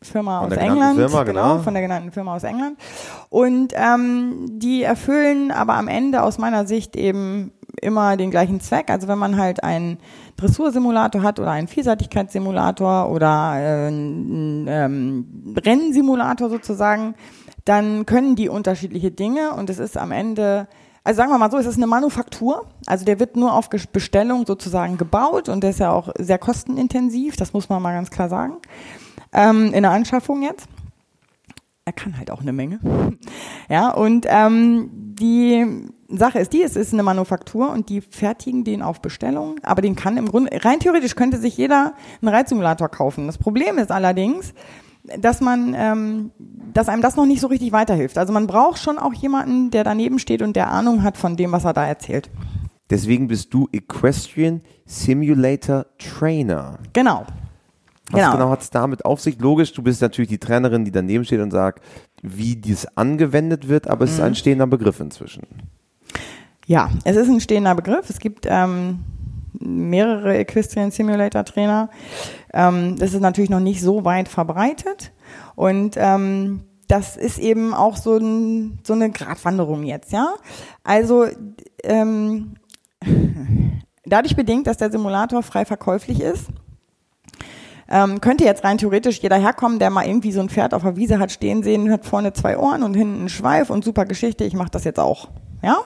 Firma 0.00 0.42
Von 0.42 0.52
aus 0.52 0.58
England. 0.58 0.96
Firma, 0.96 1.24
genau. 1.24 1.58
Von 1.58 1.74
der 1.74 1.82
genannten 1.82 2.12
Firma 2.12 2.36
aus 2.36 2.44
England. 2.44 2.78
Und 3.30 3.72
ähm, 3.74 4.46
die 4.60 4.84
erfüllen 4.84 5.50
aber 5.50 5.74
am 5.74 5.88
Ende 5.88 6.22
aus 6.22 6.38
meiner 6.38 6.64
Sicht 6.64 6.94
eben 6.94 7.50
immer 7.82 8.16
den 8.16 8.30
gleichen 8.30 8.60
Zweck. 8.60 8.90
Also 8.90 9.08
wenn 9.08 9.18
man 9.18 9.38
halt 9.38 9.64
einen 9.64 9.98
Dressursimulator 10.36 11.24
hat 11.24 11.40
oder 11.40 11.50
einen 11.50 11.66
Vielseitigkeitssimulator 11.66 13.10
oder 13.10 13.54
äh, 13.56 13.88
einen 13.88 14.66
ähm, 14.68 15.54
Rennsimulator 15.56 16.48
sozusagen, 16.48 17.16
dann 17.68 18.06
können 18.06 18.36
die 18.36 18.48
unterschiedliche 18.48 19.10
Dinge 19.10 19.52
und 19.52 19.70
es 19.70 19.78
ist 19.78 19.96
am 19.96 20.12
Ende 20.12 20.68
also 21.08 21.16
sagen 21.16 21.30
wir 21.30 21.38
mal 21.38 21.50
so, 21.50 21.56
es 21.56 21.64
ist 21.64 21.78
eine 21.78 21.86
Manufaktur. 21.86 22.66
Also 22.84 23.06
der 23.06 23.18
wird 23.18 23.34
nur 23.34 23.54
auf 23.54 23.70
Bestellung 23.70 24.44
sozusagen 24.44 24.98
gebaut 24.98 25.48
und 25.48 25.62
der 25.62 25.70
ist 25.70 25.80
ja 25.80 25.90
auch 25.90 26.10
sehr 26.18 26.36
kostenintensiv, 26.36 27.34
das 27.36 27.54
muss 27.54 27.70
man 27.70 27.80
mal 27.80 27.94
ganz 27.94 28.10
klar 28.10 28.28
sagen. 28.28 28.58
Ähm, 29.32 29.72
in 29.72 29.84
der 29.84 29.92
Anschaffung 29.92 30.42
jetzt. 30.42 30.68
Er 31.86 31.94
kann 31.94 32.18
halt 32.18 32.30
auch 32.30 32.42
eine 32.42 32.52
Menge. 32.52 32.78
Ja, 33.70 33.90
und 33.90 34.26
ähm, 34.28 34.90
die 34.92 35.88
Sache 36.08 36.38
ist 36.38 36.54
die, 36.54 36.62
es 36.62 36.76
ist 36.76 36.92
eine 36.92 37.02
Manufaktur 37.02 37.70
und 37.70 37.88
die 37.88 38.00
fertigen 38.02 38.64
den 38.64 38.82
auf 38.82 39.00
Bestellung, 39.02 39.56
aber 39.62 39.82
den 39.82 39.94
kann 39.94 40.16
im 40.16 40.26
Grunde, 40.26 40.50
rein 40.64 40.80
theoretisch 40.80 41.14
könnte 41.14 41.38
sich 41.38 41.56
jeder 41.56 41.94
einen 42.22 42.34
Reitsimulator 42.34 42.88
kaufen. 42.88 43.26
Das 43.26 43.36
Problem 43.36 43.76
ist 43.76 43.90
allerdings, 43.90 44.54
dass 45.20 45.40
man, 45.40 45.74
ähm, 45.76 46.30
dass 46.74 46.88
einem 46.88 47.02
das 47.02 47.16
noch 47.16 47.26
nicht 47.26 47.40
so 47.40 47.46
richtig 47.48 47.72
weiterhilft. 47.72 48.18
Also 48.18 48.32
man 48.32 48.46
braucht 48.46 48.78
schon 48.80 48.98
auch 48.98 49.14
jemanden, 49.14 49.70
der 49.70 49.84
daneben 49.84 50.18
steht 50.18 50.42
und 50.42 50.54
der 50.56 50.70
Ahnung 50.70 51.02
hat 51.02 51.16
von 51.16 51.36
dem, 51.36 51.52
was 51.52 51.64
er 51.64 51.72
da 51.72 51.86
erzählt. 51.86 52.30
Deswegen 52.90 53.28
bist 53.28 53.52
du 53.52 53.68
Equestrian 53.72 54.62
Simulator 54.86 55.86
Trainer. 55.98 56.78
Genau. 56.92 57.26
Was 58.10 58.20
Genau. 58.22 58.32
genau, 58.32 58.50
hat 58.50 58.62
es 58.62 58.70
damit 58.70 59.04
auf 59.04 59.20
sich? 59.20 59.38
Logisch, 59.38 59.72
du 59.74 59.82
bist 59.82 60.00
natürlich 60.00 60.30
die 60.30 60.38
Trainerin, 60.38 60.86
die 60.86 60.90
daneben 60.90 61.24
steht 61.26 61.40
und 61.40 61.50
sagt, 61.50 61.84
wie 62.22 62.56
dies 62.56 62.86
angewendet 62.96 63.68
wird, 63.68 63.86
aber 63.88 64.04
es 64.04 64.12
Mhm. 64.12 64.16
ist 64.16 64.22
ein 64.22 64.34
stehender 64.34 64.66
Begriff 64.66 64.98
inzwischen. 65.00 65.42
Ja, 66.66 66.90
es 67.04 67.16
ist 67.16 67.28
ein 67.28 67.40
stehender 67.40 67.74
Begriff. 67.74 68.08
Es 68.08 68.18
gibt 68.18 68.46
ähm, 68.48 69.00
mehrere 69.52 70.36
Equestrian 70.38 70.90
Simulator 70.90 71.44
Trainer. 71.44 71.90
Ähm, 72.52 72.96
das 72.96 73.14
ist 73.14 73.20
natürlich 73.20 73.50
noch 73.50 73.60
nicht 73.60 73.80
so 73.80 74.04
weit 74.04 74.28
verbreitet 74.28 75.12
und 75.54 75.96
ähm, 75.96 76.64
das 76.88 77.16
ist 77.16 77.38
eben 77.38 77.74
auch 77.74 77.96
so, 77.96 78.16
ein, 78.16 78.78
so 78.82 78.94
eine 78.94 79.10
Gratwanderung 79.10 79.82
jetzt, 79.84 80.10
ja. 80.10 80.34
Also 80.84 81.26
ähm, 81.84 82.54
dadurch 84.06 84.36
bedingt, 84.36 84.66
dass 84.66 84.78
der 84.78 84.90
Simulator 84.90 85.42
frei 85.42 85.64
verkäuflich 85.64 86.20
ist, 86.20 86.46
ähm, 87.90 88.20
könnte 88.20 88.44
jetzt 88.44 88.64
rein 88.64 88.78
theoretisch 88.78 89.20
jeder 89.20 89.36
herkommen, 89.36 89.78
der 89.78 89.90
mal 89.90 90.06
irgendwie 90.06 90.32
so 90.32 90.40
ein 90.40 90.48
Pferd 90.48 90.74
auf 90.74 90.82
der 90.82 90.96
Wiese 90.96 91.18
hat 91.18 91.32
stehen 91.32 91.62
sehen, 91.62 91.90
hat 91.90 92.04
vorne 92.04 92.32
zwei 92.32 92.58
Ohren 92.58 92.82
und 92.82 92.94
hinten 92.94 93.20
einen 93.20 93.28
Schweif 93.28 93.70
und 93.70 93.84
super 93.84 94.04
Geschichte, 94.04 94.44
ich 94.44 94.54
mache 94.54 94.70
das 94.70 94.84
jetzt 94.84 95.00
auch. 95.00 95.28
Ja? 95.62 95.82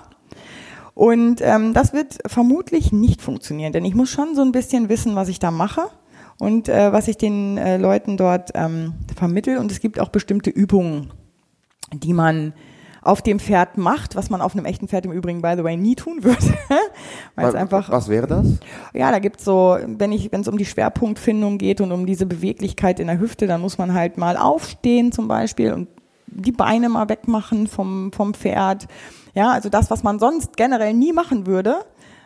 Und 0.95 1.41
ähm, 1.41 1.73
das 1.73 1.93
wird 1.93 2.19
vermutlich 2.27 2.93
nicht 2.93 3.23
funktionieren, 3.23 3.73
denn 3.73 3.85
ich 3.85 3.95
muss 3.95 4.11
schon 4.11 4.35
so 4.35 4.43
ein 4.43 4.53
bisschen 4.53 4.89
wissen, 4.89 5.17
was 5.17 5.29
ich 5.29 5.39
da 5.39 5.51
mache 5.51 5.89
und 6.39 6.69
äh, 6.69 6.93
was 6.93 7.09
ich 7.09 7.17
den 7.17 7.57
äh, 7.57 7.79
Leuten 7.79 8.17
dort 8.17 8.51
ähm, 8.55 8.95
vermittel. 9.17 9.59
Und 9.59 9.71
es 9.71 9.81
gibt 9.81 9.99
auch 9.99 10.11
bestimmte 10.11 10.51
Übungen, 10.51 11.11
die 11.93 12.13
man 12.13 12.53
auf 13.03 13.21
dem 13.21 13.41
Pferd 13.41 13.79
macht, 13.79 14.15
was 14.15 14.31
man 14.31 14.41
auf 14.41 14.55
einem 14.55 14.65
echten 14.65 14.87
Pferd 14.87 15.07
im 15.07 15.13
Übrigen, 15.13 15.43
by 15.43 15.55
the 15.57 15.65
way, 15.65 15.77
nie 15.77 15.97
tun 15.97 16.23
würde. 16.23 16.55
Weil 17.35 17.49
es 17.49 17.55
einfach 17.55 17.91
Was 17.91 18.09
wäre 18.09 18.29
das? 18.29 18.47
ja, 18.95 19.11
da 19.11 19.19
gibt's 19.19 19.45
so, 19.45 19.77
wenn 19.85 20.13
ich, 20.13 20.31
wenn 20.31 20.43
es 20.43 20.49
um 20.49 20.57
die 20.57 20.65
Schwerpunktfindung 20.65 21.59
geht 21.59 21.81
und 21.81 21.91
um 21.91 22.07
diese 22.07 22.27
Beweglichkeit 22.27 23.01
in 23.01 23.09
der 23.09 23.19
Hüfte, 23.19 23.49
dann 23.49 23.61
muss 23.61 23.77
man 23.77 23.93
halt 23.93 24.19
mal 24.19 24.37
aufstehen 24.37 25.11
zum 25.11 25.27
Beispiel 25.27 25.73
und 25.73 25.89
die 26.29 26.53
Beine 26.53 26.89
mal 26.89 27.09
wegmachen 27.09 27.67
vom, 27.67 28.13
vom 28.13 28.35
Pferd. 28.35 28.87
Ja, 29.35 29.51
also 29.51 29.69
das, 29.69 29.91
was 29.91 30.03
man 30.03 30.19
sonst 30.19 30.57
generell 30.57 30.95
nie 30.95 31.13
machen 31.13 31.47
würde, 31.47 31.85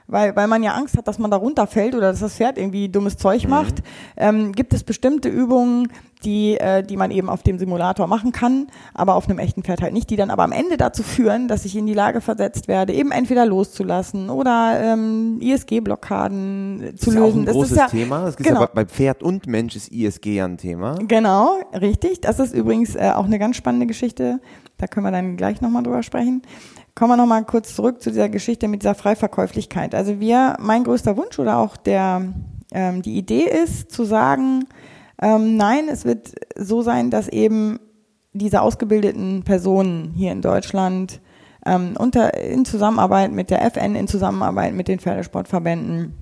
weil, 0.09 0.37
weil 0.37 0.47
man 0.47 0.63
ja 0.63 0.73
Angst 0.75 0.97
hat, 0.97 1.09
dass 1.09 1.19
man 1.19 1.31
da 1.31 1.37
runterfällt 1.37 1.95
oder 1.95 2.11
dass 2.13 2.21
das 2.21 2.35
Pferd 2.35 2.59
irgendwie 2.59 2.89
dummes 2.89 3.17
Zeug 3.17 3.49
macht, 3.49 3.83
ähm, 4.17 4.53
gibt 4.53 4.73
es 4.73 4.85
bestimmte 4.85 5.29
Übungen, 5.29 5.89
die, 6.25 6.57
äh, 6.59 6.83
die 6.83 6.97
man 6.97 7.11
eben 7.11 7.29
auf 7.29 7.43
dem 7.43 7.59
Simulator 7.59 8.07
machen 8.07 8.33
kann, 8.33 8.69
aber 8.95 9.15
auf 9.15 9.29
einem 9.29 9.39
echten 9.39 9.63
Pferd 9.63 9.83
halt 9.83 9.93
nicht, 9.93 10.09
die 10.11 10.17
dann 10.17 10.31
aber 10.31 10.45
am 10.45 10.53
Ende 10.53 10.77
dazu 10.77 11.03
führen, 11.03 11.49
dass 11.49 11.65
ich 11.65 11.77
in 11.77 11.87
die 11.87 11.95
Lage 11.95 12.21
versetzt 12.21 12.69
werde, 12.69 12.93
eben 12.93 13.11
entweder 13.11 13.47
loszulassen 13.47 14.31
oder 14.31 14.79
ähm, 14.81 15.39
ISG-Blockaden 15.41 16.95
zu 16.97 17.11
ist 17.11 17.17
lösen. 17.17 17.17
Ja 17.17 17.23
auch 17.23 17.35
ein 17.35 17.45
das 17.45 17.55
großes 17.55 17.73
ist 17.73 17.79
ja, 17.79 17.89
Thema. 17.89 18.21
Das 18.21 18.31
ist 18.31 18.37
genau. 18.39 18.61
ja 18.61 18.71
bei 18.73 18.85
Pferd 18.85 19.23
und 19.23 19.47
Mensch 19.47 19.77
ist 19.77 19.93
ISG 19.93 20.37
ja 20.37 20.45
ein 20.45 20.57
Thema. 20.57 20.97
Genau, 21.07 21.59
richtig. 21.73 22.21
Das 22.21 22.39
ist 22.39 22.55
übrigens 22.55 22.95
äh, 22.95 23.11
auch 23.15 23.25
eine 23.25 23.39
ganz 23.39 23.57
spannende 23.57 23.87
Geschichte. 23.87 24.41
Da 24.79 24.87
können 24.87 25.07
wir 25.07 25.13
dann 25.13 25.37
gleich 25.37 25.61
nochmal 25.61 25.83
drüber 25.83 26.03
sprechen. 26.03 26.43
Kommen 26.97 27.11
wir 27.11 27.19
nochmal 27.19 27.45
kurz 27.45 27.75
zurück 27.75 28.01
zu 28.01 28.09
dieser 28.09 28.31
Geschichte 28.31 28.69
mit 28.69 28.81
dieser 28.81 28.95
Freiverkäuflichkeit. 28.95 29.95
Also 29.95 30.19
wir, 30.19 30.57
mein 30.59 30.83
größter 30.83 31.19
Wunsch 31.19 31.39
oder 31.39 31.59
auch 31.59 31.77
der, 31.77 32.33
ähm, 32.73 33.03
die 33.03 33.19
Idee 33.19 33.43
ist 33.43 33.93
zu 33.93 34.05
sagen, 34.05 34.65
ähm, 35.21 35.59
nein, 35.59 35.91
es 35.91 36.07
wird 36.07 36.33
so 36.57 36.81
sein, 36.81 37.11
dass 37.11 37.29
eben 37.29 37.79
diese 38.33 38.63
ausgebildeten 38.63 39.43
Personen 39.43 40.15
hier 40.17 40.33
in 40.33 40.41
Deutschland 40.41 41.21
ähm, 41.67 41.97
unter, 41.99 42.33
in 42.33 42.65
Zusammenarbeit 42.65 43.31
mit 43.31 43.51
der 43.51 43.63
FN, 43.67 43.95
in 43.95 44.09
Zusammenarbeit 44.09 44.73
mit 44.73 44.89
den 44.89 44.99
Pferdesportverbänden 44.99 46.15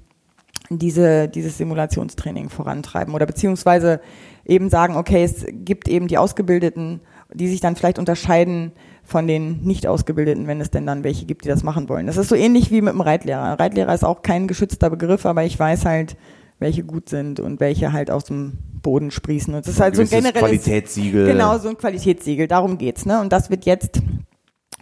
diese, 0.70 1.28
dieses 1.28 1.56
Simulationstraining 1.56 2.48
vorantreiben 2.48 3.14
oder 3.14 3.26
beziehungsweise 3.26 4.00
eben 4.44 4.70
sagen, 4.70 4.96
okay, 4.96 5.22
es 5.22 5.46
gibt 5.48 5.87
eben 5.87 6.08
die 6.08 6.18
Ausgebildeten, 6.18 7.00
die 7.32 7.46
sich 7.46 7.60
dann 7.60 7.76
vielleicht 7.76 8.00
unterscheiden 8.00 8.72
von 9.04 9.26
den 9.26 9.62
nicht 9.62 9.86
Ausgebildeten, 9.86 10.46
wenn 10.46 10.60
es 10.60 10.70
denn 10.70 10.86
dann 10.86 11.04
welche 11.04 11.26
gibt, 11.26 11.44
die 11.44 11.48
das 11.48 11.62
machen 11.62 11.88
wollen. 11.88 12.06
Das 12.06 12.16
ist 12.16 12.28
so 12.28 12.34
ähnlich 12.34 12.70
wie 12.70 12.80
mit 12.80 12.94
dem 12.94 13.00
Reitlehrer. 13.00 13.60
Reitlehrer 13.60 13.94
ist 13.94 14.04
auch 14.04 14.22
kein 14.22 14.48
geschützter 14.48 14.90
Begriff, 14.90 15.26
aber 15.26 15.44
ich 15.44 15.58
weiß 15.58 15.84
halt, 15.84 16.16
welche 16.58 16.84
gut 16.84 17.08
sind 17.08 17.40
und 17.40 17.60
welche 17.60 17.92
halt 17.92 18.10
aus 18.10 18.24
dem 18.24 18.58
Boden 18.82 19.10
sprießen. 19.10 19.54
Und 19.54 19.66
das 19.66 19.74
ist 19.74 19.80
halt 19.80 19.96
so 19.96 20.02
ein 20.02 20.08
generelles 20.08 20.40
Qualitätssiegel. 20.40 21.26
Genau, 21.26 21.58
so 21.58 21.68
ein 21.68 21.76
Qualitätssiegel. 21.76 22.48
Darum 22.48 22.78
geht's, 22.78 23.04
ne? 23.04 23.20
Und 23.20 23.32
das 23.32 23.50
wird 23.50 23.66
jetzt 23.66 24.00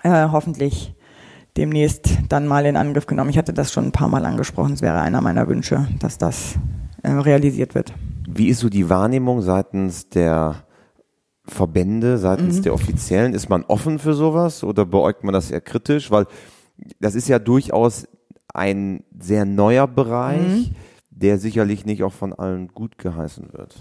äh, 0.02 0.28
hoffentlich 0.30 0.94
demnächst 1.56 2.10
dann 2.28 2.46
mal 2.46 2.64
in 2.66 2.76
Angriff 2.76 3.06
genommen. 3.06 3.30
Ich 3.30 3.38
hatte 3.38 3.52
das 3.52 3.72
schon 3.72 3.86
ein 3.86 3.92
paar 3.92 4.08
Mal 4.08 4.24
angesprochen. 4.24 4.74
Es 4.74 4.82
wäre 4.82 5.00
einer 5.00 5.20
meiner 5.20 5.48
Wünsche, 5.48 5.88
dass 5.98 6.18
das 6.18 6.54
äh, 7.02 7.10
realisiert 7.10 7.74
wird. 7.74 7.92
Wie 8.28 8.48
ist 8.48 8.60
so 8.60 8.68
die 8.68 8.88
Wahrnehmung 8.88 9.42
seitens 9.42 10.08
der 10.08 10.64
Verbände, 11.44 12.18
seitens 12.18 12.58
Mhm. 12.58 12.62
der 12.62 12.74
Offiziellen? 12.74 13.34
Ist 13.34 13.48
man 13.48 13.64
offen 13.64 13.98
für 13.98 14.14
sowas 14.14 14.62
oder 14.62 14.84
beäugt 14.86 15.24
man 15.24 15.32
das 15.32 15.50
eher 15.50 15.60
kritisch? 15.60 16.10
Weil 16.10 16.26
das 17.00 17.14
ist 17.14 17.28
ja 17.28 17.38
durchaus 17.38 18.06
ein 18.54 19.02
sehr 19.18 19.44
neuer 19.44 19.86
Bereich, 19.88 20.70
Mhm. 20.70 20.74
der 21.10 21.38
sicherlich 21.38 21.84
nicht 21.86 22.02
auch 22.02 22.12
von 22.12 22.32
allen 22.32 22.68
gut 22.68 22.98
geheißen 22.98 23.52
wird. 23.52 23.80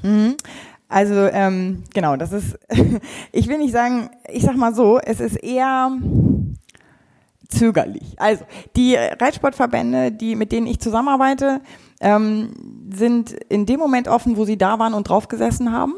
Also 0.88 1.14
ähm, 1.32 1.84
genau, 1.94 2.16
das 2.18 2.32
ist, 2.32 2.58
ich 3.32 3.48
will 3.48 3.58
nicht 3.60 3.72
sagen, 3.74 4.10
ich 4.30 4.44
sag 4.44 4.58
mal 4.58 4.74
so, 4.76 5.00
es 5.00 5.20
ist 5.20 5.36
eher 5.38 5.92
zögerlich. 7.48 8.16
Also 8.18 8.46
die 8.76 8.96
Reitsportverbände, 8.96 10.12
die 10.12 10.36
mit 10.36 10.52
denen 10.52 10.68
ich 10.68 10.80
zusammenarbeite, 10.80 11.62
ähm, 12.02 12.50
sind 12.92 13.32
in 13.32 13.66
dem 13.66 13.80
Moment 13.80 14.08
offen, 14.08 14.36
wo 14.36 14.46
sie 14.46 14.58
da 14.58 14.80
waren 14.80 14.94
und 14.94 15.08
draufgesessen 15.08 15.72
haben 15.72 15.94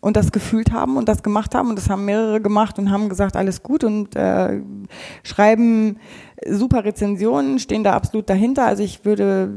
und 0.00 0.16
das 0.16 0.32
gefühlt 0.32 0.72
haben 0.72 0.96
und 0.96 1.08
das 1.08 1.22
gemacht 1.22 1.54
haben 1.54 1.68
und 1.68 1.76
das 1.76 1.90
haben 1.90 2.04
mehrere 2.04 2.40
gemacht 2.40 2.78
und 2.78 2.90
haben 2.90 3.08
gesagt, 3.08 3.36
alles 3.36 3.62
gut 3.62 3.84
und 3.84 4.16
äh, 4.16 4.60
schreiben 5.22 5.98
super 6.48 6.84
Rezensionen, 6.84 7.58
stehen 7.58 7.84
da 7.84 7.92
absolut 7.92 8.28
dahinter. 8.28 8.64
Also 8.64 8.82
ich 8.82 9.04
würde, 9.04 9.50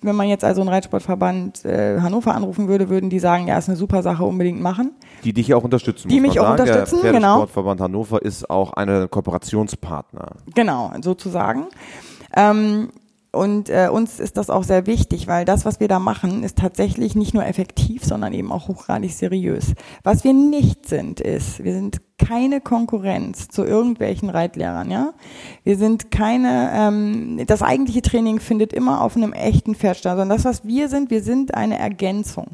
wenn 0.00 0.16
man 0.16 0.28
jetzt 0.28 0.44
also 0.44 0.60
einen 0.60 0.70
Reitsportverband 0.70 1.64
äh, 1.64 2.00
Hannover 2.00 2.34
anrufen 2.34 2.68
würde, 2.68 2.88
würden 2.88 3.10
die 3.10 3.18
sagen, 3.18 3.48
ja, 3.48 3.58
ist 3.58 3.68
eine 3.68 3.76
super 3.76 4.02
Sache, 4.02 4.24
unbedingt 4.24 4.60
machen. 4.60 4.92
Die 5.24 5.32
dich 5.32 5.54
auch 5.54 5.64
unterstützen. 5.64 6.08
Die 6.08 6.20
mich 6.20 6.40
auch 6.40 6.44
sagen. 6.44 6.60
unterstützen, 6.60 7.00
der 7.02 7.12
genau. 7.12 7.38
Pferdesportverband 7.38 7.80
Hannover 7.80 8.22
ist 8.22 8.48
auch 8.50 8.72
eine 8.72 9.08
Kooperationspartner. 9.08 10.32
Genau, 10.54 10.92
sozusagen. 11.00 11.66
Ähm, 12.34 12.88
und 13.32 13.70
äh, 13.70 13.88
uns 13.90 14.20
ist 14.20 14.36
das 14.36 14.50
auch 14.50 14.62
sehr 14.62 14.86
wichtig, 14.86 15.26
weil 15.26 15.46
das, 15.46 15.64
was 15.64 15.80
wir 15.80 15.88
da 15.88 15.98
machen, 15.98 16.44
ist 16.44 16.58
tatsächlich 16.58 17.14
nicht 17.14 17.32
nur 17.32 17.46
effektiv, 17.46 18.04
sondern 18.04 18.34
eben 18.34 18.52
auch 18.52 18.68
hochgradig 18.68 19.12
seriös. 19.14 19.72
Was 20.02 20.22
wir 20.22 20.34
nicht 20.34 20.86
sind, 20.86 21.18
ist, 21.20 21.64
wir 21.64 21.72
sind 21.72 22.02
keine 22.18 22.60
Konkurrenz 22.60 23.48
zu 23.48 23.64
irgendwelchen 23.64 24.28
Reitlehrern, 24.28 24.90
ja. 24.90 25.14
Wir 25.64 25.78
sind 25.78 26.10
keine, 26.10 26.72
ähm, 26.74 27.40
das 27.46 27.62
eigentliche 27.62 28.02
Training 28.02 28.38
findet 28.38 28.74
immer 28.74 29.00
auf 29.00 29.16
einem 29.16 29.32
echten 29.32 29.74
Pferd 29.74 29.96
statt, 29.96 30.18
sondern 30.18 30.36
das, 30.36 30.44
was 30.44 30.66
wir 30.66 30.90
sind, 30.90 31.10
wir 31.10 31.22
sind 31.22 31.54
eine 31.54 31.78
Ergänzung, 31.78 32.48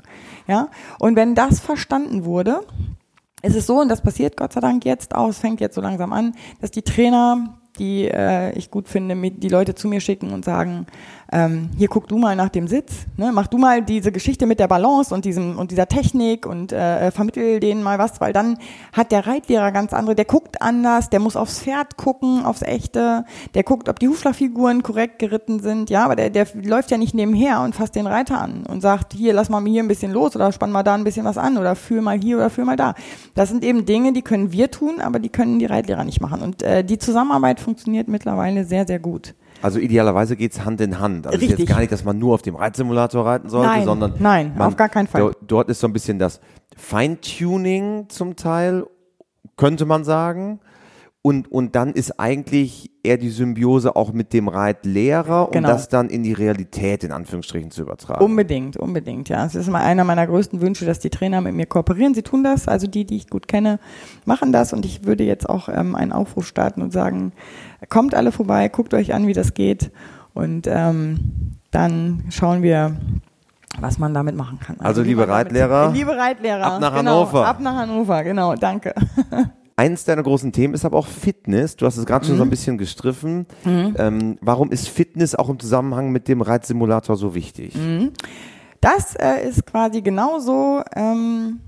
ja. 0.46 0.68
Und 1.00 1.16
wenn 1.16 1.34
das 1.34 1.58
verstanden 1.58 2.24
wurde, 2.24 2.60
ist 3.42 3.56
es 3.56 3.66
so, 3.66 3.80
und 3.80 3.88
das 3.88 4.00
passiert 4.00 4.36
Gott 4.36 4.52
sei 4.52 4.60
Dank 4.60 4.84
jetzt 4.84 5.14
auch, 5.14 5.28
es 5.28 5.38
fängt 5.38 5.60
jetzt 5.60 5.74
so 5.74 5.80
langsam 5.80 6.12
an, 6.12 6.34
dass 6.60 6.70
die 6.70 6.82
Trainer, 6.82 7.58
die 7.78 8.08
äh, 8.08 8.52
ich 8.56 8.70
gut 8.70 8.88
finde, 8.88 9.14
mit, 9.14 9.42
die 9.42 9.48
Leute 9.48 9.74
zu 9.74 9.88
mir 9.88 10.00
schicken 10.00 10.32
und 10.32 10.44
sagen, 10.44 10.86
ähm, 11.30 11.70
hier 11.76 11.88
guck 11.88 12.08
du 12.08 12.16
mal 12.16 12.36
nach 12.36 12.48
dem 12.48 12.68
Sitz, 12.68 13.06
ne? 13.16 13.30
mach 13.32 13.48
du 13.48 13.58
mal 13.58 13.82
diese 13.82 14.12
Geschichte 14.12 14.46
mit 14.46 14.60
der 14.60 14.68
Balance 14.68 15.14
und 15.14 15.24
diesem 15.24 15.58
und 15.58 15.70
dieser 15.70 15.86
Technik 15.86 16.46
und 16.46 16.72
äh, 16.72 17.10
vermittel 17.10 17.60
denen 17.60 17.82
mal 17.82 17.98
was, 17.98 18.20
weil 18.20 18.32
dann 18.32 18.58
hat 18.92 19.12
der 19.12 19.26
Reitlehrer 19.26 19.70
ganz 19.72 19.92
andere, 19.92 20.14
der 20.14 20.24
guckt 20.24 20.62
anders, 20.62 21.10
der 21.10 21.20
muss 21.20 21.36
aufs 21.36 21.60
Pferd 21.60 21.96
gucken, 21.96 22.44
aufs 22.44 22.62
echte, 22.62 23.24
der 23.54 23.62
guckt, 23.62 23.88
ob 23.88 23.98
die 23.98 24.08
Hufschlagfiguren 24.08 24.82
korrekt 24.82 25.18
geritten 25.18 25.60
sind, 25.60 25.90
ja, 25.90 26.04
aber 26.04 26.16
der, 26.16 26.30
der 26.30 26.46
läuft 26.54 26.90
ja 26.90 26.96
nicht 26.96 27.14
nebenher 27.14 27.60
und 27.60 27.74
fasst 27.74 27.94
den 27.94 28.06
Reiter 28.06 28.40
an 28.40 28.64
und 28.66 28.80
sagt, 28.80 29.12
hier, 29.12 29.34
lass 29.34 29.50
mal 29.50 29.62
hier 29.66 29.82
ein 29.82 29.88
bisschen 29.88 30.12
los 30.12 30.34
oder 30.34 30.50
spann 30.52 30.72
mal 30.72 30.82
da 30.82 30.94
ein 30.94 31.04
bisschen 31.04 31.26
was 31.26 31.36
an 31.36 31.58
oder 31.58 31.76
führ 31.76 32.00
mal 32.00 32.18
hier 32.18 32.36
oder 32.36 32.48
führ 32.48 32.64
mal 32.64 32.76
da. 32.76 32.94
Das 33.34 33.50
sind 33.50 33.64
eben 33.64 33.84
Dinge, 33.84 34.12
die 34.12 34.22
können 34.22 34.52
wir 34.52 34.70
tun, 34.70 35.00
aber 35.00 35.18
die 35.18 35.28
können 35.28 35.58
die 35.58 35.66
Reitlehrer 35.66 36.04
nicht 36.04 36.20
machen. 36.20 36.40
Und 36.40 36.62
äh, 36.62 36.82
die 36.84 36.98
Zusammenarbeit 36.98 37.60
funktioniert 37.60 38.08
mittlerweile 38.08 38.64
sehr, 38.64 38.86
sehr 38.86 38.98
gut. 38.98 39.34
Also 39.62 39.79
idealerweise 39.81 40.37
geht's 40.37 40.64
Hand 40.64 40.81
in 40.81 41.01
Hand. 41.01 41.27
Also 41.27 41.37
es 41.37 41.42
ist 41.42 41.49
Richtig. 41.51 41.59
jetzt 41.68 41.68
gar 41.75 41.81
nicht, 41.81 41.90
dass 41.92 42.05
man 42.05 42.18
nur 42.18 42.35
auf 42.35 42.42
dem 42.42 42.55
Reitsimulator 42.55 43.27
reiten 43.27 43.49
sollte, 43.49 43.68
Nein, 43.68 43.85
sondern 43.85 44.14
nein, 44.18 44.53
man, 44.57 44.68
auf 44.68 44.77
gar 44.77 44.88
keinen 44.88 45.07
Fall. 45.09 45.21
do- 45.21 45.33
Dort 45.47 45.68
ist 45.68 45.81
so 45.81 45.87
ein 45.88 45.92
bisschen 45.92 46.18
das 46.18 46.40
Feintuning 46.77 48.07
zum 48.09 48.37
Teil, 48.37 48.87
könnte 49.57 49.85
man 49.87 50.05
sagen. 50.05 50.61
Und, 51.28 51.52
und 51.52 51.74
dann 51.76 51.92
ist 51.92 52.18
eigentlich 52.18 52.90
eher 53.02 53.18
die 53.18 53.28
Symbiose 53.28 53.94
auch 53.96 54.14
mit 54.14 54.32
dem 54.32 54.48
Reitlehrer, 54.48 55.46
um 55.48 55.52
Genau. 55.52 55.68
das 55.68 55.90
dann 55.90 56.08
in 56.08 56.22
die 56.22 56.32
Realität 56.32 57.04
in 57.04 57.12
Anführungsstrichen 57.12 57.70
zu 57.70 57.82
übertragen. 57.82 58.24
Unbedingt, 58.24 58.78
unbedingt, 58.78 59.28
ja. 59.28 59.44
Es 59.44 59.54
ist 59.54 59.68
mal 59.68 59.82
einer 59.82 60.04
meiner 60.04 60.26
größten 60.26 60.62
Wünsche, 60.62 60.86
dass 60.86 61.00
die 61.00 61.10
Trainer 61.10 61.42
mit 61.42 61.52
mir 61.54 61.66
kooperieren. 61.66 62.14
Sie 62.14 62.22
tun 62.22 62.42
das, 62.44 62.66
also 62.66 62.86
die, 62.86 63.04
die 63.04 63.16
ich 63.16 63.28
gut 63.28 63.46
kenne, 63.46 63.78
machen 64.24 64.52
das. 64.52 64.72
Und 64.72 64.86
ich 64.86 65.04
würde 65.04 65.22
jetzt 65.24 65.46
auch 65.46 65.68
ähm, 65.68 65.94
einen 65.94 66.12
Aufruf 66.12 66.46
starten 66.46 66.80
und 66.80 66.92
sagen, 66.94 67.32
kommt 67.90 68.14
alle 68.14 68.32
vorbei, 68.32 68.68
guckt 68.70 68.94
euch 68.94 69.12
an, 69.12 69.26
wie 69.26 69.34
das 69.34 69.52
geht. 69.52 69.90
Und 70.32 70.66
ähm, 70.66 71.56
dann 71.72 72.24
schauen 72.30 72.62
wir, 72.62 72.96
was 73.80 73.98
man 73.98 74.14
damit 74.14 74.34
machen 74.34 74.58
kann. 74.60 74.76
Also, 74.80 75.02
wie 75.04 75.08
liebe 75.08 75.20
man 75.20 75.28
damit- 75.28 75.46
Reitlehrer, 75.48 75.92
liebe 75.92 76.16
Reitlehrer, 76.16 76.64
ab 76.64 76.80
nach 76.80 76.94
genau, 76.96 77.10
Hannover. 77.26 77.46
Ab 77.46 77.60
nach 77.60 77.74
Hannover, 77.76 78.24
genau, 78.24 78.54
danke. 78.54 78.94
Eins 79.78 80.04
deiner 80.04 80.24
großen 80.24 80.50
Themen 80.50 80.74
ist 80.74 80.84
aber 80.84 80.98
auch 80.98 81.06
Fitness. 81.06 81.76
Du 81.76 81.86
hast 81.86 81.96
es 81.98 82.04
gerade 82.04 82.24
schon 82.24 82.34
Mhm. 82.34 82.38
so 82.38 82.42
ein 82.44 82.50
bisschen 82.50 82.78
gestriffen. 82.78 83.46
Ähm, 83.64 84.36
warum 84.40 84.72
ist 84.72 84.88
Fitness 84.88 85.36
auch 85.36 85.48
im 85.48 85.60
Zusammenhang 85.60 86.10
mit 86.10 86.26
dem 86.26 86.40
Reitsimulator 86.40 87.16
so 87.16 87.32
wichtig? 87.36 87.76
Mhm. 87.76 88.10
Das 88.80 89.14
äh, 89.14 89.48
ist 89.48 89.66
quasi 89.66 90.02
genauso. 90.02 90.82
Ähm, 90.96 91.60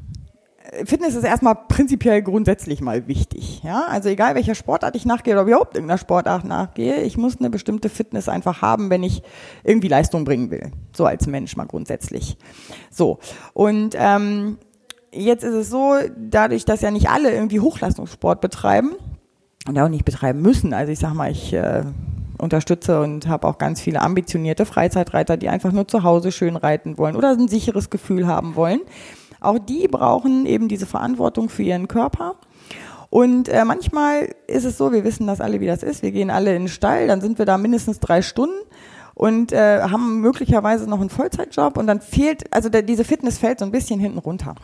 Fitness 0.84 1.14
ist 1.14 1.22
erstmal 1.24 1.54
prinzipiell 1.68 2.20
grundsätzlich 2.22 2.80
mal 2.80 3.06
wichtig. 3.06 3.62
Ja? 3.62 3.84
Also 3.88 4.08
egal 4.08 4.34
welcher 4.34 4.56
Sportart 4.56 4.96
ich 4.96 5.04
nachgehe 5.06 5.34
oder 5.34 5.42
überhaupt 5.42 5.76
irgendeiner 5.76 5.98
Sportart 5.98 6.44
nachgehe, 6.44 7.02
ich 7.02 7.16
muss 7.16 7.38
eine 7.38 7.48
bestimmte 7.48 7.88
Fitness 7.88 8.28
einfach 8.28 8.60
haben, 8.60 8.90
wenn 8.90 9.04
ich 9.04 9.22
irgendwie 9.62 9.88
Leistung 9.88 10.24
bringen 10.24 10.50
will. 10.50 10.72
So 10.96 11.06
als 11.06 11.28
Mensch 11.28 11.56
mal 11.56 11.66
grundsätzlich. 11.66 12.36
So. 12.90 13.20
Und 13.52 13.94
ähm, 13.96 14.58
jetzt 15.12 15.44
ist 15.44 15.54
es 15.54 15.70
so, 15.70 15.94
dadurch, 16.16 16.64
dass 16.64 16.80
ja 16.80 16.90
nicht 16.90 17.08
alle 17.08 17.32
irgendwie 17.32 17.60
Hochleistungssport 17.60 18.40
betreiben, 18.40 18.96
und 19.68 19.78
auch 19.78 19.88
nicht 19.88 20.04
betreiben 20.04 20.40
müssen. 20.40 20.72
Also 20.72 20.92
ich 20.92 20.98
sag 20.98 21.14
mal, 21.14 21.30
ich 21.30 21.52
äh, 21.52 21.84
unterstütze 22.38 23.00
und 23.00 23.28
habe 23.28 23.46
auch 23.46 23.58
ganz 23.58 23.80
viele 23.80 24.00
ambitionierte 24.00 24.64
Freizeitreiter, 24.64 25.36
die 25.36 25.48
einfach 25.48 25.72
nur 25.72 25.86
zu 25.86 26.02
Hause 26.02 26.32
schön 26.32 26.56
reiten 26.56 26.98
wollen 26.98 27.16
oder 27.16 27.30
ein 27.30 27.48
sicheres 27.48 27.90
Gefühl 27.90 28.26
haben 28.26 28.56
wollen. 28.56 28.80
Auch 29.40 29.58
die 29.58 29.88
brauchen 29.88 30.46
eben 30.46 30.68
diese 30.68 30.86
Verantwortung 30.86 31.48
für 31.48 31.62
ihren 31.62 31.88
Körper. 31.88 32.36
Und 33.08 33.48
äh, 33.48 33.64
manchmal 33.64 34.34
ist 34.46 34.64
es 34.64 34.78
so, 34.78 34.92
wir 34.92 35.04
wissen 35.04 35.26
das 35.26 35.40
alle, 35.40 35.60
wie 35.60 35.66
das 35.66 35.82
ist. 35.82 36.02
Wir 36.02 36.12
gehen 36.12 36.30
alle 36.30 36.54
in 36.54 36.62
den 36.62 36.68
Stall, 36.68 37.08
dann 37.08 37.20
sind 37.20 37.38
wir 37.38 37.46
da 37.46 37.58
mindestens 37.58 37.98
drei 37.98 38.22
Stunden 38.22 38.54
und 39.14 39.52
äh, 39.52 39.82
haben 39.82 40.20
möglicherweise 40.20 40.88
noch 40.88 41.00
einen 41.00 41.10
Vollzeitjob 41.10 41.76
und 41.76 41.86
dann 41.86 42.00
fehlt, 42.00 42.52
also 42.54 42.68
der, 42.68 42.82
diese 42.82 43.04
Fitness 43.04 43.38
fällt 43.38 43.58
so 43.58 43.64
ein 43.64 43.72
bisschen 43.72 43.98
hinten 43.98 44.18
runter. 44.18 44.54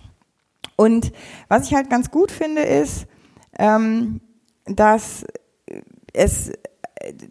Und 0.76 1.12
was 1.48 1.66
ich 1.66 1.74
halt 1.74 1.90
ganz 1.90 2.10
gut 2.10 2.30
finde, 2.30 2.62
ist, 2.62 3.06
ähm, 3.58 4.20
dass 4.66 5.24
es 6.12 6.52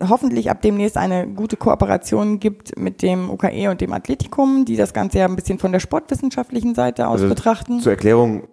hoffentlich 0.07 0.49
ab 0.49 0.61
demnächst 0.61 0.97
eine 0.97 1.27
gute 1.27 1.57
Kooperation 1.57 2.39
gibt 2.39 2.77
mit 2.79 3.01
dem 3.01 3.29
UKE 3.29 3.69
und 3.69 3.81
dem 3.81 3.93
Athletikum, 3.93 4.65
die 4.65 4.75
das 4.75 4.93
Ganze 4.93 5.19
ja 5.19 5.25
ein 5.25 5.35
bisschen 5.35 5.59
von 5.59 5.71
der 5.71 5.79
sportwissenschaftlichen 5.79 6.75
Seite 6.75 7.07
aus 7.07 7.21
Also 7.21 7.29
betrachten. 7.29 7.79
Zur 7.79 7.91
Erklärung, 7.91 8.47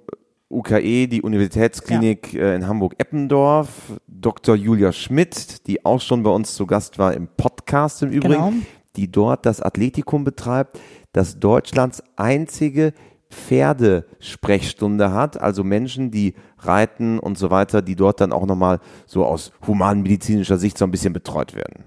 UKE, 0.51 1.07
die 1.09 1.23
Universitätsklinik 1.23 2.35
äh, 2.35 2.55
in 2.57 2.67
Hamburg-Eppendorf, 2.67 3.69
Dr. 4.07 4.55
Julia 4.57 4.93
Schmidt, 4.93 5.67
die 5.67 5.85
auch 5.85 6.01
schon 6.01 6.23
bei 6.23 6.31
uns 6.31 6.55
zu 6.55 6.67
Gast 6.67 6.99
war 6.99 7.15
im 7.15 7.29
Podcast 7.37 8.03
im 8.03 8.11
Übrigen, 8.11 8.35
Genau. 8.35 8.53
die 8.97 9.11
dort 9.11 9.47
das 9.47 9.63
Athletikum 9.63 10.25
betreibt, 10.25 10.79
das 11.13 11.39
Deutschlands 11.39 12.03
einzige 12.17 12.93
Pferdesprechstunde 13.33 15.13
hat, 15.13 15.41
also 15.41 15.65
Menschen, 15.65 16.11
die 16.11 16.35
reiten 16.59 17.19
und 17.19 17.39
so 17.39 17.51
weiter, 17.51 17.83
die 17.83 17.97
dort 17.97 18.21
dann 18.21 18.33
auch 18.33 18.47
nochmal 18.47 18.79
so 19.07 19.25
aus 19.25 19.53
humanmedizinischer 19.67 20.59
Sicht 20.59 20.79
so 20.79 20.85
ein 20.85 20.91
bisschen 20.91 21.13
betreut 21.13 21.55
werden. 21.55 21.85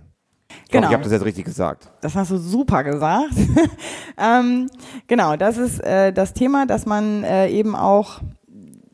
Ich 0.66 0.72
Genau. 0.72 0.84
hoffe, 0.84 0.92
ich 0.92 0.94
habe 0.96 1.04
das 1.04 1.12
jetzt 1.14 1.26
richtig 1.26 1.46
gesagt. 1.46 1.92
Das 2.02 2.16
hast 2.16 2.32
du 2.32 2.38
super 2.38 2.84
gesagt. 2.84 3.34
ähm, 4.18 4.68
genau, 5.08 5.36
das 5.36 5.58
ist 5.58 5.80
äh, 5.84 6.12
das 6.12 6.34
Thema, 6.34 6.66
dass 6.66 6.86
man 6.86 7.24
äh, 7.24 7.50
eben 7.50 7.76
auch 7.76 8.20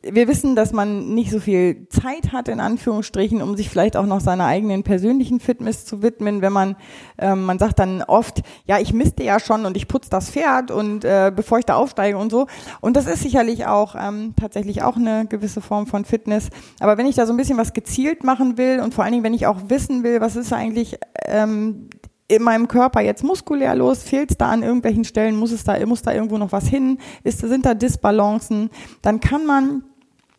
wir 0.04 0.28
wissen, 0.28 0.56
dass 0.56 0.74
man 0.74 1.14
nicht 1.14 1.32
so 1.32 1.40
viel 1.40 1.88
Zeit 1.90 2.32
hat, 2.32 2.48
in 2.48 2.60
Anführungsstrichen, 2.60 3.42
um 3.42 3.56
sich 3.56 3.70
vielleicht 3.70 3.96
auch 3.96 4.06
noch 4.06 4.20
seiner 4.20 4.46
eigenen 4.46 4.84
persönlichen 4.84 5.40
Fitness 5.40 5.86
zu 5.86 6.02
widmen, 6.02 6.42
wenn 6.42 6.54
man, 6.54 6.76
ähm, 7.20 7.44
man 7.44 7.60
sagt 7.60 7.78
dann 7.80 8.02
oft, 8.02 8.42
ja, 8.66 8.80
ich 8.80 8.94
misste 8.94 9.24
ja 9.24 9.40
schon 9.40 9.66
und 9.66 9.78
ich 9.78 9.88
putze 9.88 10.10
das 10.10 10.32
Pferd 10.32 10.72
und 10.72 11.06
äh, 11.06 11.32
bevor 11.36 11.60
ich 11.60 11.66
da 11.66 11.76
aufsteige 11.76 12.18
und 12.18 12.32
so. 12.32 12.48
Und 12.82 12.98
das 12.98 13.06
ist 13.06 13.22
sicherlich 13.22 13.68
auch 13.68 13.96
ähm, 13.96 14.34
tatsächlich 14.40 14.82
auch 14.82 14.96
eine 14.96 15.28
gewisse 15.28 15.62
Form 15.62 15.86
von 15.86 16.04
Fitness. 16.04 16.50
Aber 16.80 16.98
wenn 16.98 17.06
ich 17.06 17.16
da 17.16 17.28
so 17.28 17.34
ein 17.34 17.38
bisschen 17.38 17.58
was 17.58 17.74
gezielt 17.74 18.24
machen 18.24 18.58
will 18.58 18.80
und 18.80 18.96
vor 18.96 19.04
allen 19.04 19.14
Dingen, 19.14 19.24
wenn 19.24 19.36
ich 19.36 19.46
auch 19.46 19.70
wissen 19.70 20.04
will, 20.04 20.20
was 20.20 20.36
ist 20.36 20.52
eigentlich 20.52 20.98
ähm, 21.28 21.90
in 22.28 22.42
meinem 22.42 22.68
Körper 22.68 23.02
jetzt 23.02 23.24
muskulär 23.24 23.76
los? 23.76 24.04
Fehlt 24.04 24.32
es 24.32 24.38
da 24.38 24.50
an 24.50 24.64
irgendwelchen 24.64 25.04
Stellen? 25.04 25.36
Muss 25.36 25.52
es 25.52 25.64
da, 25.64 25.86
muss 25.86 26.02
da 26.02 26.14
irgendwo 26.14 26.38
noch 26.38 26.52
was 26.52 26.68
hin? 26.68 26.98
Ist, 27.24 27.40
sind 27.40 27.66
da 27.66 27.74
Disbalancen? 27.74 28.70
Dann 29.02 29.20
kann 29.20 29.46
man 29.46 29.84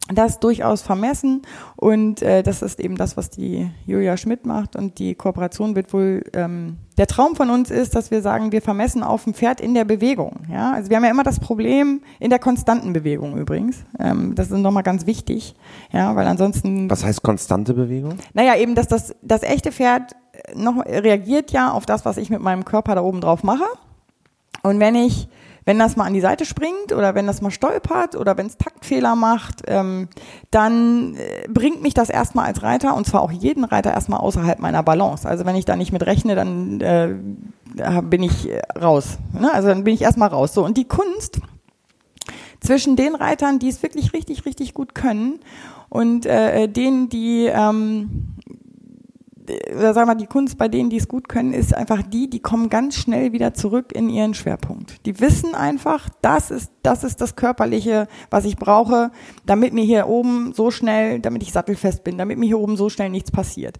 das 0.09 0.41
durchaus 0.41 0.83
vermessen 0.83 1.43
und 1.77 2.23
äh, 2.23 2.43
das 2.43 2.61
ist 2.62 2.81
eben 2.81 2.97
das, 2.97 3.17
was 3.17 3.31
die 3.31 3.71
Julia 3.87 4.17
Schmidt 4.17 4.47
macht 4.47 4.75
und 4.75 4.99
die 4.99 5.15
Kooperation 5.15 5.77
wird 5.77 5.93
wohl 5.93 6.25
ähm, 6.35 6.79
der 6.99 7.07
Traum 7.07 7.37
von 7.37 7.51
uns 7.51 7.71
ist, 7.71 7.95
dass 7.95 8.11
wir 8.11 8.21
sagen, 8.21 8.53
wir 8.53 8.62
vermessen 8.62 9.03
auf 9.03 9.25
dem 9.25 9.33
Pferd 9.33 9.61
in 9.61 9.75
der 9.75 9.85
Bewegung. 9.85 10.41
Ja, 10.51 10.73
also 10.73 10.91
wir 10.91 10.97
haben 10.97 11.05
ja 11.05 11.11
immer 11.11 11.23
das 11.23 11.41
Problem 11.41 12.03
in 12.19 12.31
der 12.31 12.38
konstanten 12.38 12.93
Bewegung 12.93 13.38
übrigens. 13.38 13.85
Ähm, 13.99 14.35
das 14.35 14.51
ist 14.51 14.59
nochmal 14.59 14.83
ganz 14.83 15.07
wichtig, 15.07 15.55
ja, 15.93 16.15
weil 16.17 16.27
ansonsten 16.27 16.91
Was 16.91 17.05
heißt 17.05 17.23
konstante 17.23 17.73
Bewegung? 17.75 18.15
naja, 18.35 18.57
eben, 18.57 18.75
dass 18.75 18.88
das, 18.88 19.15
das 19.23 19.43
echte 19.43 19.73
Pferd 19.73 20.17
noch 20.55 20.85
reagiert 20.85 21.53
ja 21.53 21.71
auf 21.71 21.87
das, 21.87 22.05
was 22.05 22.17
ich 22.17 22.31
mit 22.31 22.41
meinem 22.41 22.65
Körper 22.65 22.95
da 22.95 23.03
oben 23.03 23.21
drauf 23.21 23.43
mache. 23.43 23.65
Und 24.62 24.81
wenn 24.81 24.95
ich, 24.95 25.29
wenn 25.64 25.79
das 25.79 25.96
mal 25.96 26.05
an 26.05 26.14
die 26.14 26.20
Seite 26.20 26.44
springt 26.44 26.92
oder 26.92 27.14
wenn 27.14 27.27
das 27.27 27.40
mal 27.40 27.51
stolpert 27.51 28.16
oder 28.16 28.37
wenn 28.37 28.46
es 28.46 28.57
Taktfehler 28.57 29.14
macht, 29.14 29.62
ähm, 29.66 30.09
dann 30.51 31.14
äh, 31.16 31.48
bringt 31.48 31.83
mich 31.83 31.94
das 31.94 32.11
erstmal 32.11 32.46
als 32.46 32.62
Reiter 32.62 32.96
und 32.96 33.07
zwar 33.07 33.22
auch 33.22 33.31
jeden 33.31 33.64
Reiter 33.64 33.92
erstmal 33.92 34.20
außerhalb 34.20 34.59
meiner 34.59 34.83
Balance. 34.83 35.29
Also 35.29 35.44
wenn 35.44 35.57
ich 35.57 35.64
da 35.64 35.77
nicht 35.77 35.92
mit 35.92 36.05
rechne, 36.05 36.35
dann 36.35 36.81
äh, 36.81 37.14
bin 38.03 38.22
ich 38.22 38.51
äh, 38.51 38.61
raus. 38.79 39.18
Ne? 39.38 39.53
Also 39.53 39.68
dann 39.68 39.85
bin 39.85 39.94
ich 39.94 40.03
erstmal 40.03 40.29
raus. 40.29 40.55
So, 40.55 40.64
und 40.64 40.77
die 40.77 40.88
Kunst 40.88 41.40
zwischen 42.61 42.96
den 42.96 43.14
Reitern, 43.14 43.59
die 43.59 43.68
es 43.68 43.83
wirklich 43.83 44.12
richtig, 44.12 44.46
richtig 44.46 44.75
gut 44.75 44.94
können 44.94 45.40
und 45.88 46.27
äh, 46.27 46.68
denen, 46.68 47.09
die 47.09 47.46
ähm, 47.46 48.37
oder 49.74 49.94
sagen 49.94 50.09
wir, 50.09 50.14
die 50.14 50.26
Kunst 50.26 50.59
bei 50.59 50.68
denen, 50.68 50.90
die 50.90 50.96
es 50.96 51.09
gut 51.09 51.28
können, 51.28 51.52
ist 51.52 51.74
einfach 51.74 52.02
die, 52.02 52.31
die 52.31 52.40
kommen 52.40 52.68
ganz 52.68 52.96
schnell 52.96 53.33
wieder 53.33 53.55
zurück 53.55 53.92
in 53.92 54.09
ihren 54.09 54.35
Schwerpunkt. 54.35 55.05
Die 55.07 55.20
wissen 55.20 55.55
einfach, 55.55 56.09
das 56.20 56.50
ist, 56.50 56.70
das 56.83 57.05
ist 57.05 57.20
das 57.20 57.35
Körperliche, 57.35 58.07
was 58.31 58.44
ich 58.44 58.57
brauche, 58.57 59.11
damit 59.44 59.72
mir 59.72 59.85
hier 59.85 60.07
oben 60.09 60.52
so 60.52 60.70
schnell, 60.70 61.20
damit 61.20 61.42
ich 61.42 61.52
sattelfest 61.52 62.05
bin, 62.05 62.18
damit 62.18 62.38
mir 62.38 62.46
hier 62.46 62.59
oben 62.61 62.76
so 62.76 62.88
schnell 62.88 63.11
nichts 63.11 63.31
passiert. 63.31 63.78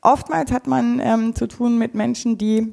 Oftmals 0.00 0.52
hat 0.52 0.66
man 0.66 1.00
ähm, 1.02 1.34
zu 1.34 1.46
tun 1.46 1.78
mit 1.78 1.94
Menschen, 1.94 2.38
die 2.38 2.72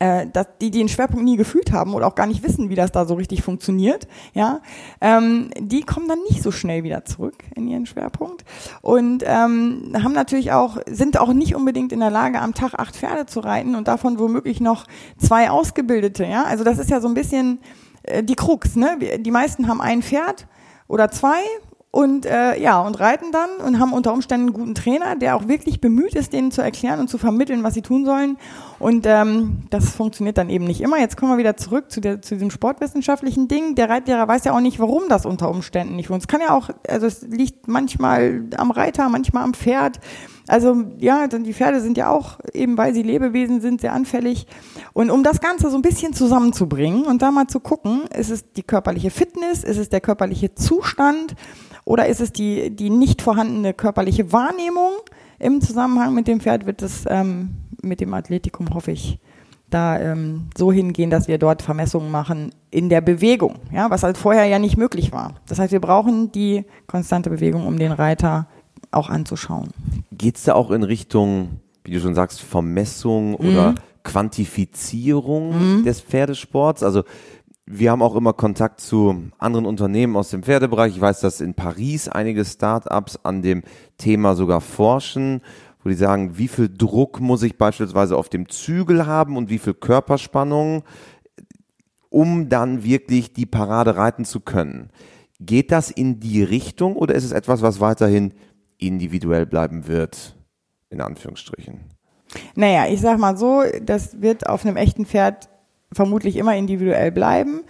äh, 0.00 0.26
dass 0.26 0.46
die, 0.60 0.70
die 0.70 0.78
den 0.78 0.88
Schwerpunkt 0.88 1.24
nie 1.24 1.36
gefühlt 1.36 1.72
haben 1.72 1.94
oder 1.94 2.06
auch 2.06 2.14
gar 2.14 2.26
nicht 2.26 2.42
wissen, 2.42 2.70
wie 2.70 2.74
das 2.74 2.90
da 2.90 3.04
so 3.04 3.14
richtig 3.14 3.42
funktioniert, 3.42 4.08
ja, 4.34 4.60
ähm, 5.00 5.50
die 5.58 5.82
kommen 5.82 6.08
dann 6.08 6.18
nicht 6.28 6.42
so 6.42 6.50
schnell 6.50 6.82
wieder 6.82 7.04
zurück 7.04 7.44
in 7.54 7.68
ihren 7.68 7.86
Schwerpunkt 7.86 8.44
und 8.80 9.22
ähm, 9.26 9.92
haben 10.02 10.12
natürlich 10.12 10.52
auch, 10.52 10.78
sind 10.90 11.20
auch 11.20 11.32
nicht 11.32 11.54
unbedingt 11.54 11.92
in 11.92 12.00
der 12.00 12.10
Lage, 12.10 12.40
am 12.40 12.54
Tag 12.54 12.74
acht 12.74 12.96
Pferde 12.96 13.26
zu 13.26 13.40
reiten 13.40 13.74
und 13.74 13.88
davon 13.88 14.18
womöglich 14.18 14.60
noch 14.60 14.86
zwei 15.18 15.50
Ausgebildete, 15.50 16.24
ja. 16.24 16.44
Also 16.44 16.64
das 16.64 16.78
ist 16.78 16.90
ja 16.90 17.00
so 17.00 17.08
ein 17.08 17.14
bisschen 17.14 17.60
äh, 18.02 18.24
die 18.24 18.34
Krux, 18.36 18.76
ne? 18.76 18.98
Die 19.18 19.30
meisten 19.30 19.68
haben 19.68 19.80
ein 19.80 20.02
Pferd 20.02 20.46
oder 20.88 21.10
zwei 21.10 21.40
und 21.92 22.24
äh, 22.24 22.60
ja 22.60 22.80
und 22.80 23.00
reiten 23.00 23.32
dann 23.32 23.66
und 23.66 23.80
haben 23.80 23.92
unter 23.92 24.12
Umständen 24.12 24.48
einen 24.48 24.52
guten 24.54 24.74
Trainer, 24.74 25.16
der 25.16 25.34
auch 25.36 25.48
wirklich 25.48 25.80
bemüht 25.80 26.14
ist, 26.14 26.32
denen 26.32 26.52
zu 26.52 26.62
erklären 26.62 27.00
und 27.00 27.08
zu 27.08 27.18
vermitteln, 27.18 27.64
was 27.64 27.74
sie 27.74 27.82
tun 27.82 28.04
sollen. 28.04 28.38
Und 28.78 29.06
ähm, 29.06 29.64
das 29.70 29.90
funktioniert 29.90 30.38
dann 30.38 30.50
eben 30.50 30.64
nicht 30.64 30.80
immer. 30.80 30.98
Jetzt 30.98 31.16
kommen 31.16 31.32
wir 31.32 31.38
wieder 31.38 31.56
zurück 31.56 31.90
zu, 31.90 32.00
der, 32.00 32.22
zu 32.22 32.34
diesem 32.34 32.50
sportwissenschaftlichen 32.50 33.48
Ding. 33.48 33.74
Der 33.74 33.90
Reitlehrer 33.90 34.28
weiß 34.28 34.44
ja 34.44 34.52
auch 34.52 34.60
nicht, 34.60 34.78
warum 34.78 35.04
das 35.08 35.26
unter 35.26 35.50
Umständen 35.50 35.96
nicht 35.96 36.06
funktioniert. 36.06 36.20
Es 36.20 36.28
kann 36.28 36.40
ja 36.40 36.54
auch, 36.54 36.70
also 36.88 37.06
es 37.06 37.22
liegt 37.22 37.66
manchmal 37.66 38.44
am 38.56 38.70
Reiter, 38.70 39.08
manchmal 39.08 39.42
am 39.42 39.54
Pferd. 39.54 39.98
Also 40.50 40.84
ja, 40.98 41.28
denn 41.28 41.44
die 41.44 41.54
Pferde 41.54 41.80
sind 41.80 41.96
ja 41.96 42.10
auch, 42.10 42.40
eben 42.52 42.76
weil 42.76 42.92
sie 42.92 43.02
Lebewesen 43.02 43.60
sind, 43.60 43.80
sehr 43.80 43.92
anfällig. 43.92 44.48
Und 44.92 45.10
um 45.10 45.22
das 45.22 45.40
Ganze 45.40 45.70
so 45.70 45.76
ein 45.76 45.82
bisschen 45.82 46.12
zusammenzubringen 46.12 47.04
und 47.04 47.22
da 47.22 47.30
mal 47.30 47.46
zu 47.46 47.60
gucken, 47.60 48.02
ist 48.12 48.30
es 48.30 48.52
die 48.52 48.64
körperliche 48.64 49.10
Fitness, 49.10 49.62
ist 49.62 49.78
es 49.78 49.90
der 49.90 50.00
körperliche 50.00 50.56
Zustand 50.56 51.36
oder 51.84 52.06
ist 52.06 52.20
es 52.20 52.32
die, 52.32 52.74
die 52.74 52.90
nicht 52.90 53.22
vorhandene 53.22 53.74
körperliche 53.74 54.32
Wahrnehmung 54.32 54.90
im 55.38 55.60
Zusammenhang 55.60 56.14
mit 56.14 56.26
dem 56.26 56.40
Pferd, 56.40 56.66
wird 56.66 56.82
es 56.82 57.04
ähm, 57.06 57.50
mit 57.80 58.00
dem 58.00 58.12
Athletikum, 58.12 58.74
hoffe 58.74 58.90
ich, 58.90 59.20
da 59.70 60.00
ähm, 60.00 60.48
so 60.58 60.72
hingehen, 60.72 61.10
dass 61.10 61.28
wir 61.28 61.38
dort 61.38 61.62
Vermessungen 61.62 62.10
machen 62.10 62.50
in 62.72 62.88
der 62.88 63.02
Bewegung, 63.02 63.60
ja, 63.72 63.88
was 63.88 64.02
halt 64.02 64.18
vorher 64.18 64.46
ja 64.46 64.58
nicht 64.58 64.76
möglich 64.76 65.12
war. 65.12 65.34
Das 65.46 65.60
heißt, 65.60 65.72
wir 65.72 65.80
brauchen 65.80 66.32
die 66.32 66.64
konstante 66.88 67.30
Bewegung, 67.30 67.68
um 67.68 67.78
den 67.78 67.92
Reiter 67.92 68.48
auch 68.90 69.08
anzuschauen. 69.08 69.68
Geht 70.12 70.36
es 70.36 70.44
da 70.44 70.54
auch 70.54 70.70
in 70.70 70.82
Richtung, 70.82 71.60
wie 71.84 71.92
du 71.92 72.00
schon 72.00 72.14
sagst, 72.14 72.40
Vermessung 72.40 73.34
oder 73.34 73.74
Quantifizierung 74.02 75.84
des 75.84 76.00
Pferdesports? 76.00 76.82
Also 76.82 77.04
wir 77.72 77.92
haben 77.92 78.02
auch 78.02 78.16
immer 78.16 78.32
Kontakt 78.32 78.80
zu 78.80 79.30
anderen 79.38 79.64
Unternehmen 79.64 80.16
aus 80.16 80.30
dem 80.30 80.42
Pferdebereich. 80.42 80.96
Ich 80.96 81.00
weiß, 81.00 81.20
dass 81.20 81.40
in 81.40 81.54
Paris 81.54 82.08
einige 82.08 82.44
Startups 82.44 83.20
an 83.22 83.42
dem 83.42 83.62
Thema 83.96 84.34
sogar 84.34 84.60
forschen, 84.60 85.40
wo 85.82 85.88
die 85.88 85.94
sagen, 85.94 86.36
wie 86.36 86.48
viel 86.48 86.68
Druck 86.68 87.20
muss 87.20 87.44
ich 87.44 87.56
beispielsweise 87.56 88.16
auf 88.16 88.28
dem 88.28 88.48
Zügel 88.48 89.06
haben 89.06 89.36
und 89.36 89.50
wie 89.50 89.58
viel 89.58 89.74
Körperspannung, 89.74 90.82
um 92.08 92.48
dann 92.48 92.82
wirklich 92.82 93.32
die 93.32 93.46
Parade 93.46 93.96
reiten 93.96 94.24
zu 94.24 94.40
können. 94.40 94.90
Geht 95.38 95.70
das 95.70 95.90
in 95.90 96.18
die 96.18 96.42
Richtung 96.42 96.96
oder 96.96 97.14
ist 97.14 97.24
es 97.24 97.32
etwas, 97.32 97.62
was 97.62 97.80
weiterhin 97.80 98.34
individuell 98.80 99.46
bleiben 99.46 99.86
wird? 99.86 100.34
In 100.90 101.00
Anführungsstrichen. 101.00 101.80
Naja, 102.54 102.86
ich 102.88 103.00
sag 103.00 103.18
mal 103.18 103.36
so, 103.36 103.62
das 103.82 104.20
wird 104.20 104.48
auf 104.48 104.64
einem 104.64 104.76
echten 104.76 105.06
Pferd 105.06 105.48
vermutlich 105.92 106.36
immer 106.36 106.56
individuell 106.56 107.12
bleiben. 107.12 107.62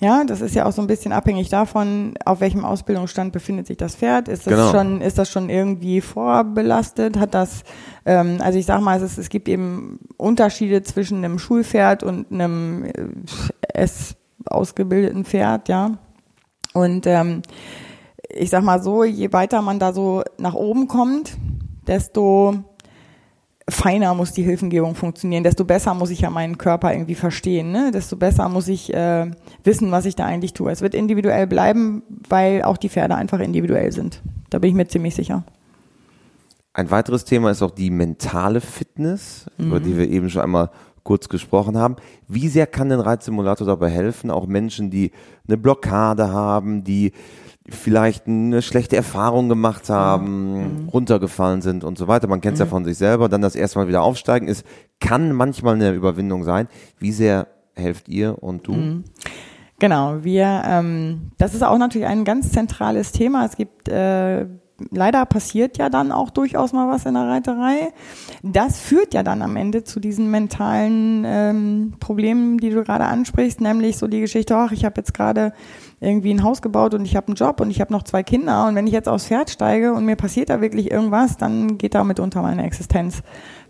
Ja, 0.00 0.24
das 0.24 0.40
ist 0.40 0.54
ja 0.56 0.66
auch 0.66 0.72
so 0.72 0.82
ein 0.82 0.88
bisschen 0.88 1.12
abhängig 1.12 1.48
davon, 1.48 2.14
auf 2.24 2.40
welchem 2.40 2.64
Ausbildungsstand 2.64 3.32
befindet 3.32 3.68
sich 3.68 3.76
das 3.76 3.94
Pferd. 3.94 4.26
Ist 4.26 4.46
das 4.46 4.52
Genau. 4.54 4.70
schon, 4.72 5.00
ist 5.00 5.16
das 5.16 5.30
schon 5.30 5.48
irgendwie 5.48 6.00
vorbelastet? 6.00 7.18
Hat 7.18 7.34
das, 7.34 7.62
ähm, 8.04 8.38
also 8.40 8.58
ich 8.58 8.66
sag 8.66 8.80
mal, 8.80 8.96
es, 8.96 9.02
ist, 9.02 9.18
es 9.18 9.28
gibt 9.28 9.48
eben 9.48 10.00
Unterschiede 10.16 10.82
zwischen 10.82 11.18
einem 11.18 11.38
Schulpferd 11.38 12.02
und 12.02 12.32
einem 12.32 12.84
äh, 12.84 12.92
S 13.74 14.16
ausgebildeten 14.46 15.24
Pferd, 15.24 15.68
ja. 15.68 15.98
Und 16.72 17.06
ähm, 17.06 17.42
ich 18.34 18.50
sag 18.50 18.62
mal 18.62 18.82
so, 18.82 19.04
je 19.04 19.32
weiter 19.32 19.62
man 19.62 19.78
da 19.78 19.92
so 19.92 20.22
nach 20.38 20.54
oben 20.54 20.88
kommt, 20.88 21.36
desto 21.86 22.54
feiner 23.68 24.14
muss 24.14 24.32
die 24.32 24.42
Hilfengebung 24.42 24.94
funktionieren, 24.94 25.44
desto 25.44 25.64
besser 25.64 25.94
muss 25.94 26.10
ich 26.10 26.20
ja 26.20 26.30
meinen 26.30 26.58
Körper 26.58 26.92
irgendwie 26.92 27.14
verstehen, 27.14 27.70
ne? 27.70 27.90
desto 27.92 28.16
besser 28.16 28.48
muss 28.48 28.68
ich 28.68 28.92
äh, 28.92 29.30
wissen, 29.64 29.92
was 29.92 30.04
ich 30.04 30.16
da 30.16 30.24
eigentlich 30.26 30.52
tue. 30.52 30.70
Es 30.70 30.80
wird 30.80 30.94
individuell 30.94 31.46
bleiben, 31.46 32.02
weil 32.28 32.62
auch 32.62 32.76
die 32.76 32.88
Pferde 32.88 33.14
einfach 33.14 33.40
individuell 33.40 33.92
sind. 33.92 34.20
Da 34.50 34.58
bin 34.58 34.70
ich 34.70 34.76
mir 34.76 34.88
ziemlich 34.88 35.14
sicher. 35.14 35.44
Ein 36.74 36.90
weiteres 36.90 37.24
Thema 37.24 37.50
ist 37.50 37.62
auch 37.62 37.70
die 37.70 37.90
mentale 37.90 38.60
Fitness, 38.60 39.46
über 39.58 39.78
die 39.78 39.96
wir 39.98 40.08
eben 40.08 40.30
schon 40.30 40.40
einmal 40.40 40.70
kurz 41.02 41.28
gesprochen 41.28 41.76
haben. 41.76 41.96
Wie 42.28 42.48
sehr 42.48 42.66
kann 42.66 42.88
denn 42.88 43.00
Reitsimulator 43.00 43.66
dabei 43.66 43.90
helfen, 43.90 44.30
auch 44.30 44.46
Menschen, 44.46 44.90
die 44.90 45.10
eine 45.46 45.58
Blockade 45.58 46.32
haben, 46.32 46.82
die 46.82 47.12
vielleicht 47.68 48.26
eine 48.26 48.62
schlechte 48.62 48.96
Erfahrung 48.96 49.48
gemacht 49.48 49.88
haben, 49.88 50.82
mhm. 50.82 50.88
runtergefallen 50.88 51.62
sind 51.62 51.84
und 51.84 51.96
so 51.96 52.08
weiter. 52.08 52.26
Man 52.26 52.40
kennt 52.40 52.54
es 52.54 52.60
mhm. 52.60 52.66
ja 52.66 52.70
von 52.70 52.84
sich 52.84 52.98
selber. 52.98 53.28
Dann 53.28 53.42
das 53.42 53.54
erste 53.54 53.78
Mal 53.78 53.88
wieder 53.88 54.02
aufsteigen 54.02 54.48
ist, 54.48 54.66
kann 55.00 55.32
manchmal 55.32 55.74
eine 55.74 55.92
Überwindung 55.92 56.44
sein. 56.44 56.68
Wie 56.98 57.12
sehr 57.12 57.48
helft 57.74 58.08
ihr 58.08 58.42
und 58.42 58.66
du? 58.66 58.72
Mhm. 58.72 59.04
Genau, 59.78 60.22
wir, 60.22 60.62
ähm, 60.64 61.32
das 61.38 61.54
ist 61.54 61.62
auch 61.62 61.78
natürlich 61.78 62.06
ein 62.06 62.24
ganz 62.24 62.52
zentrales 62.52 63.10
Thema. 63.10 63.44
Es 63.44 63.56
gibt 63.56 63.88
äh, 63.88 64.46
leider 64.90 65.24
passiert 65.26 65.78
ja 65.78 65.88
dann 65.88 66.12
auch 66.12 66.30
durchaus 66.30 66.72
mal 66.72 66.88
was 66.88 67.06
in 67.06 67.14
der 67.14 67.28
Reiterei. 67.28 67.92
Das 68.42 68.78
führt 68.78 69.14
ja 69.14 69.22
dann 69.22 69.42
am 69.42 69.56
Ende 69.56 69.84
zu 69.84 70.00
diesen 70.00 70.30
mentalen 70.30 71.24
ähm, 71.26 71.94
Problemen, 72.00 72.58
die 72.58 72.70
du 72.70 72.82
gerade 72.82 73.04
ansprichst, 73.04 73.60
nämlich 73.60 73.98
so 73.98 74.06
die 74.06 74.20
Geschichte, 74.20 74.56
ach, 74.56 74.72
ich 74.72 74.84
habe 74.84 74.94
jetzt 74.98 75.14
gerade 75.14 75.52
irgendwie 76.00 76.32
ein 76.34 76.42
Haus 76.42 76.62
gebaut 76.62 76.94
und 76.94 77.04
ich 77.04 77.14
habe 77.14 77.28
einen 77.28 77.36
Job 77.36 77.60
und 77.60 77.70
ich 77.70 77.80
habe 77.80 77.92
noch 77.92 78.02
zwei 78.02 78.24
Kinder 78.24 78.66
und 78.66 78.74
wenn 78.74 78.88
ich 78.88 78.92
jetzt 78.92 79.08
aufs 79.08 79.26
Pferd 79.26 79.50
steige 79.50 79.92
und 79.92 80.04
mir 80.04 80.16
passiert 80.16 80.50
da 80.50 80.60
wirklich 80.60 80.90
irgendwas, 80.90 81.36
dann 81.36 81.78
geht 81.78 81.94
damit 81.94 82.18
unter 82.18 82.42
meine 82.42 82.64
Existenz 82.64 83.22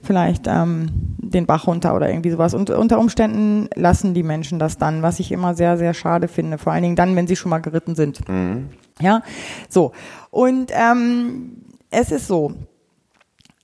vielleicht 0.02 0.46
ähm, 0.46 0.88
den 1.18 1.46
Bach 1.46 1.66
runter 1.66 1.94
oder 1.94 2.08
irgendwie 2.08 2.30
sowas. 2.30 2.54
Und 2.54 2.70
unter 2.70 2.98
Umständen 2.98 3.68
lassen 3.74 4.14
die 4.14 4.22
Menschen 4.22 4.58
das 4.58 4.76
dann, 4.76 5.02
was 5.02 5.20
ich 5.20 5.32
immer 5.32 5.54
sehr, 5.54 5.78
sehr 5.78 5.94
schade 5.94 6.28
finde. 6.28 6.58
Vor 6.58 6.72
allen 6.72 6.82
Dingen 6.82 6.96
dann, 6.96 7.14
wenn 7.16 7.26
sie 7.26 7.36
schon 7.36 7.50
mal 7.50 7.60
geritten 7.60 7.94
sind. 7.94 8.28
Mhm. 8.28 8.70
Ja, 9.00 9.22
so. 9.68 9.92
Und 10.32 10.72
ähm, 10.72 11.62
es 11.90 12.10
ist 12.10 12.26
so, 12.26 12.54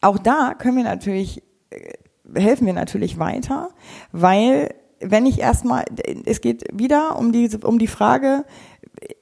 auch 0.03 0.19
da 0.19 0.53
können 0.53 0.77
wir 0.77 0.85
natürlich, 0.85 1.43
äh, 1.71 1.95
helfen 2.39 2.67
wir 2.67 2.75
natürlich 2.75 3.19
weiter, 3.19 3.71
weil 4.13 4.75
wenn 5.01 5.25
ich 5.25 5.41
erstmal, 5.41 5.87
es 6.27 6.43
geht 6.43 6.65
wieder 6.71 7.19
um 7.19 7.33
die, 7.33 7.49
um 7.65 7.79
die 7.79 7.87
Frage, 7.87 8.45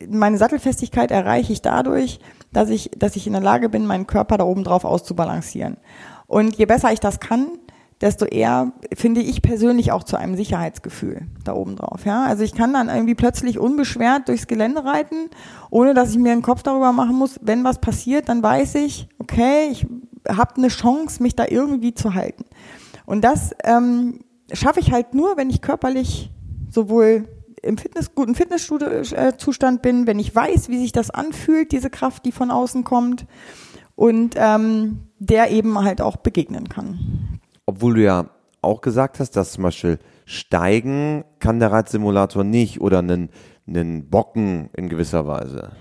meine 0.08 0.38
Sattelfestigkeit 0.38 1.12
erreiche 1.12 1.52
ich 1.52 1.62
dadurch, 1.62 2.18
dass 2.52 2.68
ich, 2.68 2.90
dass 2.96 3.14
ich 3.14 3.28
in 3.28 3.34
der 3.34 3.42
Lage 3.42 3.68
bin, 3.68 3.86
meinen 3.86 4.08
Körper 4.08 4.38
da 4.38 4.44
oben 4.44 4.64
drauf 4.64 4.84
auszubalancieren. 4.84 5.76
Und 6.26 6.56
je 6.56 6.66
besser 6.66 6.92
ich 6.92 7.00
das 7.00 7.20
kann, 7.20 7.46
desto 8.00 8.26
eher 8.26 8.72
finde 8.94 9.22
ich 9.22 9.40
persönlich 9.42 9.92
auch 9.92 10.04
zu 10.04 10.16
einem 10.16 10.36
Sicherheitsgefühl 10.36 11.26
da 11.44 11.54
oben 11.54 11.76
drauf. 11.76 12.04
Ja? 12.04 12.24
Also 12.24 12.42
ich 12.42 12.54
kann 12.54 12.72
dann 12.72 12.88
irgendwie 12.88 13.14
plötzlich 13.14 13.58
unbeschwert 13.58 14.28
durchs 14.28 14.46
Gelände 14.46 14.84
reiten, 14.84 15.30
ohne 15.70 15.94
dass 15.94 16.10
ich 16.10 16.18
mir 16.18 16.32
einen 16.32 16.42
Kopf 16.42 16.62
darüber 16.62 16.92
machen 16.92 17.16
muss, 17.16 17.40
wenn 17.42 17.64
was 17.64 17.80
passiert, 17.80 18.28
dann 18.28 18.42
weiß 18.42 18.74
ich, 18.76 19.08
okay, 19.18 19.68
ich 19.70 19.86
habe 20.28 20.56
eine 20.56 20.68
Chance, 20.68 21.22
mich 21.22 21.36
da 21.36 21.46
irgendwie 21.48 21.94
zu 21.94 22.14
halten. 22.14 22.44
Und 23.06 23.22
das 23.22 23.52
ähm, 23.64 24.20
schaffe 24.52 24.80
ich 24.80 24.92
halt 24.92 25.14
nur, 25.14 25.36
wenn 25.36 25.48
ich 25.48 25.62
körperlich 25.62 26.30
sowohl 26.68 27.28
im 27.62 27.78
Fitness, 27.78 28.14
guten 28.14 28.34
Fitnesszustand 28.34 29.82
bin, 29.82 30.06
wenn 30.06 30.18
ich 30.18 30.34
weiß, 30.34 30.68
wie 30.68 30.78
sich 30.78 30.92
das 30.92 31.10
anfühlt, 31.10 31.72
diese 31.72 31.90
Kraft, 31.90 32.24
die 32.24 32.32
von 32.32 32.50
außen 32.50 32.84
kommt 32.84 33.26
und 33.94 34.34
ähm, 34.36 35.08
der 35.18 35.50
eben 35.50 35.78
halt 35.82 36.00
auch 36.00 36.16
begegnen 36.16 36.68
kann. 36.68 37.35
Obwohl 37.76 37.94
du 37.94 38.02
ja 38.02 38.30
auch 38.62 38.80
gesagt 38.80 39.20
hast, 39.20 39.36
dass 39.36 39.52
zum 39.52 39.64
Beispiel 39.64 39.98
steigen 40.24 41.24
kann 41.40 41.60
der 41.60 41.72
Reitsimulator 41.72 42.42
nicht 42.42 42.80
oder 42.80 43.00
einen, 43.00 43.28
einen 43.68 44.08
Bocken 44.08 44.70
in 44.74 44.88
gewisser 44.88 45.26
Weise. 45.26 45.72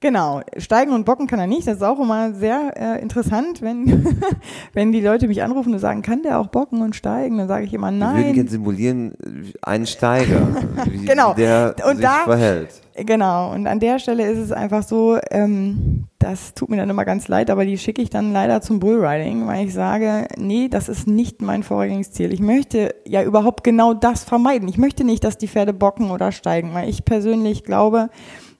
Genau, 0.00 0.42
steigen 0.58 0.92
und 0.92 1.06
bocken 1.06 1.28
kann 1.28 1.38
er 1.38 1.46
nicht. 1.46 1.66
Das 1.68 1.76
ist 1.76 1.82
auch 1.82 2.00
immer 2.00 2.34
sehr 2.34 2.72
äh, 2.76 3.00
interessant, 3.00 3.62
wenn, 3.62 4.18
wenn 4.72 4.90
die 4.90 5.00
Leute 5.00 5.28
mich 5.28 5.44
anrufen 5.44 5.72
und 5.72 5.78
sagen, 5.78 6.02
kann 6.02 6.22
der 6.22 6.40
auch 6.40 6.48
bocken 6.48 6.82
und 6.82 6.96
steigen? 6.96 7.38
Dann 7.38 7.46
sage 7.46 7.64
ich 7.64 7.72
immer 7.72 7.92
nein. 7.92 8.16
Wir 8.16 8.24
würden 8.24 8.36
jetzt 8.36 8.50
simulieren 8.50 9.14
einen 9.62 9.86
Steiger, 9.86 10.48
wie, 10.90 11.06
genau. 11.06 11.34
der 11.34 11.76
und 11.88 11.96
sich 11.96 12.04
da, 12.04 12.24
verhält. 12.24 12.82
Genau, 12.96 13.52
und 13.52 13.66
an 13.66 13.80
der 13.80 13.98
Stelle 13.98 14.30
ist 14.30 14.38
es 14.38 14.52
einfach 14.52 14.84
so, 14.84 15.18
ähm, 15.32 16.04
das 16.20 16.54
tut 16.54 16.70
mir 16.70 16.76
dann 16.76 16.90
immer 16.90 17.04
ganz 17.04 17.26
leid, 17.26 17.50
aber 17.50 17.64
die 17.64 17.76
schicke 17.76 18.00
ich 18.00 18.08
dann 18.08 18.32
leider 18.32 18.60
zum 18.60 18.78
Bullriding, 18.78 19.48
weil 19.48 19.66
ich 19.66 19.74
sage, 19.74 20.28
nee, 20.36 20.68
das 20.68 20.88
ist 20.88 21.08
nicht 21.08 21.42
mein 21.42 21.64
vorrangiges. 21.64 22.16
Ich 22.20 22.40
möchte 22.40 22.94
ja 23.04 23.24
überhaupt 23.24 23.64
genau 23.64 23.94
das 23.94 24.22
vermeiden. 24.22 24.68
Ich 24.68 24.78
möchte 24.78 25.02
nicht, 25.02 25.24
dass 25.24 25.38
die 25.38 25.48
Pferde 25.48 25.72
bocken 25.72 26.12
oder 26.12 26.30
steigen, 26.30 26.72
weil 26.72 26.88
ich 26.88 27.04
persönlich 27.04 27.64
glaube, 27.64 28.10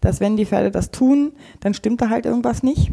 dass 0.01 0.19
wenn 0.19 0.37
die 0.37 0.47
Pferde 0.47 0.73
das 0.73 0.91
tun, 0.91 1.33
dann 1.61 1.73
stimmt 1.73 2.03
da 2.03 2.11
halt 2.11 2.27
irgendwas 2.27 2.65
nicht. 2.65 2.91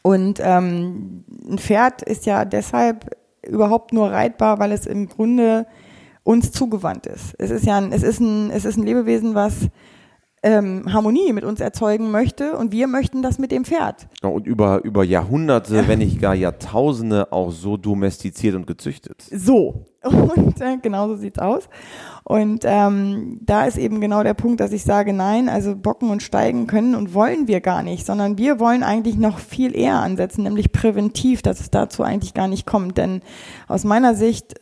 Und 0.00 0.40
ähm, 0.42 1.24
ein 1.46 1.58
Pferd 1.58 2.00
ist 2.00 2.24
ja 2.24 2.46
deshalb 2.46 3.14
überhaupt 3.46 3.92
nur 3.92 4.10
reitbar, 4.10 4.58
weil 4.58 4.72
es 4.72 4.86
im 4.86 5.10
Grunde 5.10 5.66
uns 6.24 6.52
zugewandt 6.52 7.06
ist. 7.06 7.34
Es 7.38 7.50
ist 7.50 7.66
ja 7.66 7.76
ein, 7.76 7.92
es 7.92 8.02
ist 8.02 8.20
ein, 8.20 8.50
es 8.50 8.64
ist 8.64 8.78
ein 8.78 8.84
Lebewesen, 8.84 9.34
was 9.34 9.68
ähm, 10.42 10.92
Harmonie 10.92 11.32
mit 11.32 11.44
uns 11.44 11.60
erzeugen 11.60 12.10
möchte 12.10 12.56
und 12.56 12.72
wir 12.72 12.86
möchten 12.86 13.22
das 13.22 13.38
mit 13.38 13.50
dem 13.50 13.64
Pferd. 13.64 14.08
Und 14.22 14.46
über, 14.46 14.84
über 14.84 15.04
Jahrhunderte, 15.04 15.84
wenn 15.88 15.98
nicht 15.98 16.20
gar 16.20 16.34
Jahrtausende 16.34 17.32
auch 17.32 17.50
so 17.50 17.76
domestiziert 17.76 18.54
und 18.54 18.66
gezüchtet. 18.66 19.22
So. 19.30 19.86
Und 20.08 20.60
äh, 20.60 20.78
genau 20.80 21.08
so 21.08 21.16
sieht's 21.16 21.40
aus. 21.40 21.68
Und 22.22 22.62
ähm, 22.64 23.40
da 23.42 23.64
ist 23.64 23.76
eben 23.76 24.00
genau 24.00 24.22
der 24.22 24.34
Punkt, 24.34 24.60
dass 24.60 24.70
ich 24.70 24.84
sage, 24.84 25.12
nein, 25.12 25.48
also 25.48 25.74
bocken 25.74 26.10
und 26.10 26.22
steigen 26.22 26.68
können 26.68 26.94
und 26.94 27.14
wollen 27.14 27.48
wir 27.48 27.60
gar 27.60 27.82
nicht, 27.82 28.06
sondern 28.06 28.38
wir 28.38 28.60
wollen 28.60 28.84
eigentlich 28.84 29.16
noch 29.16 29.40
viel 29.40 29.76
eher 29.76 29.96
ansetzen, 29.96 30.44
nämlich 30.44 30.70
präventiv, 30.70 31.42
dass 31.42 31.58
es 31.58 31.70
dazu 31.70 32.04
eigentlich 32.04 32.32
gar 32.32 32.46
nicht 32.46 32.64
kommt. 32.64 32.96
Denn 32.96 33.22
aus 33.66 33.82
meiner 33.82 34.14
Sicht 34.14 34.54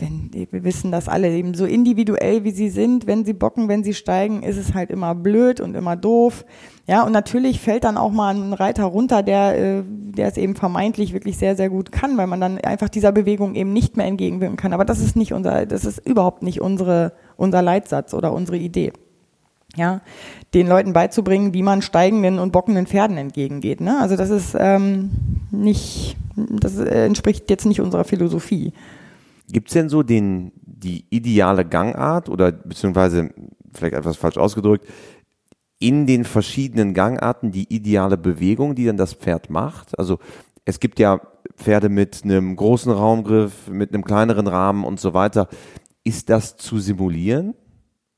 wenn, 0.00 0.30
wir 0.32 0.64
wissen 0.64 0.90
das 0.90 1.08
alle, 1.08 1.30
eben 1.30 1.54
so 1.54 1.64
individuell 1.64 2.44
wie 2.44 2.50
sie 2.50 2.68
sind, 2.68 3.06
wenn 3.06 3.24
sie 3.24 3.32
bocken, 3.32 3.68
wenn 3.68 3.84
sie 3.84 3.94
steigen, 3.94 4.42
ist 4.42 4.56
es 4.56 4.74
halt 4.74 4.90
immer 4.90 5.14
blöd 5.14 5.60
und 5.60 5.74
immer 5.74 5.96
doof. 5.96 6.44
Ja, 6.86 7.04
und 7.04 7.12
natürlich 7.12 7.60
fällt 7.60 7.84
dann 7.84 7.96
auch 7.96 8.10
mal 8.10 8.34
ein 8.34 8.52
Reiter 8.52 8.84
runter, 8.84 9.22
der, 9.22 9.58
äh, 9.58 9.82
der 9.86 10.28
es 10.28 10.36
eben 10.36 10.54
vermeintlich 10.54 11.12
wirklich 11.12 11.38
sehr, 11.38 11.56
sehr 11.56 11.70
gut 11.70 11.92
kann, 11.92 12.16
weil 12.16 12.26
man 12.26 12.40
dann 12.40 12.58
einfach 12.58 12.88
dieser 12.88 13.12
Bewegung 13.12 13.54
eben 13.54 13.72
nicht 13.72 13.96
mehr 13.96 14.06
entgegenwirken 14.06 14.56
kann. 14.56 14.72
Aber 14.72 14.84
das 14.84 15.00
ist 15.00 15.16
nicht 15.16 15.32
unser, 15.32 15.66
das 15.66 15.84
ist 15.84 16.06
überhaupt 16.06 16.42
nicht 16.42 16.60
unsere, 16.60 17.12
unser 17.36 17.62
Leitsatz 17.62 18.12
oder 18.12 18.32
unsere 18.32 18.58
Idee. 18.58 18.92
Ja, 19.76 20.02
den 20.52 20.68
Leuten 20.68 20.92
beizubringen, 20.92 21.52
wie 21.52 21.62
man 21.62 21.82
steigenden 21.82 22.38
und 22.38 22.52
bockenden 22.52 22.86
Pferden 22.86 23.16
entgegengeht. 23.16 23.80
Ne? 23.80 23.98
Also 24.00 24.16
das 24.16 24.30
ist 24.30 24.54
ähm, 24.56 25.10
nicht, 25.50 26.16
das 26.36 26.78
äh, 26.78 27.06
entspricht 27.06 27.50
jetzt 27.50 27.66
nicht 27.66 27.80
unserer 27.80 28.04
Philosophie. 28.04 28.72
Gibt 29.48 29.68
es 29.68 29.74
denn 29.74 29.88
so 29.88 30.02
den, 30.02 30.52
die 30.62 31.06
ideale 31.10 31.64
Gangart 31.64 32.28
oder 32.28 32.52
beziehungsweise 32.52 33.30
vielleicht 33.72 33.94
etwas 33.94 34.16
falsch 34.16 34.38
ausgedrückt, 34.38 34.86
in 35.78 36.06
den 36.06 36.24
verschiedenen 36.24 36.94
Gangarten 36.94 37.50
die 37.50 37.72
ideale 37.74 38.16
Bewegung, 38.16 38.74
die 38.74 38.86
dann 38.86 38.96
das 38.96 39.14
Pferd 39.14 39.50
macht? 39.50 39.98
Also 39.98 40.18
es 40.64 40.80
gibt 40.80 40.98
ja 40.98 41.20
Pferde 41.56 41.88
mit 41.88 42.22
einem 42.24 42.56
großen 42.56 42.90
Raumgriff, 42.90 43.68
mit 43.68 43.92
einem 43.92 44.04
kleineren 44.04 44.46
Rahmen 44.46 44.84
und 44.84 44.98
so 44.98 45.14
weiter. 45.14 45.48
Ist 46.04 46.30
das 46.30 46.56
zu 46.56 46.78
simulieren? 46.78 47.54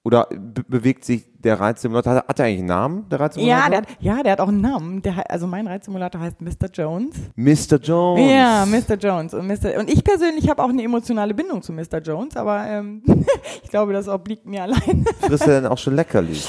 Oder 0.05 0.29
be 0.31 0.62
bewegt 0.62 1.05
sich 1.05 1.25
der 1.47 1.61
Reitsimulator? 1.61 2.15
Hat, 2.15 2.29
hat 2.29 2.39
er 2.39 2.47
eigentlich 2.47 2.59
einen 2.59 2.69
Namen, 2.69 3.09
der 3.09 3.21
Reitsimulator? 3.21 3.63
Ja, 3.63 3.69
der 3.71 3.79
hat, 3.79 3.87
ja, 4.01 4.23
der 4.23 4.33
hat 4.33 4.41
auch 4.41 4.49
einen 4.49 4.61
Namen. 4.61 5.03
Der, 5.03 5.31
also 5.31 5.47
mein 5.47 5.67
Reitsimulator 5.67 6.21
heißt 6.21 6.41
Mr. 6.41 6.69
Jones. 6.73 7.17
Mr. 7.37 7.79
Jones. 7.83 8.31
Ja, 8.31 8.67
Mr. 8.67 8.97
Jones. 8.97 9.35
Und, 9.35 9.47
Mr. 9.47 9.79
und 9.79 9.91
ich 9.91 10.05
persönlich 10.05 10.49
habe 10.49 10.63
auch 10.63 10.69
eine 10.69 10.83
emotionale 10.83 11.35
Bindung 11.35 11.63
zu 11.63 11.73
Mr. 11.73 12.01
Jones, 12.05 12.37
aber 12.37 12.67
ähm, 12.67 13.03
ich 13.63 13.71
glaube, 13.71 13.93
das 13.93 14.09
obliegt 14.09 14.47
mir 14.47 14.65
allein. 14.65 15.05
Frisst 15.21 15.47
er 15.47 15.61
denn 15.61 15.71
auch 15.71 15.79
schon 15.79 15.95
leckerlich? 15.95 16.49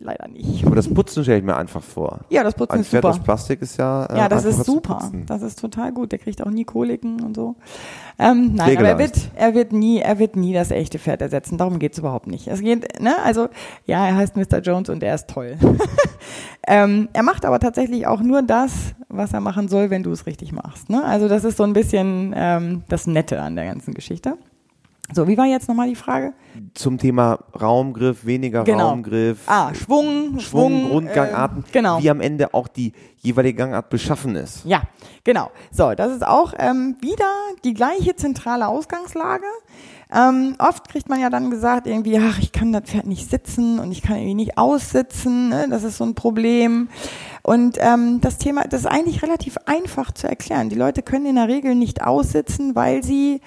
leider 0.00 0.28
nicht. 0.28 0.64
Aber 0.66 0.76
das 0.76 0.92
Putzen 0.92 1.22
stelle 1.22 1.38
ich 1.38 1.44
mir 1.44 1.56
einfach 1.56 1.82
vor. 1.82 2.20
Ja, 2.30 2.42
das 2.42 2.54
Putzen 2.54 2.74
Ein 2.74 2.80
ist 2.80 2.88
Pferd 2.88 3.02
super. 3.02 3.14
aus 3.14 3.22
Plastik 3.22 3.62
ist 3.62 3.76
ja. 3.76 4.06
Äh, 4.06 4.18
ja, 4.18 4.28
das 4.28 4.44
ist 4.44 4.64
super. 4.64 5.10
Das 5.26 5.42
ist 5.42 5.60
total 5.60 5.92
gut. 5.92 6.12
Der 6.12 6.18
kriegt 6.18 6.42
auch 6.42 6.50
nie 6.50 6.64
Koliken 6.64 7.22
und 7.22 7.36
so. 7.36 7.56
Ähm, 8.18 8.54
nein, 8.54 8.76
aber 8.76 8.88
er 8.88 8.98
wird, 8.98 9.30
er 9.34 9.54
wird 9.54 9.72
nie, 9.72 9.98
er 9.98 10.18
wird 10.18 10.36
nie 10.36 10.52
das 10.52 10.70
echte 10.70 10.98
Pferd 10.98 11.22
ersetzen. 11.22 11.58
Darum 11.58 11.78
geht's 11.78 11.98
überhaupt 11.98 12.26
nicht. 12.26 12.48
Es 12.48 12.60
geht, 12.60 13.00
ne, 13.00 13.16
also 13.24 13.39
ja, 13.86 14.06
er 14.06 14.16
heißt 14.16 14.36
Mr. 14.36 14.58
Jones 14.60 14.88
und 14.88 15.02
er 15.02 15.14
ist 15.14 15.28
toll. 15.28 15.56
ähm, 16.66 17.08
er 17.12 17.22
macht 17.22 17.44
aber 17.44 17.58
tatsächlich 17.60 18.06
auch 18.06 18.20
nur 18.20 18.42
das, 18.42 18.94
was 19.08 19.32
er 19.32 19.40
machen 19.40 19.68
soll, 19.68 19.90
wenn 19.90 20.02
du 20.02 20.10
es 20.12 20.26
richtig 20.26 20.52
machst. 20.52 20.90
Ne? 20.90 21.04
Also 21.04 21.28
das 21.28 21.44
ist 21.44 21.56
so 21.56 21.64
ein 21.64 21.72
bisschen 21.72 22.34
ähm, 22.36 22.82
das 22.88 23.06
Nette 23.06 23.40
an 23.40 23.56
der 23.56 23.66
ganzen 23.66 23.94
Geschichte. 23.94 24.36
So, 25.12 25.26
wie 25.26 25.36
war 25.36 25.46
jetzt 25.46 25.68
nochmal 25.68 25.88
die 25.88 25.96
Frage? 25.96 26.34
Zum 26.74 26.98
Thema 26.98 27.40
Raumgriff, 27.60 28.24
weniger 28.24 28.62
genau. 28.62 28.90
Raumgriff. 28.90 29.40
Ah, 29.46 29.74
Schwung, 29.74 30.38
Schwung, 30.38 30.40
Schwung 30.40 30.88
Grundgangarten. 30.90 31.64
Äh, 31.64 31.72
genau. 31.72 32.00
Wie 32.00 32.10
am 32.10 32.20
Ende 32.20 32.54
auch 32.54 32.68
die 32.68 32.92
jeweilige 33.16 33.58
Gangart 33.58 33.90
beschaffen 33.90 34.36
ist. 34.36 34.64
Ja, 34.64 34.82
genau. 35.24 35.50
So, 35.72 35.94
das 35.94 36.12
ist 36.12 36.24
auch 36.24 36.54
ähm, 36.58 36.96
wieder 37.00 37.28
die 37.64 37.74
gleiche 37.74 38.14
zentrale 38.14 38.68
Ausgangslage. 38.68 39.44
Ähm, 40.12 40.56
oft 40.58 40.88
kriegt 40.88 41.08
man 41.08 41.20
ja 41.20 41.30
dann 41.30 41.50
gesagt, 41.50 41.86
irgendwie, 41.86 42.18
ach, 42.18 42.38
ich 42.38 42.52
kann 42.52 42.72
das 42.72 42.84
Pferd 42.84 43.06
nicht 43.06 43.30
sitzen 43.30 43.78
und 43.78 43.92
ich 43.92 44.02
kann 44.02 44.16
irgendwie 44.16 44.34
nicht 44.34 44.58
aussitzen. 44.58 45.50
Ne? 45.50 45.66
Das 45.70 45.84
ist 45.84 45.98
so 45.98 46.04
ein 46.04 46.14
Problem. 46.14 46.88
Und 47.42 47.78
ähm, 47.80 48.20
das 48.20 48.38
Thema, 48.38 48.64
das 48.64 48.82
ist 48.82 48.86
eigentlich 48.86 49.22
relativ 49.22 49.56
einfach 49.66 50.12
zu 50.12 50.28
erklären. 50.28 50.68
Die 50.68 50.76
Leute 50.76 51.02
können 51.02 51.26
in 51.26 51.36
der 51.36 51.48
Regel 51.48 51.74
nicht 51.74 52.02
aussitzen, 52.02 52.74
weil 52.74 53.02
sie 53.02 53.40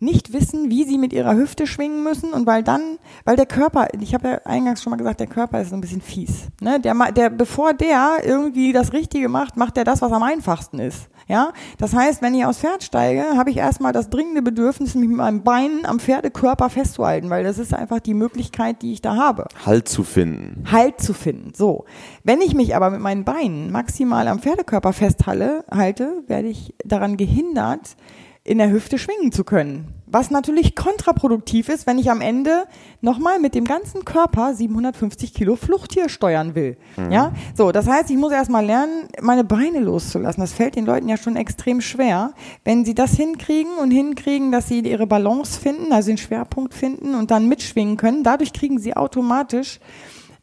nicht 0.00 0.32
wissen, 0.32 0.70
wie 0.70 0.84
sie 0.84 0.98
mit 0.98 1.12
ihrer 1.12 1.34
Hüfte 1.34 1.66
schwingen 1.66 2.04
müssen 2.04 2.32
und 2.32 2.46
weil 2.46 2.62
dann, 2.62 2.98
weil 3.24 3.36
der 3.36 3.46
Körper, 3.46 3.88
ich 4.00 4.14
habe 4.14 4.28
ja 4.28 4.40
eingangs 4.44 4.82
schon 4.82 4.90
mal 4.90 4.96
gesagt, 4.96 5.20
der 5.20 5.26
Körper 5.26 5.60
ist 5.60 5.70
so 5.70 5.76
ein 5.76 5.80
bisschen 5.80 6.00
fies. 6.00 6.48
Ne? 6.60 6.78
Der, 6.80 6.94
der, 7.12 7.30
bevor 7.30 7.74
der 7.74 8.18
irgendwie 8.24 8.72
das 8.72 8.92
Richtige 8.92 9.28
macht, 9.28 9.56
macht 9.56 9.76
er 9.76 9.84
das, 9.84 10.00
was 10.00 10.12
am 10.12 10.22
einfachsten 10.22 10.78
ist. 10.78 11.08
Ja, 11.28 11.52
das 11.76 11.94
heißt, 11.94 12.22
wenn 12.22 12.34
ich 12.34 12.46
aufs 12.46 12.60
Pferd 12.60 12.82
steige, 12.82 13.36
habe 13.36 13.50
ich 13.50 13.58
erstmal 13.58 13.92
das 13.92 14.08
dringende 14.08 14.40
Bedürfnis, 14.40 14.94
mich 14.94 15.08
mit 15.08 15.18
meinem 15.18 15.42
Bein 15.42 15.84
am 15.84 16.00
Pferdekörper 16.00 16.70
festzuhalten, 16.70 17.28
weil 17.28 17.44
das 17.44 17.58
ist 17.58 17.74
einfach 17.74 18.00
die 18.00 18.14
Möglichkeit, 18.14 18.80
die 18.80 18.92
ich 18.94 19.02
da 19.02 19.16
habe. 19.16 19.46
Halt 19.66 19.88
zu 19.88 20.04
finden. 20.04 20.64
Halt 20.72 21.00
zu 21.00 21.12
finden. 21.12 21.52
So. 21.54 21.84
Wenn 22.24 22.40
ich 22.40 22.54
mich 22.54 22.74
aber 22.74 22.88
mit 22.88 23.00
meinen 23.00 23.24
Beinen 23.24 23.70
maximal 23.70 24.26
am 24.26 24.38
Pferdekörper 24.38 24.94
festhalte, 24.94 25.64
halte, 25.70 26.24
werde 26.28 26.48
ich 26.48 26.74
daran 26.82 27.18
gehindert, 27.18 27.96
in 28.42 28.56
der 28.56 28.70
Hüfte 28.70 28.98
schwingen 28.98 29.30
zu 29.30 29.44
können. 29.44 29.97
Was 30.10 30.30
natürlich 30.30 30.74
kontraproduktiv 30.74 31.68
ist, 31.68 31.86
wenn 31.86 31.98
ich 31.98 32.10
am 32.10 32.20
Ende 32.20 32.64
nochmal 33.00 33.38
mit 33.38 33.54
dem 33.54 33.64
ganzen 33.64 34.04
Körper 34.04 34.54
750 34.54 35.34
Kilo 35.34 35.56
Fluchttier 35.56 36.08
steuern 36.08 36.54
will. 36.54 36.76
Mhm. 36.96 37.12
Ja, 37.12 37.32
so, 37.54 37.72
das 37.72 37.86
heißt, 37.86 38.10
ich 38.10 38.16
muss 38.16 38.32
erstmal 38.32 38.64
lernen, 38.64 39.08
meine 39.20 39.44
Beine 39.44 39.80
loszulassen. 39.80 40.40
Das 40.40 40.52
fällt 40.52 40.76
den 40.76 40.86
Leuten 40.86 41.08
ja 41.08 41.16
schon 41.16 41.36
extrem 41.36 41.80
schwer. 41.80 42.32
Wenn 42.64 42.84
sie 42.84 42.94
das 42.94 43.14
hinkriegen 43.14 43.76
und 43.80 43.90
hinkriegen, 43.90 44.52
dass 44.52 44.68
sie 44.68 44.80
ihre 44.80 45.06
Balance 45.06 45.60
finden, 45.60 45.92
also 45.92 46.08
den 46.08 46.18
Schwerpunkt 46.18 46.74
finden 46.74 47.14
und 47.14 47.30
dann 47.30 47.48
mitschwingen 47.48 47.96
können, 47.96 48.22
dadurch 48.22 48.52
kriegen 48.52 48.78
sie 48.78 48.96
automatisch 48.96 49.80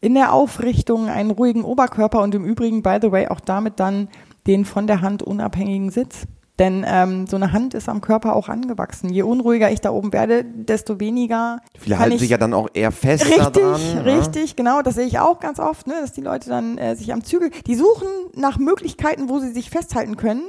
in 0.02 0.14
der 0.14 0.34
Aufrichtung 0.34 1.10
einen 1.10 1.32
ruhigen 1.32 1.64
Oberkörper 1.64 2.22
und 2.22 2.36
im 2.36 2.46
Übrigen, 2.46 2.84
by 2.84 3.00
the 3.02 3.12
way, 3.12 3.28
auch 3.28 3.40
damit 3.40 3.80
dann 3.80 4.10
den 4.46 4.66
von 4.66 4.86
der 4.86 5.02
Hand 5.02 5.24
unabhängigen 5.24 5.90
Sitz. 5.90 6.28
Denn 6.58 6.86
ähm, 6.88 7.28
so 7.28 7.36
eine 7.36 7.52
Hand 7.52 7.74
ist 7.74 7.90
am 7.90 8.00
Körper 8.00 8.36
auch 8.36 8.48
angewachsen. 8.48 9.10
Je 9.10 9.24
unruhiger 9.24 9.72
ich 9.72 9.82
da 9.82 9.92
oben 9.92 10.14
werde, 10.14 10.46
desto 10.46 11.00
weniger. 11.02 11.60
Viele 11.78 12.00
halten 12.00 12.18
sich 12.18 12.30
ja 12.30 12.38
dann 12.38 12.54
auch 12.54 12.70
eher 12.74 12.94
fest 12.94 13.26
richtig, 13.26 13.48
daran. 13.50 13.98
Richtig, 14.06 14.50
ja. 14.52 14.56
genau. 14.56 14.82
Das 14.82 14.96
sehe 14.96 15.06
ich 15.06 15.20
auch 15.20 15.40
ganz 15.42 15.60
oft, 15.60 15.88
ne, 15.88 15.96
dass 16.00 16.14
die 16.14 16.22
Leute 16.22 16.50
dann 16.50 16.78
äh, 16.78 16.96
sich 16.96 17.12
am 17.12 17.24
Zügel, 17.24 17.52
die 17.68 17.76
suchen 17.76 18.08
nach 18.36 18.58
Möglichkeiten, 18.58 19.28
wo 19.28 19.40
sie 19.40 19.52
sich 19.52 19.70
festhalten 19.70 20.16
können. 20.16 20.44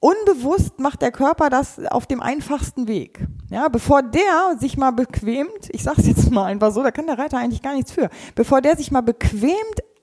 Unbewusst 0.00 0.78
macht 0.78 1.02
der 1.02 1.10
Körper 1.10 1.50
das 1.50 1.84
auf 1.86 2.06
dem 2.06 2.22
einfachsten 2.22 2.86
Weg. 2.86 3.26
Ja, 3.50 3.68
bevor 3.68 4.02
der 4.02 4.56
sich 4.58 4.76
mal 4.76 4.92
bequemt, 4.92 5.70
ich 5.70 5.82
sag's 5.82 6.06
jetzt 6.06 6.30
mal 6.30 6.44
einfach 6.44 6.72
so, 6.72 6.82
da 6.84 6.92
kann 6.92 7.06
der 7.06 7.18
Reiter 7.18 7.38
eigentlich 7.38 7.62
gar 7.62 7.74
nichts 7.74 7.90
für. 7.90 8.08
Bevor 8.36 8.60
der 8.60 8.76
sich 8.76 8.92
mal 8.92 9.00
bequemt 9.00 9.56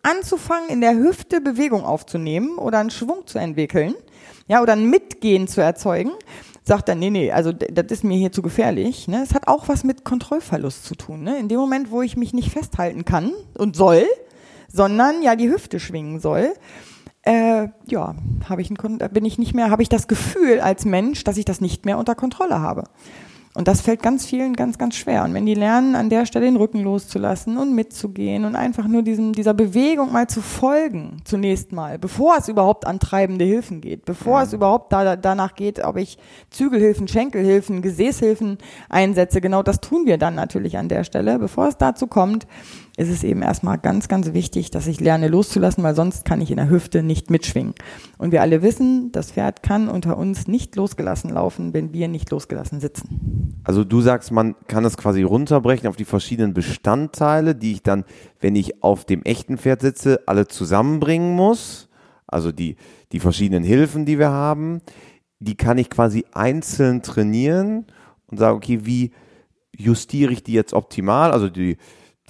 anzufangen, 0.05 0.69
in 0.69 0.81
der 0.81 0.95
Hüfte 0.95 1.41
Bewegung 1.41 1.83
aufzunehmen 1.83 2.57
oder 2.57 2.79
einen 2.79 2.91
Schwung 2.91 3.25
zu 3.25 3.39
entwickeln, 3.39 3.95
ja, 4.47 4.61
oder 4.61 4.73
ein 4.73 4.89
Mitgehen 4.89 5.47
zu 5.47 5.61
erzeugen, 5.61 6.11
sagt 6.63 6.89
er, 6.89 6.95
nee, 6.95 7.09
nee, 7.09 7.31
also 7.31 7.51
das 7.51 7.85
ist 7.89 8.03
mir 8.03 8.17
hier 8.17 8.31
zu 8.31 8.41
gefährlich. 8.41 9.07
Ne? 9.07 9.21
Es 9.23 9.33
hat 9.33 9.47
auch 9.47 9.67
was 9.67 9.83
mit 9.83 10.03
Kontrollverlust 10.03 10.85
zu 10.85 10.95
tun. 10.95 11.23
Ne? 11.23 11.37
In 11.37 11.47
dem 11.47 11.59
Moment, 11.59 11.91
wo 11.91 12.01
ich 12.01 12.17
mich 12.17 12.33
nicht 12.33 12.51
festhalten 12.51 13.05
kann 13.05 13.31
und 13.57 13.75
soll, 13.75 14.05
sondern 14.67 15.21
ja 15.21 15.35
die 15.35 15.49
Hüfte 15.49 15.79
schwingen 15.79 16.19
soll, 16.19 16.53
äh, 17.21 17.69
ja, 17.87 18.15
habe 18.47 18.61
ich 18.61 18.69
ein, 18.69 18.97
bin 19.11 19.25
ich 19.25 19.37
nicht 19.39 19.55
mehr, 19.55 19.71
habe 19.71 19.81
ich 19.81 19.89
das 19.89 20.07
Gefühl 20.07 20.59
als 20.59 20.85
Mensch, 20.85 21.23
dass 21.23 21.37
ich 21.37 21.45
das 21.45 21.61
nicht 21.61 21.85
mehr 21.85 21.97
unter 21.97 22.13
Kontrolle 22.13 22.61
habe. 22.61 22.83
Und 23.55 23.69
das 23.69 23.79
fällt 23.79 24.03
ganz 24.03 24.25
vielen 24.25 24.53
ganz, 24.53 24.77
ganz 24.77 24.95
schwer. 24.95 25.23
Und 25.23 25.33
wenn 25.33 25.45
die 25.45 25.53
lernen, 25.53 25.95
an 25.95 26.09
der 26.09 26.25
Stelle 26.25 26.45
den 26.45 26.57
Rücken 26.57 26.83
loszulassen 26.83 27.57
und 27.57 27.73
mitzugehen 27.73 28.43
und 28.43 28.57
einfach 28.57 28.85
nur 28.85 29.01
diesem, 29.01 29.31
dieser 29.31 29.53
Bewegung 29.53 30.11
mal 30.11 30.27
zu 30.27 30.41
folgen, 30.41 31.21
zunächst 31.23 31.71
mal, 31.71 31.97
bevor 31.97 32.35
es 32.37 32.49
überhaupt 32.49 32.85
an 32.85 32.99
treibende 32.99 33.45
Hilfen 33.45 33.79
geht, 33.79 34.03
bevor 34.03 34.39
ja. 34.39 34.43
es 34.43 34.51
überhaupt 34.51 34.91
da, 34.91 35.15
danach 35.15 35.55
geht, 35.55 35.81
ob 35.81 35.95
ich 35.95 36.17
Zügelhilfen, 36.49 37.07
Schenkelhilfen, 37.07 37.81
Gesäßhilfen 37.81 38.57
einsetze, 38.89 39.39
genau 39.39 39.63
das 39.63 39.79
tun 39.79 40.05
wir 40.05 40.17
dann 40.17 40.35
natürlich 40.35 40.77
an 40.77 40.89
der 40.89 41.05
Stelle. 41.05 41.39
Bevor 41.39 41.69
es 41.69 41.77
dazu 41.77 42.07
kommt, 42.07 42.45
ist 42.97 43.09
es 43.09 43.23
eben 43.23 43.41
erstmal 43.41 43.77
ganz, 43.77 44.07
ganz 44.07 44.33
wichtig, 44.33 44.71
dass 44.71 44.87
ich 44.87 45.01
lerne 45.01 45.27
loszulassen, 45.27 45.83
weil 45.83 45.95
sonst 45.95 46.23
kann 46.23 46.39
ich 46.39 46.49
in 46.49 46.57
der 46.57 46.69
Hüfte 46.69 47.03
nicht 47.03 47.29
mitschwingen. 47.29 47.73
Und 48.17 48.31
wir 48.31 48.41
alle 48.41 48.61
wissen, 48.61 49.11
das 49.11 49.31
Pferd 49.31 49.63
kann 49.63 49.89
unter 49.89 50.17
uns 50.17 50.47
nicht 50.47 50.75
losgelassen 50.75 51.31
laufen, 51.31 51.73
wenn 51.73 51.91
wir 51.91 52.07
nicht 52.07 52.29
losgelassen 52.31 52.79
sitzen. 52.79 53.61
Also 53.65 53.83
du 53.83 53.99
sagst, 53.99 54.31
man 54.31 54.55
kann 54.67 54.83
das 54.83 54.95
quasi 54.95 55.23
runterbrechen 55.23 55.89
auf 55.89 55.97
die 55.97 56.05
verschiedenen 56.05 56.53
Bestandteile, 56.53 57.53
die 57.53 57.73
ich 57.73 57.83
dann, 57.83 58.05
wenn 58.39 58.55
ich 58.55 58.81
auf 58.81 59.03
dem 59.03 59.23
echten 59.23 59.57
Pferd 59.57 59.81
sitze, 59.81 60.21
alle 60.25 60.47
zusammenbringen 60.47 61.35
muss. 61.35 61.89
Also 62.27 62.53
die, 62.53 62.77
die 63.11 63.19
verschiedenen 63.19 63.63
Hilfen, 63.63 64.05
die 64.05 64.19
wir 64.19 64.29
haben, 64.29 64.81
die 65.39 65.55
kann 65.55 65.77
ich 65.77 65.89
quasi 65.89 66.25
einzeln 66.33 67.01
trainieren 67.01 67.87
und 68.27 68.37
sagen, 68.37 68.55
okay, 68.55 68.79
wie 68.83 69.11
justiere 69.75 70.31
ich 70.31 70.43
die 70.43 70.53
jetzt 70.53 70.73
optimal? 70.73 71.31
Also 71.31 71.49
die, 71.49 71.77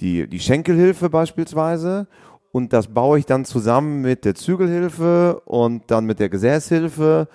die, 0.00 0.28
die 0.28 0.40
Schenkelhilfe 0.40 1.10
beispielsweise 1.10 2.06
und 2.56 2.72
das 2.72 2.88
baue 2.88 3.18
ich 3.18 3.26
dann 3.26 3.44
zusammen 3.44 4.00
mit 4.00 4.24
der 4.24 4.34
Zügelhilfe 4.34 5.42
und 5.44 5.90
dann 5.90 6.06
mit 6.06 6.20
der 6.20 6.30
Gesäßhilfe. 6.30 7.28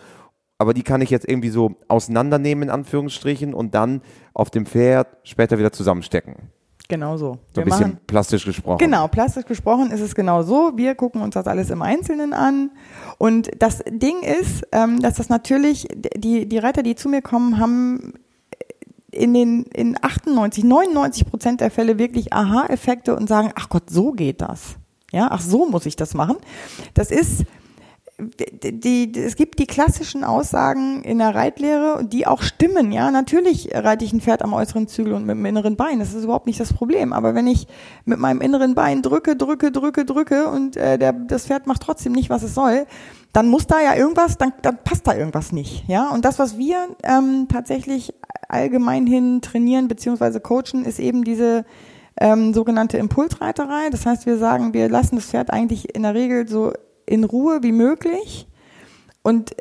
Aber 0.58 0.74
die 0.74 0.82
kann 0.82 1.02
ich 1.02 1.12
jetzt 1.12 1.30
irgendwie 1.30 1.50
so 1.50 1.76
auseinandernehmen, 1.88 2.64
in 2.64 2.70
Anführungsstrichen, 2.72 3.54
und 3.54 3.76
dann 3.76 4.02
auf 4.34 4.50
dem 4.50 4.66
Pferd 4.66 5.08
später 5.22 5.60
wieder 5.60 5.72
zusammenstecken. 5.72 6.50
Genau 6.88 7.18
so. 7.18 7.38
So 7.54 7.62
ein 7.62 7.66
bisschen 7.66 7.82
machen, 7.82 8.00
plastisch 8.06 8.46
gesprochen. 8.46 8.80
Genau, 8.80 9.08
plastisch 9.08 9.46
gesprochen 9.46 9.92
ist 9.92 10.02
es 10.02 10.16
genau 10.16 10.42
so. 10.42 10.74
Wir 10.76 10.96
gucken 10.96 11.22
uns 11.22 11.36
das 11.36 11.48
alles 11.48 11.70
im 11.70 11.84
Einzelnen 11.84 12.34
an. 12.34 12.72
Und 13.20 13.52
das 13.60 13.84
Ding 13.88 14.24
ist, 14.24 14.68
ähm, 14.72 15.02
dass 15.02 15.16
das 15.16 15.30
natürlich, 15.30 15.88
die, 16.18 16.50
die 16.50 16.58
Reiter, 16.58 16.82
die 16.82 16.96
zu 16.96 17.10
mir 17.10 17.22
kommen, 17.22 17.60
haben 17.60 18.14
in 19.12 19.34
den 19.34 19.64
in 19.64 19.98
98, 20.02 20.64
99 20.64 21.26
Prozent 21.26 21.62
der 21.62 21.72
Fälle 21.72 22.00
wirklich 22.00 22.34
Aha-Effekte 22.34 23.16
und 23.16 23.28
sagen, 23.28 23.52
ach 23.56 23.70
Gott, 23.70 23.90
so 23.90 24.12
geht 24.12 24.42
das. 24.42 24.76
Ja, 25.12 25.28
ach 25.30 25.42
so 25.42 25.68
muss 25.68 25.86
ich 25.86 25.96
das 25.96 26.14
machen. 26.14 26.38
Das 26.94 27.12
ist 27.12 27.46
die, 28.22 28.80
die, 28.80 29.20
es 29.20 29.36
gibt 29.36 29.60
die 29.60 29.66
klassischen 29.66 30.24
Aussagen 30.24 31.04
in 31.04 31.18
der 31.18 31.34
Reitlehre, 31.34 32.06
die 32.06 32.28
auch 32.28 32.42
stimmen. 32.42 32.92
Ja, 32.92 33.10
natürlich 33.12 33.70
reite 33.74 34.06
ich 34.06 34.14
ein 34.14 34.22
Pferd 34.22 34.44
am 34.44 34.54
äußeren 34.54 34.88
Zügel 34.88 35.14
und 35.14 35.26
mit 35.26 35.36
dem 35.36 35.46
inneren 35.46 35.76
Bein. 35.76 36.00
Das 36.00 36.14
ist 36.14 36.24
überhaupt 36.24 36.46
nicht 36.46 36.60
das 36.60 36.74
Problem. 36.74 37.14
Aber 37.14 37.34
wenn 37.34 37.48
ich 37.48 37.68
mit 38.06 38.20
meinem 38.20 38.42
inneren 38.42 38.76
Bein 38.76 39.02
drücke, 39.02 39.36
drücke, 39.36 39.72
drücke, 39.72 40.06
drücke 40.06 40.48
und 40.48 40.78
äh, 40.78 40.98
der, 40.98 41.14
das 41.14 41.48
Pferd 41.48 41.68
macht 41.68 41.82
trotzdem 41.82 42.12
nicht, 42.12 42.30
was 42.30 42.44
es 42.44 42.54
soll, 42.54 42.86
dann 43.34 43.48
muss 43.48 43.68
da 43.68 43.82
ja 43.82 43.96
irgendwas, 43.96 44.38
dann, 44.38 44.54
dann 44.62 44.78
passt 44.84 45.08
da 45.08 45.16
irgendwas 45.16 45.52
nicht. 45.52 45.88
Ja, 45.88 46.10
und 46.10 46.26
das, 46.26 46.40
was 46.40 46.58
wir 46.58 46.88
ähm, 47.04 47.48
tatsächlich 47.50 48.14
allgemein 48.50 49.08
hin 49.08 49.42
trainieren 49.42 49.88
beziehungsweise 49.88 50.42
coachen, 50.42 50.84
ist 50.86 51.00
eben 51.00 51.24
diese 51.24 51.66
ähm, 52.20 52.54
sogenannte 52.54 52.98
Impulsreiterei. 52.98 53.90
Das 53.90 54.06
heißt, 54.06 54.26
wir 54.26 54.38
sagen, 54.38 54.74
wir 54.74 54.90
lassen 54.90 55.16
das 55.16 55.26
Pferd 55.26 55.52
eigentlich 55.52 55.96
in 55.96 56.04
der 56.04 56.14
Regel 56.14 56.48
so 56.48 56.74
in 57.06 57.24
Ruhe 57.24 57.64
wie 57.64 57.72
möglich. 57.72 58.48
Und 59.24 59.56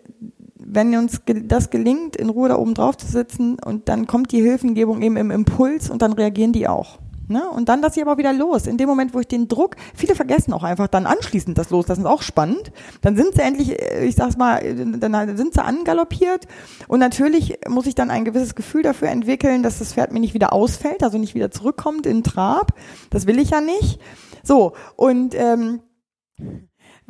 wenn 0.56 0.96
uns 0.96 1.20
das 1.44 1.70
gelingt, 1.70 2.16
in 2.16 2.28
Ruhe 2.28 2.48
da 2.48 2.56
oben 2.56 2.74
drauf 2.74 2.96
zu 2.96 3.06
sitzen 3.06 3.56
und 3.64 3.88
dann 3.88 4.06
kommt 4.06 4.32
die 4.32 4.42
Hilfengebung 4.42 5.02
eben 5.02 5.16
im 5.16 5.30
Impuls 5.30 5.90
und 5.90 6.02
dann 6.02 6.12
reagieren 6.12 6.52
die 6.52 6.68
auch. 6.68 6.98
Ne? 7.30 7.48
Und 7.48 7.68
dann 7.68 7.80
lasse 7.80 8.00
ich 8.00 8.06
aber 8.06 8.18
wieder 8.18 8.32
los. 8.32 8.66
In 8.66 8.76
dem 8.76 8.88
Moment, 8.88 9.14
wo 9.14 9.20
ich 9.20 9.28
den 9.28 9.46
Druck, 9.46 9.76
viele 9.94 10.16
vergessen 10.16 10.52
auch 10.52 10.64
einfach 10.64 10.88
dann 10.88 11.06
anschließend 11.06 11.56
das 11.56 11.70
los, 11.70 11.86
das 11.86 11.98
ist 11.98 12.04
auch 12.04 12.22
spannend. 12.22 12.72
Dann 13.02 13.14
sind 13.14 13.34
sie 13.34 13.42
endlich, 13.42 13.80
äh, 13.80 14.04
ich 14.04 14.16
sag's 14.16 14.36
mal, 14.36 14.60
dann 14.74 15.36
sind 15.36 15.54
sie 15.54 15.64
angaloppiert. 15.64 16.48
Und 16.88 16.98
natürlich 16.98 17.58
muss 17.68 17.86
ich 17.86 17.94
dann 17.94 18.10
ein 18.10 18.24
gewisses 18.24 18.56
Gefühl 18.56 18.82
dafür 18.82 19.08
entwickeln, 19.08 19.62
dass 19.62 19.78
das 19.78 19.92
Pferd 19.92 20.12
mir 20.12 20.18
nicht 20.18 20.34
wieder 20.34 20.52
ausfällt, 20.52 21.04
also 21.04 21.18
nicht 21.18 21.36
wieder 21.36 21.52
zurückkommt 21.52 22.04
in 22.04 22.24
Trab. 22.24 22.72
Das 23.10 23.28
will 23.28 23.38
ich 23.38 23.50
ja 23.50 23.60
nicht. 23.60 24.00
So, 24.42 24.72
und 24.96 25.34
ähm, 25.36 25.82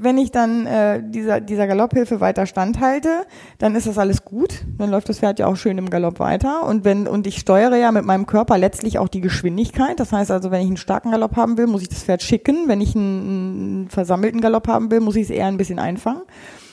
wenn 0.03 0.19
ich 0.19 0.31
dann 0.31 0.67
äh, 0.67 1.03
dieser, 1.03 1.41
dieser 1.41 1.67
Galopphilfe 1.67 2.21
weiter 2.21 2.47
standhalte, 2.47 3.27
dann 3.59 3.75
ist 3.75 3.87
das 3.87 3.99
alles 3.99 4.25
gut. 4.25 4.65
Dann 4.79 4.91
läuft 4.91 5.09
das 5.09 5.19
Pferd 5.19 5.39
ja 5.39 5.47
auch 5.47 5.57
schön 5.57 5.79
im 5.79 5.91
Galopp 5.91 6.19
weiter. 6.21 6.67
Und 6.67 6.85
wenn, 6.85 7.07
und 7.07 7.27
ich 7.27 7.39
steuere 7.39 7.77
ja 7.77 7.93
mit 7.93 8.05
meinem 8.05 8.27
Körper 8.27 8.57
letztlich 8.59 8.99
auch 8.99 9.09
die 9.09 9.21
Geschwindigkeit. 9.21 10.01
Das 10.01 10.13
heißt 10.13 10.31
also, 10.31 10.51
wenn 10.51 10.63
ich 10.63 10.69
einen 10.69 10.77
starken 10.77 11.11
Galopp 11.11 11.37
haben 11.37 11.59
will, 11.59 11.67
muss 11.67 11.83
ich 11.83 11.89
das 11.89 12.03
Pferd 12.03 12.23
schicken. 12.23 12.67
Wenn 12.67 12.81
ich 12.81 12.97
einen, 12.97 13.21
einen 13.21 13.89
versammelten 13.91 14.41
Galopp 14.41 14.69
haben 14.69 14.91
will, 14.91 15.01
muss 15.01 15.17
ich 15.17 15.25
es 15.25 15.31
eher 15.31 15.47
ein 15.47 15.57
bisschen 15.57 15.79
einfangen. 15.79 16.23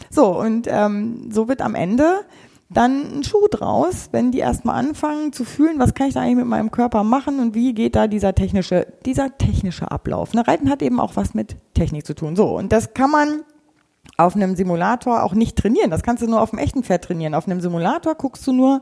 So, 0.09 0.39
und 0.39 0.67
ähm, 0.69 1.29
so 1.31 1.49
wird 1.49 1.61
am 1.61 1.75
Ende 1.75 2.21
dann 2.69 3.19
ein 3.19 3.23
Schuh 3.23 3.47
draus, 3.49 4.09
wenn 4.11 4.31
die 4.31 4.39
erstmal 4.39 4.75
anfangen 4.75 5.31
zu 5.31 5.45
fühlen, 5.45 5.79
was 5.79 5.93
kann 5.93 6.07
ich 6.07 6.13
da 6.13 6.21
eigentlich 6.21 6.37
mit 6.37 6.47
meinem 6.47 6.71
Körper 6.71 7.03
machen 7.03 7.39
und 7.39 7.55
wie 7.55 7.73
geht 7.73 7.95
da 7.95 8.07
dieser 8.07 8.35
technische, 8.35 8.87
dieser 9.05 9.37
technische 9.37 9.89
Ablauf. 9.89 10.33
Ne, 10.33 10.45
Reiten 10.45 10.69
hat 10.69 10.81
eben 10.81 10.99
auch 10.99 11.15
was 11.15 11.33
mit 11.33 11.55
Technik 11.73 12.05
zu 12.05 12.13
tun. 12.13 12.35
So, 12.35 12.57
und 12.57 12.71
das 12.71 12.93
kann 12.93 13.09
man 13.09 13.41
auf 14.17 14.35
einem 14.35 14.55
Simulator 14.55 15.23
auch 15.23 15.33
nicht 15.33 15.57
trainieren. 15.57 15.91
Das 15.91 16.03
kannst 16.03 16.23
du 16.23 16.27
nur 16.27 16.41
auf 16.41 16.49
dem 16.49 16.59
echten 16.59 16.83
Pferd 16.83 17.05
trainieren. 17.05 17.35
Auf 17.35 17.47
einem 17.47 17.61
Simulator 17.61 18.15
guckst 18.15 18.45
du 18.47 18.51
nur 18.51 18.81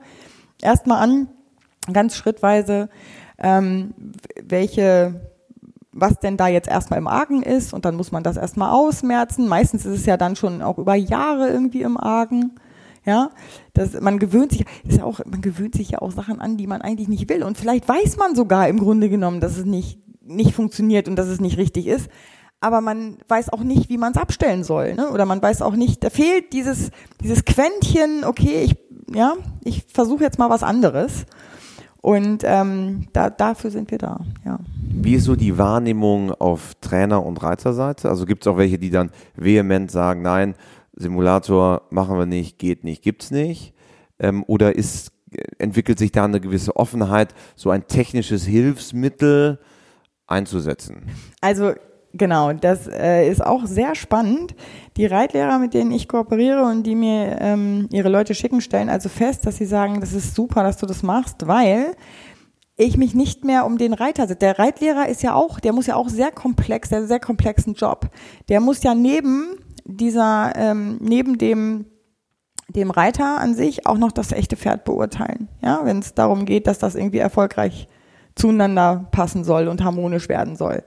erstmal 0.62 1.04
an, 1.04 1.28
ganz 1.92 2.16
schrittweise, 2.16 2.90
ähm, 3.38 3.94
welche 4.42 5.22
was 5.98 6.20
denn 6.20 6.36
da 6.36 6.50
jetzt 6.50 6.68
erstmal 6.68 7.00
im 7.00 7.08
Argen 7.08 7.42
ist 7.42 7.74
und 7.74 7.86
dann 7.86 7.96
muss 7.96 8.12
man 8.12 8.22
das 8.22 8.36
erstmal 8.36 8.72
ausmerzen. 8.72 9.48
Meistens 9.48 9.86
ist 9.86 10.00
es 10.00 10.06
ja 10.06 10.18
dann 10.18 10.36
schon 10.36 10.62
auch 10.62 10.78
über 10.78 10.96
Jahre 10.96 11.48
irgendwie 11.48 11.84
im 11.84 11.98
Argen. 11.98 12.60
Ja, 13.06 13.30
das, 13.74 13.99
man 14.01 14.18
gewöhnt 14.18 14.51
sich, 14.51 14.66
ist 14.88 15.01
auch, 15.01 15.20
man 15.26 15.41
gewöhnt 15.41 15.76
sich 15.76 15.91
ja 15.91 15.99
auch 16.01 16.12
Sachen 16.12 16.41
an, 16.41 16.58
die 16.58 16.66
man 16.66 16.82
eigentlich 16.82 17.08
nicht 17.08 17.30
will. 17.30 17.43
Und 17.43 17.58
vielleicht 17.58 17.88
weiß 17.88 18.18
man 18.18 18.36
sogar 18.36 18.68
im 18.68 18.80
Grunde 18.80 19.10
genommen, 19.10 19.39
dass 19.39 19.58
es 19.58 19.66
nicht, 19.66 19.99
nicht 20.24 20.56
funktioniert 20.56 21.08
und 21.08 21.16
dass 21.16 21.28
es 21.28 21.39
nicht 21.39 21.58
richtig 21.58 21.86
ist. 21.86 22.10
Aber 22.62 22.82
man 22.82 23.18
weiß 23.28 23.49
auch 23.49 23.62
nicht, 23.62 23.89
wie 23.89 23.97
man 23.97 24.14
es 24.14 24.18
abstellen 24.18 24.64
soll, 24.64 24.95
ne? 24.95 25.12
Oder 25.12 25.26
man 25.26 25.41
weiß 25.41 25.62
auch 25.62 25.76
nicht, 25.76 26.03
da 26.03 26.10
fehlt 26.10 26.51
dieses, 26.51 26.89
dieses 27.22 27.45
Quäntchen, 27.45 28.24
okay, 28.24 28.64
ich, 28.64 28.76
ja, 29.14 29.34
ich 29.64 29.86
versuche 29.93 30.24
jetzt 30.24 30.39
mal 30.39 30.49
was 30.49 30.64
anderes. 30.64 31.26
Und 32.01 32.43
ähm, 32.43 33.08
da, 33.14 33.30
dafür 33.30 33.72
sind 33.72 33.91
wir 33.91 33.97
da, 33.97 34.20
ja. 34.45 34.60
Wie 34.78 35.16
ist 35.16 35.26
so 35.26 35.36
die 35.36 35.58
Wahrnehmung 35.58 36.32
auf 36.32 36.74
Trainer- 36.82 37.26
und 37.26 37.43
Reiterseite? 37.43 38.10
Also 38.10 38.26
gibt 38.26 38.43
es 38.43 38.47
auch 38.47 38.58
welche, 38.58 38.78
die 38.78 38.89
dann 38.89 39.12
vehement 39.36 39.91
sagen, 39.91 40.22
nein, 40.22 40.56
Simulator 40.96 41.84
machen 41.89 42.18
wir 42.18 42.26
nicht, 42.26 42.58
geht 42.58 42.84
nicht, 42.84 43.02
gibt's 43.02 43.32
nicht? 43.32 43.74
Ähm, 44.20 44.43
oder 44.48 44.76
ist, 44.76 45.12
entwickelt 45.58 46.00
sich 46.00 46.12
da 46.12 46.26
eine 46.26 46.39
gewisse 46.39 46.76
Offenheit, 46.76 47.34
so 47.56 47.70
ein 47.70 47.88
technisches 47.88 48.46
Hilfsmittel 48.46 49.60
einzusetzen? 50.28 51.04
Also 51.41 51.74
genau, 52.14 52.54
das 52.54 52.88
äh, 52.88 53.30
ist 53.30 53.46
auch 53.46 53.66
sehr 53.66 53.96
spannend. 53.96 54.56
Die 54.98 55.06
Reitlehrer, 55.06 55.60
mit 55.60 55.74
denen 55.74 55.91
ich 55.91 56.08
kooperiere 56.08 56.64
und 56.64 56.84
die 56.84 56.96
mir 56.96 57.38
ähm, 57.41 57.88
ihre 57.91 58.10
Leute 58.10 58.34
schicken, 58.34 58.62
stellen 58.62 58.89
also 58.89 59.10
fest, 59.10 59.46
dass 59.46 59.58
sie 59.58 59.66
sagen, 59.66 60.00
das 60.00 60.14
ist 60.14 60.36
super, 60.36 60.64
dass 60.64 60.78
du 60.78 60.86
das 60.86 61.04
machst, 61.04 61.48
weil 61.48 61.96
ich 62.78 62.98
mich 62.98 63.16
nicht 63.16 63.46
mehr 63.46 63.66
um 63.66 63.78
den 63.78 63.93
Reiter 63.93 64.28
setze. 64.28 64.39
Der 64.39 64.60
Reitlehrer 64.60 65.08
ist 65.08 65.24
ja 65.24 65.34
auch, 65.34 65.60
der 65.60 65.74
muss 65.74 65.88
ja 65.88 65.96
auch 65.96 66.10
sehr 66.10 66.32
komplex, 66.32 66.89
der 66.89 67.08
sehr 67.08 67.20
komplexen 67.20 67.74
Job. 67.74 68.10
Der 68.50 68.60
muss 68.60 68.84
ja 68.84 68.93
neben 68.93 69.58
dieser, 69.86 70.54
ähm, 70.56 70.98
neben 71.00 71.38
dem 71.38 71.86
dem 72.68 72.90
Reiter 72.92 73.40
an 73.40 73.54
sich 73.54 73.86
auch 73.86 73.98
noch 73.98 74.12
das 74.12 74.32
echte 74.32 74.58
Pferd 74.58 74.86
beurteilen. 74.86 75.50
Ja, 75.62 75.82
wenn 75.84 76.00
es 76.00 76.14
darum 76.14 76.46
geht, 76.46 76.68
dass 76.68 76.80
das 76.80 76.96
irgendwie 76.96 77.20
erfolgreich 77.20 77.88
zueinander 78.36 79.08
passen 79.12 79.44
soll 79.44 79.68
und 79.68 79.84
harmonisch 79.84 80.30
werden 80.30 80.56
soll. 80.56 80.84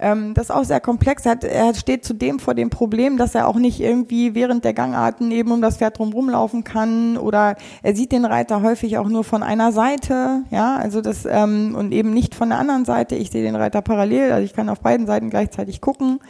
Ähm, 0.00 0.32
das 0.34 0.44
ist 0.44 0.50
auch 0.52 0.64
sehr 0.64 0.80
komplex. 0.80 1.26
Er, 1.26 1.32
hat, 1.32 1.44
er 1.44 1.74
steht 1.74 2.04
zudem 2.04 2.38
vor 2.38 2.54
dem 2.54 2.70
Problem, 2.70 3.16
dass 3.16 3.34
er 3.34 3.48
auch 3.48 3.56
nicht 3.56 3.80
irgendwie 3.80 4.34
während 4.34 4.64
der 4.64 4.72
Gangarten 4.72 5.32
eben 5.32 5.50
um 5.50 5.60
das 5.60 5.78
Pferd 5.78 5.98
drumherum 5.98 6.30
laufen 6.30 6.62
kann 6.62 7.16
oder 7.16 7.56
er 7.82 7.96
sieht 7.96 8.12
den 8.12 8.24
Reiter 8.24 8.62
häufig 8.62 8.96
auch 8.96 9.08
nur 9.08 9.24
von 9.24 9.42
einer 9.42 9.72
Seite, 9.72 10.44
ja, 10.50 10.76
also 10.76 11.00
das 11.00 11.26
ähm, 11.26 11.74
und 11.76 11.92
eben 11.92 12.14
nicht 12.14 12.36
von 12.36 12.50
der 12.50 12.58
anderen 12.58 12.84
Seite. 12.84 13.16
Ich 13.16 13.30
sehe 13.30 13.42
den 13.42 13.56
Reiter 13.56 13.82
parallel, 13.82 14.30
also 14.30 14.44
ich 14.44 14.54
kann 14.54 14.68
auf 14.68 14.80
beiden 14.80 15.06
Seiten 15.08 15.30
gleichzeitig 15.30 15.80
gucken. 15.80 16.20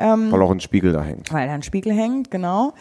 Ähm, 0.00 0.32
weil 0.32 0.42
auch 0.42 0.50
ein 0.50 0.60
Spiegel 0.60 0.92
da 0.92 1.02
hängt. 1.02 1.32
Weil 1.32 1.46
da 1.46 1.54
ein 1.54 1.62
Spiegel 1.62 1.92
hängt, 1.92 2.30
genau. 2.30 2.72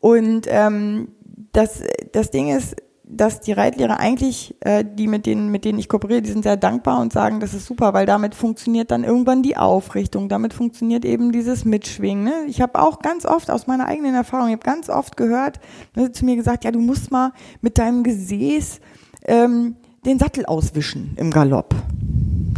Und 0.00 0.46
ähm, 0.48 1.08
das, 1.52 1.82
das 2.12 2.30
Ding 2.30 2.48
ist, 2.48 2.76
dass 3.06 3.40
die 3.40 3.52
Reitlehrer 3.52 4.00
eigentlich, 4.00 4.56
äh, 4.60 4.82
die 4.82 5.06
mit 5.06 5.26
denen, 5.26 5.50
mit 5.50 5.66
denen 5.66 5.78
ich 5.78 5.88
kooperiere, 5.88 6.22
die 6.22 6.30
sind 6.30 6.42
sehr 6.42 6.56
dankbar 6.56 7.00
und 7.00 7.12
sagen, 7.12 7.38
das 7.38 7.52
ist 7.52 7.66
super, 7.66 7.92
weil 7.92 8.06
damit 8.06 8.34
funktioniert 8.34 8.90
dann 8.90 9.04
irgendwann 9.04 9.42
die 9.42 9.58
Aufrichtung, 9.58 10.30
damit 10.30 10.54
funktioniert 10.54 11.04
eben 11.04 11.30
dieses 11.30 11.66
Mitschwingen. 11.66 12.24
Ne? 12.24 12.32
Ich 12.48 12.62
habe 12.62 12.80
auch 12.80 13.00
ganz 13.00 13.26
oft 13.26 13.50
aus 13.50 13.66
meiner 13.66 13.86
eigenen 13.86 14.14
Erfahrung, 14.14 14.48
ich 14.48 14.54
habe 14.54 14.64
ganz 14.64 14.88
oft 14.88 15.18
gehört, 15.18 15.60
ne, 15.94 16.12
zu 16.12 16.24
mir 16.24 16.36
gesagt, 16.36 16.64
ja, 16.64 16.70
du 16.70 16.80
musst 16.80 17.10
mal 17.10 17.32
mit 17.60 17.76
deinem 17.76 18.04
Gesäß 18.04 18.80
ähm, 19.26 19.76
den 20.06 20.18
Sattel 20.18 20.46
auswischen 20.46 21.12
im 21.16 21.30
Galopp. 21.30 21.74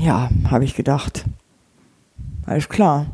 Ja, 0.01 0.31
habe 0.49 0.65
ich 0.65 0.77
gedacht. 0.77 1.25
Alles 2.47 2.69
klar 2.69 3.07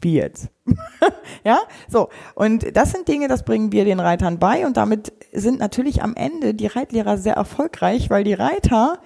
wie 0.00 0.14
jetzt? 0.14 0.48
ja, 1.44 1.58
so. 1.88 2.08
Und 2.34 2.76
das 2.76 2.92
sind 2.92 3.08
Dinge, 3.08 3.28
das 3.28 3.44
bringen 3.44 3.72
wir 3.72 3.84
den 3.84 4.00
Reitern 4.00 4.38
bei 4.38 4.66
und 4.66 4.76
damit 4.76 5.12
sind 5.32 5.58
natürlich 5.58 6.02
am 6.02 6.14
Ende 6.14 6.54
die 6.54 6.66
Reitlehrer 6.66 7.18
sehr 7.18 7.34
erfolgreich, 7.34 8.10
weil 8.10 8.24
die 8.24 8.34
Reiter 8.34 8.98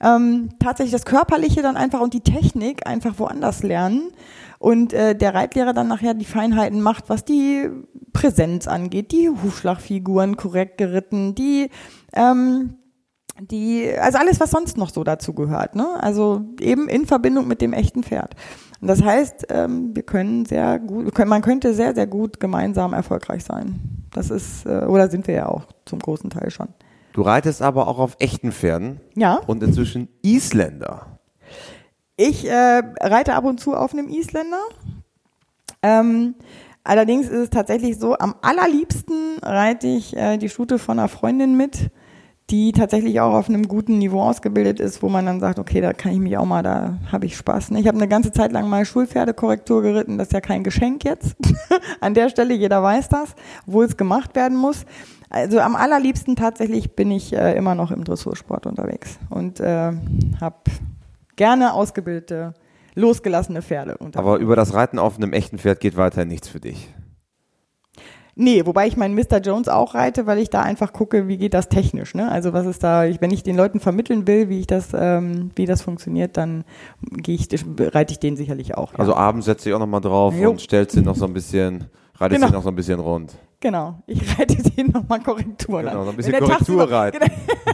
ähm, 0.00 0.50
tatsächlich 0.60 0.92
das 0.92 1.04
Körperliche 1.04 1.62
dann 1.62 1.76
einfach 1.76 2.00
und 2.00 2.14
die 2.14 2.20
Technik 2.20 2.86
einfach 2.86 3.18
woanders 3.18 3.62
lernen 3.62 4.12
und 4.58 4.92
äh, 4.92 5.14
der 5.14 5.34
Reitlehrer 5.34 5.72
dann 5.72 5.88
nachher 5.88 6.14
die 6.14 6.24
Feinheiten 6.24 6.80
macht, 6.80 7.08
was 7.08 7.24
die 7.24 7.68
Präsenz 8.12 8.66
angeht, 8.66 9.12
die 9.12 9.28
Hufschlagfiguren 9.28 10.36
korrekt 10.36 10.78
geritten, 10.78 11.34
die 11.34 11.70
ähm, 12.12 12.74
die, 13.40 13.88
also 13.96 14.18
alles, 14.18 14.40
was 14.40 14.50
sonst 14.50 14.76
noch 14.76 14.90
so 14.90 15.04
dazu 15.04 15.32
gehört, 15.32 15.76
ne? 15.76 16.02
Also 16.02 16.44
eben 16.60 16.88
in 16.88 17.06
Verbindung 17.06 17.46
mit 17.46 17.60
dem 17.60 17.72
echten 17.72 18.02
Pferd. 18.02 18.34
Und 18.80 18.88
das 18.88 19.02
heißt, 19.02 19.46
ähm, 19.50 19.94
wir 19.94 20.04
können 20.04 20.46
sehr 20.46 20.78
gut, 20.78 21.16
man 21.26 21.42
könnte 21.42 21.74
sehr, 21.74 21.94
sehr 21.94 22.06
gut 22.06 22.38
gemeinsam 22.38 22.92
erfolgreich 22.92 23.44
sein. 23.44 23.80
Das 24.12 24.30
ist, 24.30 24.66
äh, 24.66 24.84
oder 24.86 25.08
sind 25.08 25.26
wir 25.26 25.34
ja 25.34 25.46
auch 25.46 25.64
zum 25.84 25.98
großen 25.98 26.30
Teil 26.30 26.50
schon. 26.50 26.68
Du 27.12 27.22
reitest 27.22 27.62
aber 27.62 27.88
auch 27.88 27.98
auf 27.98 28.16
echten 28.20 28.52
Pferden. 28.52 29.00
Ja. 29.16 29.40
Und 29.46 29.62
inzwischen 29.62 30.08
Isländer. 30.22 31.18
Ich 32.16 32.48
äh, 32.48 32.82
reite 33.00 33.34
ab 33.34 33.44
und 33.44 33.58
zu 33.58 33.74
auf 33.74 33.92
einem 33.92 34.08
Isländer. 34.08 34.60
Ähm, 35.82 36.34
allerdings 36.84 37.26
ist 37.26 37.38
es 37.38 37.50
tatsächlich 37.50 37.98
so, 37.98 38.16
am 38.18 38.36
allerliebsten 38.42 39.38
reite 39.42 39.88
ich 39.88 40.16
äh, 40.16 40.36
die 40.36 40.48
Stute 40.48 40.78
von 40.78 40.98
einer 40.98 41.08
Freundin 41.08 41.56
mit 41.56 41.90
die 42.50 42.72
tatsächlich 42.72 43.20
auch 43.20 43.34
auf 43.34 43.48
einem 43.48 43.68
guten 43.68 43.98
Niveau 43.98 44.22
ausgebildet 44.22 44.80
ist, 44.80 45.02
wo 45.02 45.08
man 45.08 45.26
dann 45.26 45.38
sagt, 45.38 45.58
okay, 45.58 45.82
da 45.82 45.92
kann 45.92 46.12
ich 46.12 46.18
mich 46.18 46.38
auch 46.38 46.46
mal, 46.46 46.62
da 46.62 46.96
habe 47.12 47.26
ich 47.26 47.36
Spaß. 47.36 47.72
Ne? 47.72 47.80
Ich 47.80 47.86
habe 47.86 47.98
eine 47.98 48.08
ganze 48.08 48.32
Zeit 48.32 48.52
lang 48.52 48.68
mal 48.68 48.86
Schulpferdekorrektur 48.86 49.82
geritten, 49.82 50.16
das 50.16 50.28
ist 50.28 50.32
ja 50.32 50.40
kein 50.40 50.64
Geschenk 50.64 51.04
jetzt. 51.04 51.36
An 52.00 52.14
der 52.14 52.30
Stelle, 52.30 52.54
jeder 52.54 52.82
weiß 52.82 53.10
das, 53.10 53.34
wo 53.66 53.82
es 53.82 53.96
gemacht 53.96 54.34
werden 54.34 54.56
muss. 54.56 54.86
Also 55.28 55.60
am 55.60 55.76
allerliebsten 55.76 56.36
tatsächlich 56.36 56.96
bin 56.96 57.10
ich 57.10 57.34
äh, 57.34 57.54
immer 57.54 57.74
noch 57.74 57.90
im 57.90 58.02
Dressursport 58.02 58.66
unterwegs 58.66 59.18
und 59.28 59.60
äh, 59.60 59.92
habe 60.40 60.56
gerne 61.36 61.74
ausgebildete, 61.74 62.54
losgelassene 62.94 63.60
Pferde. 63.60 63.98
Unterwegs. 63.98 64.16
Aber 64.16 64.38
über 64.38 64.56
das 64.56 64.72
Reiten 64.72 64.98
auf 64.98 65.16
einem 65.16 65.34
echten 65.34 65.58
Pferd 65.58 65.80
geht 65.80 65.98
weiterhin 65.98 66.28
nichts 66.28 66.48
für 66.48 66.60
dich. 66.60 66.88
Nee, 68.40 68.64
wobei 68.66 68.86
ich 68.86 68.96
meinen 68.96 69.16
Mr. 69.16 69.38
Jones 69.38 69.68
auch 69.68 69.96
reite, 69.96 70.28
weil 70.28 70.38
ich 70.38 70.48
da 70.48 70.62
einfach 70.62 70.92
gucke, 70.92 71.26
wie 71.26 71.38
geht 71.38 71.54
das 71.54 71.68
technisch. 71.68 72.14
Ne? 72.14 72.30
Also 72.30 72.52
was 72.52 72.66
ist 72.66 72.84
da, 72.84 73.04
ich, 73.04 73.20
wenn 73.20 73.32
ich 73.32 73.42
den 73.42 73.56
Leuten 73.56 73.80
vermitteln 73.80 74.28
will, 74.28 74.48
wie 74.48 74.60
ich 74.60 74.68
das, 74.68 74.90
ähm, 74.94 75.50
wie 75.56 75.66
das 75.66 75.82
funktioniert, 75.82 76.36
dann 76.36 76.62
gehe 77.02 77.34
ich, 77.34 77.48
reite 77.80 78.12
ich 78.12 78.20
den 78.20 78.36
sicherlich 78.36 78.76
auch. 78.76 78.92
Ja. 78.92 79.00
Also 79.00 79.16
abends 79.16 79.46
setze 79.46 79.68
ich 79.68 79.74
auch 79.74 79.80
nochmal 79.80 80.00
drauf 80.00 80.34
jo. 80.36 80.50
und 80.50 80.60
stellst 80.60 80.94
ihn 80.94 81.02
noch 81.02 81.16
so 81.16 81.24
ein 81.24 81.32
bisschen, 81.32 81.86
reitest 82.14 82.40
genau. 82.40 82.52
ihn 82.52 82.54
noch 82.54 82.62
so 82.62 82.68
ein 82.68 82.76
bisschen 82.76 83.00
rund. 83.00 83.34
Genau, 83.58 83.96
ich 84.06 84.38
reite 84.38 84.62
den 84.76 84.92
nochmal 84.92 85.18
Korrektur. 85.18 85.82
Genau, 85.82 86.04
noch 86.04 86.10
ein 86.10 86.16
bisschen 86.16 86.38
Korrektur 86.38 86.88
reiten. 86.88 87.18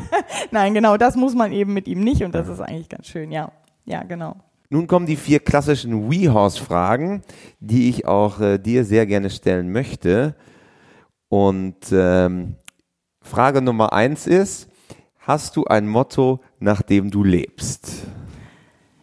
Nein, 0.50 0.72
genau, 0.72 0.96
das 0.96 1.14
muss 1.14 1.34
man 1.34 1.52
eben 1.52 1.74
mit 1.74 1.86
ihm 1.88 2.00
nicht 2.00 2.24
und 2.24 2.34
das 2.34 2.48
ist 2.48 2.60
eigentlich 2.60 2.88
ganz 2.88 3.06
schön, 3.06 3.30
ja. 3.30 3.52
Ja, 3.84 4.02
genau. 4.02 4.36
Nun 4.70 4.86
kommen 4.86 5.04
die 5.04 5.16
vier 5.16 5.40
klassischen 5.40 6.10
WeHorse-Fragen, 6.10 7.20
die 7.60 7.90
ich 7.90 8.06
auch 8.06 8.40
äh, 8.40 8.56
dir 8.56 8.86
sehr 8.86 9.04
gerne 9.04 9.28
stellen 9.28 9.70
möchte. 9.70 10.34
Und 11.28 11.76
ähm, 11.92 12.56
Frage 13.20 13.62
Nummer 13.62 13.92
eins 13.92 14.26
ist, 14.26 14.68
hast 15.18 15.56
du 15.56 15.64
ein 15.64 15.88
Motto, 15.88 16.40
nach 16.58 16.82
dem 16.82 17.10
du 17.10 17.24
lebst? 17.24 18.06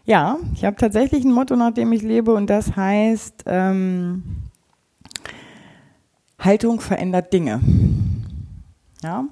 Ja, 0.03 0.38
ich 0.53 0.65
habe 0.65 0.76
tatsächlich 0.76 1.24
ein 1.24 1.32
Motto, 1.32 1.55
nach 1.55 1.74
dem 1.74 1.91
ich 1.91 2.01
lebe 2.01 2.34
und 2.34 2.49
das 2.49 2.76
heißt, 2.76 3.43
ähm, 3.45 4.24
Haltung 6.39 6.82
verändert 6.82 7.32
Dinge. 7.34 7.61
Ja. 9.03 9.26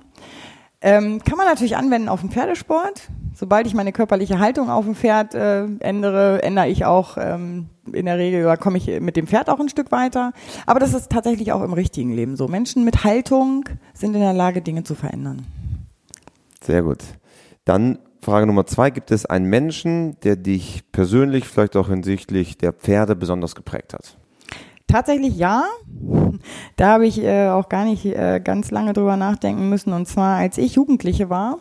Ähm, 0.81 1.21
kann 1.23 1.37
man 1.37 1.47
natürlich 1.47 1.75
anwenden 1.75 2.07
auf 2.07 2.21
den 2.21 2.29
Pferdesport. 2.29 3.09
Sobald 3.39 3.65
ich 3.67 3.73
meine 3.73 3.93
körperliche 3.93 4.39
Haltung 4.39 4.69
auf 4.69 4.83
dem 4.83 4.95
Pferd 4.95 5.33
äh, 5.33 5.63
ändere, 5.79 6.43
ändere 6.43 6.67
ich 6.67 6.83
auch 6.83 7.15
ähm, 7.17 7.67
in 7.89 8.05
der 8.05 8.17
Regel 8.17 8.43
oder 8.43 8.57
komme 8.57 8.77
ich 8.77 8.99
mit 8.99 9.15
dem 9.15 9.27
Pferd 9.27 9.49
auch 9.49 9.61
ein 9.61 9.69
Stück 9.69 9.93
weiter. 9.93 10.33
Aber 10.65 10.81
das 10.81 10.93
ist 10.93 11.09
tatsächlich 11.09 11.53
auch 11.53 11.63
im 11.63 11.71
richtigen 11.71 12.11
Leben 12.13 12.35
so. 12.35 12.49
Menschen 12.49 12.83
mit 12.83 13.05
Haltung 13.05 13.63
sind 13.93 14.13
in 14.13 14.19
der 14.19 14.33
Lage, 14.33 14.61
Dinge 14.61 14.83
zu 14.83 14.93
verändern. 14.93 15.45
Sehr 16.61 16.81
gut. 16.81 16.97
Dann 17.63 17.99
Frage 18.21 18.45
Nummer 18.45 18.65
zwei. 18.65 18.89
Gibt 18.89 19.09
es 19.09 19.25
einen 19.25 19.45
Menschen, 19.45 20.19
der 20.19 20.35
dich 20.35 20.91
persönlich, 20.91 21.45
vielleicht 21.45 21.77
auch 21.77 21.87
hinsichtlich 21.87 22.57
der 22.57 22.73
Pferde 22.73 23.15
besonders 23.15 23.55
geprägt 23.55 23.93
hat? 23.93 24.17
Tatsächlich 24.85 25.37
ja. 25.37 25.63
Da 26.75 26.87
habe 26.89 27.07
ich 27.07 27.23
äh, 27.23 27.47
auch 27.47 27.69
gar 27.69 27.85
nicht 27.85 28.05
äh, 28.05 28.41
ganz 28.43 28.69
lange 28.69 28.91
drüber 28.91 29.15
nachdenken 29.15 29.69
müssen. 29.69 29.93
Und 29.93 30.09
zwar, 30.09 30.35
als 30.35 30.57
ich 30.57 30.75
Jugendliche 30.75 31.29
war, 31.29 31.59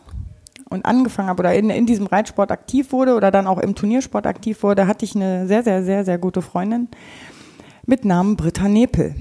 und 0.71 0.85
angefangen 0.85 1.29
habe 1.29 1.41
oder 1.41 1.55
in, 1.55 1.71
in 1.71 1.87
diesem 1.87 2.07
Reitsport 2.07 2.53
aktiv 2.53 2.93
wurde 2.93 3.15
oder 3.15 3.31
dann 3.31 3.47
auch 3.47 3.59
im 3.59 3.75
Turniersport 3.75 4.27
aktiv 4.27 4.63
wurde, 4.63 4.87
hatte 4.87 5.05
ich 5.05 5.15
eine 5.15 5.47
sehr, 5.47 5.63
sehr, 5.63 5.83
sehr, 5.83 6.05
sehr 6.05 6.19
gute 6.19 6.43
Freundin 6.43 6.89
mit 7.87 8.05
Namen 8.05 8.37
Britta 8.37 8.69
Nepel. 8.69 9.15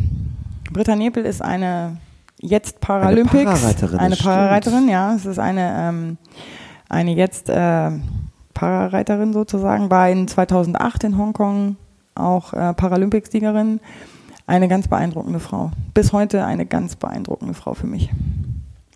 Britta 0.71 0.95
Nepel 0.95 1.25
ist 1.25 1.41
eine 1.41 1.97
jetzt 2.39 2.81
Paralympics. 2.81 3.35
Eine 3.35 3.45
Parareiterin. 3.45 3.99
Eine 3.99 4.15
Parareiterin, 4.15 4.89
ja. 4.89 5.15
Es 5.15 5.25
ist 5.25 5.39
eine, 5.39 5.73
ähm, 5.77 6.17
eine 6.89 7.11
jetzt 7.13 7.49
äh, 7.49 7.91
Parareiterin 8.53 9.33
sozusagen, 9.33 9.89
war 9.89 10.09
in 10.09 10.27
2008 10.27 11.05
in 11.05 11.17
Hongkong 11.17 11.77
auch 12.15 12.53
äh, 12.53 12.73
Paralympics-Siegerin. 12.73 13.79
Eine 14.47 14.67
ganz 14.67 14.87
beeindruckende 14.87 15.39
Frau. 15.39 15.71
Bis 15.93 16.13
heute 16.13 16.45
eine 16.45 16.65
ganz 16.65 16.95
beeindruckende 16.95 17.53
Frau 17.53 17.73
für 17.73 17.87
mich. 17.87 18.09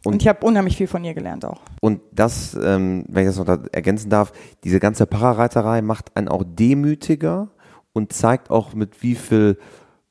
Und, 0.04 0.14
und 0.14 0.22
ich 0.22 0.28
habe 0.28 0.46
unheimlich 0.46 0.78
viel 0.78 0.88
von 0.88 1.04
ihr 1.04 1.14
gelernt 1.14 1.46
auch. 1.46 1.62
Und 1.80 2.02
das, 2.12 2.58
ähm, 2.62 3.06
wenn 3.08 3.28
ich 3.28 3.36
das 3.36 3.46
noch 3.46 3.66
ergänzen 3.72 4.10
darf, 4.10 4.32
diese 4.64 4.80
ganze 4.80 5.06
Parareiterei 5.06 5.82
macht 5.82 6.16
einen 6.16 6.28
auch 6.28 6.44
demütiger 6.46 7.50
und 7.94 8.12
zeigt 8.12 8.50
auch 8.50 8.74
mit 8.74 9.04
wie 9.04 9.16
viel 9.16 9.58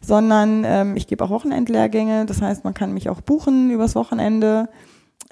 sondern 0.00 0.62
ähm, 0.64 0.96
ich 0.96 1.08
gebe 1.08 1.24
auch 1.24 1.30
Wochenendlehrgänge. 1.30 2.26
Das 2.26 2.42
heißt, 2.42 2.62
man 2.62 2.74
kann 2.74 2.92
mich 2.92 3.08
auch 3.08 3.22
buchen 3.22 3.70
übers 3.70 3.96
Wochenende. 3.96 4.68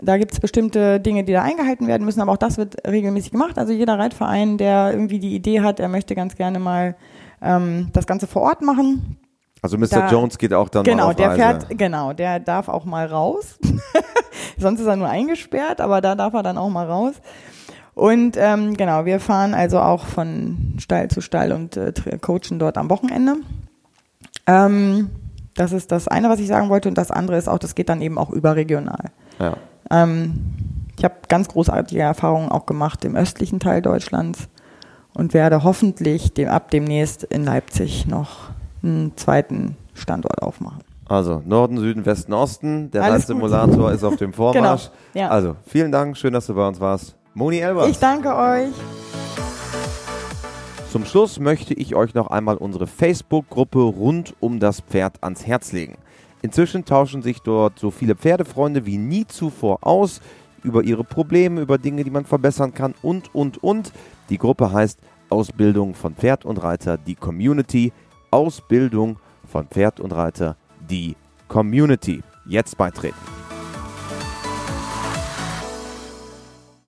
Da 0.01 0.17
gibt 0.17 0.33
es 0.33 0.41
bestimmte 0.41 0.99
Dinge, 0.99 1.25
die 1.25 1.33
da 1.33 1.43
eingehalten 1.43 1.87
werden 1.87 2.05
müssen, 2.05 2.21
aber 2.21 2.33
auch 2.33 2.39
das 2.39 2.57
wird 2.57 2.77
regelmäßig 2.87 3.33
gemacht. 3.33 3.59
Also 3.59 3.73
jeder 3.73 3.99
Reitverein, 3.99 4.59
der 4.59 4.93
irgendwie 4.93 5.19
die 5.19 5.35
Idee 5.35 5.61
hat, 5.61 5.79
er 5.79 5.89
möchte 5.89 6.15
ganz 6.15 6.37
gerne 6.37 6.59
mal 6.59 6.97
ähm, 7.43 7.89
das 7.93 8.07
Ganze 8.07 8.27
vor 8.27 8.43
Ort 8.43 8.63
machen, 8.63 9.19
also 9.63 9.77
Mr. 9.77 9.87
Da, 9.87 10.11
Jones 10.11 10.39
geht 10.39 10.53
auch 10.55 10.69
dann 10.69 10.85
genau, 10.85 11.05
mal 11.05 11.11
auf 11.11 11.17
der 11.17 11.29
Reise. 11.31 11.41
fährt, 11.41 11.79
genau, 11.79 12.13
der 12.13 12.41
darf 12.41 12.69
auch 12.69 12.85
mal 12.85 13.07
raus. 13.07 13.59
Sonst 14.59 14.81
ist 14.81 14.87
er 14.87 14.97
nur 14.97 15.09
eingesperrt, 15.09 15.81
aber 15.81 16.01
da 16.01 16.15
darf 16.15 16.35
er 16.35 16.43
dann 16.43 16.59
auch 16.59 16.69
mal 16.69 16.87
raus. 16.87 17.15
Und 17.95 18.37
ähm, 18.37 18.77
genau, 18.77 19.05
wir 19.05 19.19
fahren 19.19 19.55
also 19.55 19.81
auch 19.81 20.05
von 20.05 20.77
Stall 20.79 21.09
zu 21.09 21.21
Stall 21.21 21.51
und 21.51 21.77
äh, 21.77 21.93
coachen 22.21 22.59
dort 22.59 22.79
am 22.79 22.91
Wochenende. 22.91 23.37
Ähm, 24.47 25.11
das 25.55 25.73
ist 25.73 25.91
das 25.91 26.07
eine, 26.07 26.29
was 26.29 26.39
ich 26.39 26.47
sagen 26.47 26.69
wollte. 26.69 26.89
Und 26.89 26.97
das 26.97 27.11
andere 27.11 27.37
ist 27.37 27.49
auch, 27.49 27.59
das 27.59 27.75
geht 27.75 27.89
dann 27.89 28.01
eben 28.01 28.17
auch 28.17 28.31
überregional. 28.31 29.07
Ja. 29.41 29.57
Ähm, 29.91 30.45
ich 30.97 31.05
habe 31.05 31.15
ganz 31.29 31.49
großartige 31.49 32.01
Erfahrungen 32.01 32.51
auch 32.51 32.67
gemacht 32.67 33.05
im 33.05 33.17
östlichen 33.17 33.59
Teil 33.59 33.83
Deutschlands 33.83 34.49
und 35.15 35.35
werde 35.35 35.65
hoffentlich 35.65 36.33
dem, 36.33 36.49
ab 36.49 36.71
demnächst 36.71 37.25
in 37.25 37.45
Leipzig 37.45 38.07
noch 38.07 38.51
einen 38.83 39.16
zweiten 39.16 39.76
Standort 39.95 40.43
aufmachen. 40.43 40.83
Also 41.09 41.43
Norden, 41.45 41.79
Süden, 41.79 42.05
Westen, 42.05 42.35
Osten. 42.35 42.91
Der 42.91 43.03
Reitsimulator 43.03 43.93
ist 43.93 44.05
auf 44.05 44.16
dem 44.16 44.33
Vormarsch. 44.33 44.91
Genau, 45.14 45.26
ja. 45.26 45.31
Also 45.31 45.57
vielen 45.66 45.91
Dank, 45.91 46.16
schön, 46.16 46.35
dass 46.35 46.47
du 46.47 46.55
bei 46.55 46.68
uns 46.68 46.79
warst. 46.81 47.16
Moni 47.35 47.59
Elbers. 47.59 47.89
Ich 47.89 47.99
danke 47.99 48.35
euch. 48.35 48.72
Zum 50.91 51.05
Schluss 51.05 51.39
möchte 51.39 51.74
ich 51.74 51.95
euch 51.95 52.14
noch 52.14 52.29
einmal 52.29 52.57
unsere 52.57 52.87
Facebook-Gruppe 52.87 53.79
rund 53.79 54.35
um 54.41 54.59
das 54.59 54.81
Pferd 54.81 55.22
ans 55.22 55.47
Herz 55.47 55.72
legen. 55.72 55.97
Inzwischen 56.41 56.85
tauschen 56.85 57.22
sich 57.22 57.41
dort 57.41 57.79
so 57.79 57.91
viele 57.91 58.14
Pferdefreunde 58.14 58.87
wie 58.87 58.97
nie 58.97 59.26
zuvor 59.26 59.79
aus 59.83 60.20
über 60.62 60.83
ihre 60.83 61.05
Probleme, 61.05 61.61
über 61.61 61.79
Dinge, 61.79 62.05
die 62.05 62.11
man 62.11 62.24
verbessern 62.24 62.74
kann 62.74 62.95
und, 63.03 63.35
und, 63.35 63.62
und. 63.62 63.93
Die 64.31 64.39
Gruppe 64.39 64.72
heißt 64.72 64.99
Ausbildung 65.31 65.95
von 65.95 66.14
Pferd 66.14 66.45
und 66.45 66.62
Reiter, 66.62 66.97
die 66.97 67.14
Community. 67.14 67.93
Ausbildung 68.31 69.18
von 69.47 69.66
Pferd 69.66 70.01
und 70.01 70.12
Reiter, 70.12 70.57
die 70.89 71.16
Community. 71.49 72.22
Jetzt 72.47 72.76
beitreten. 72.76 73.38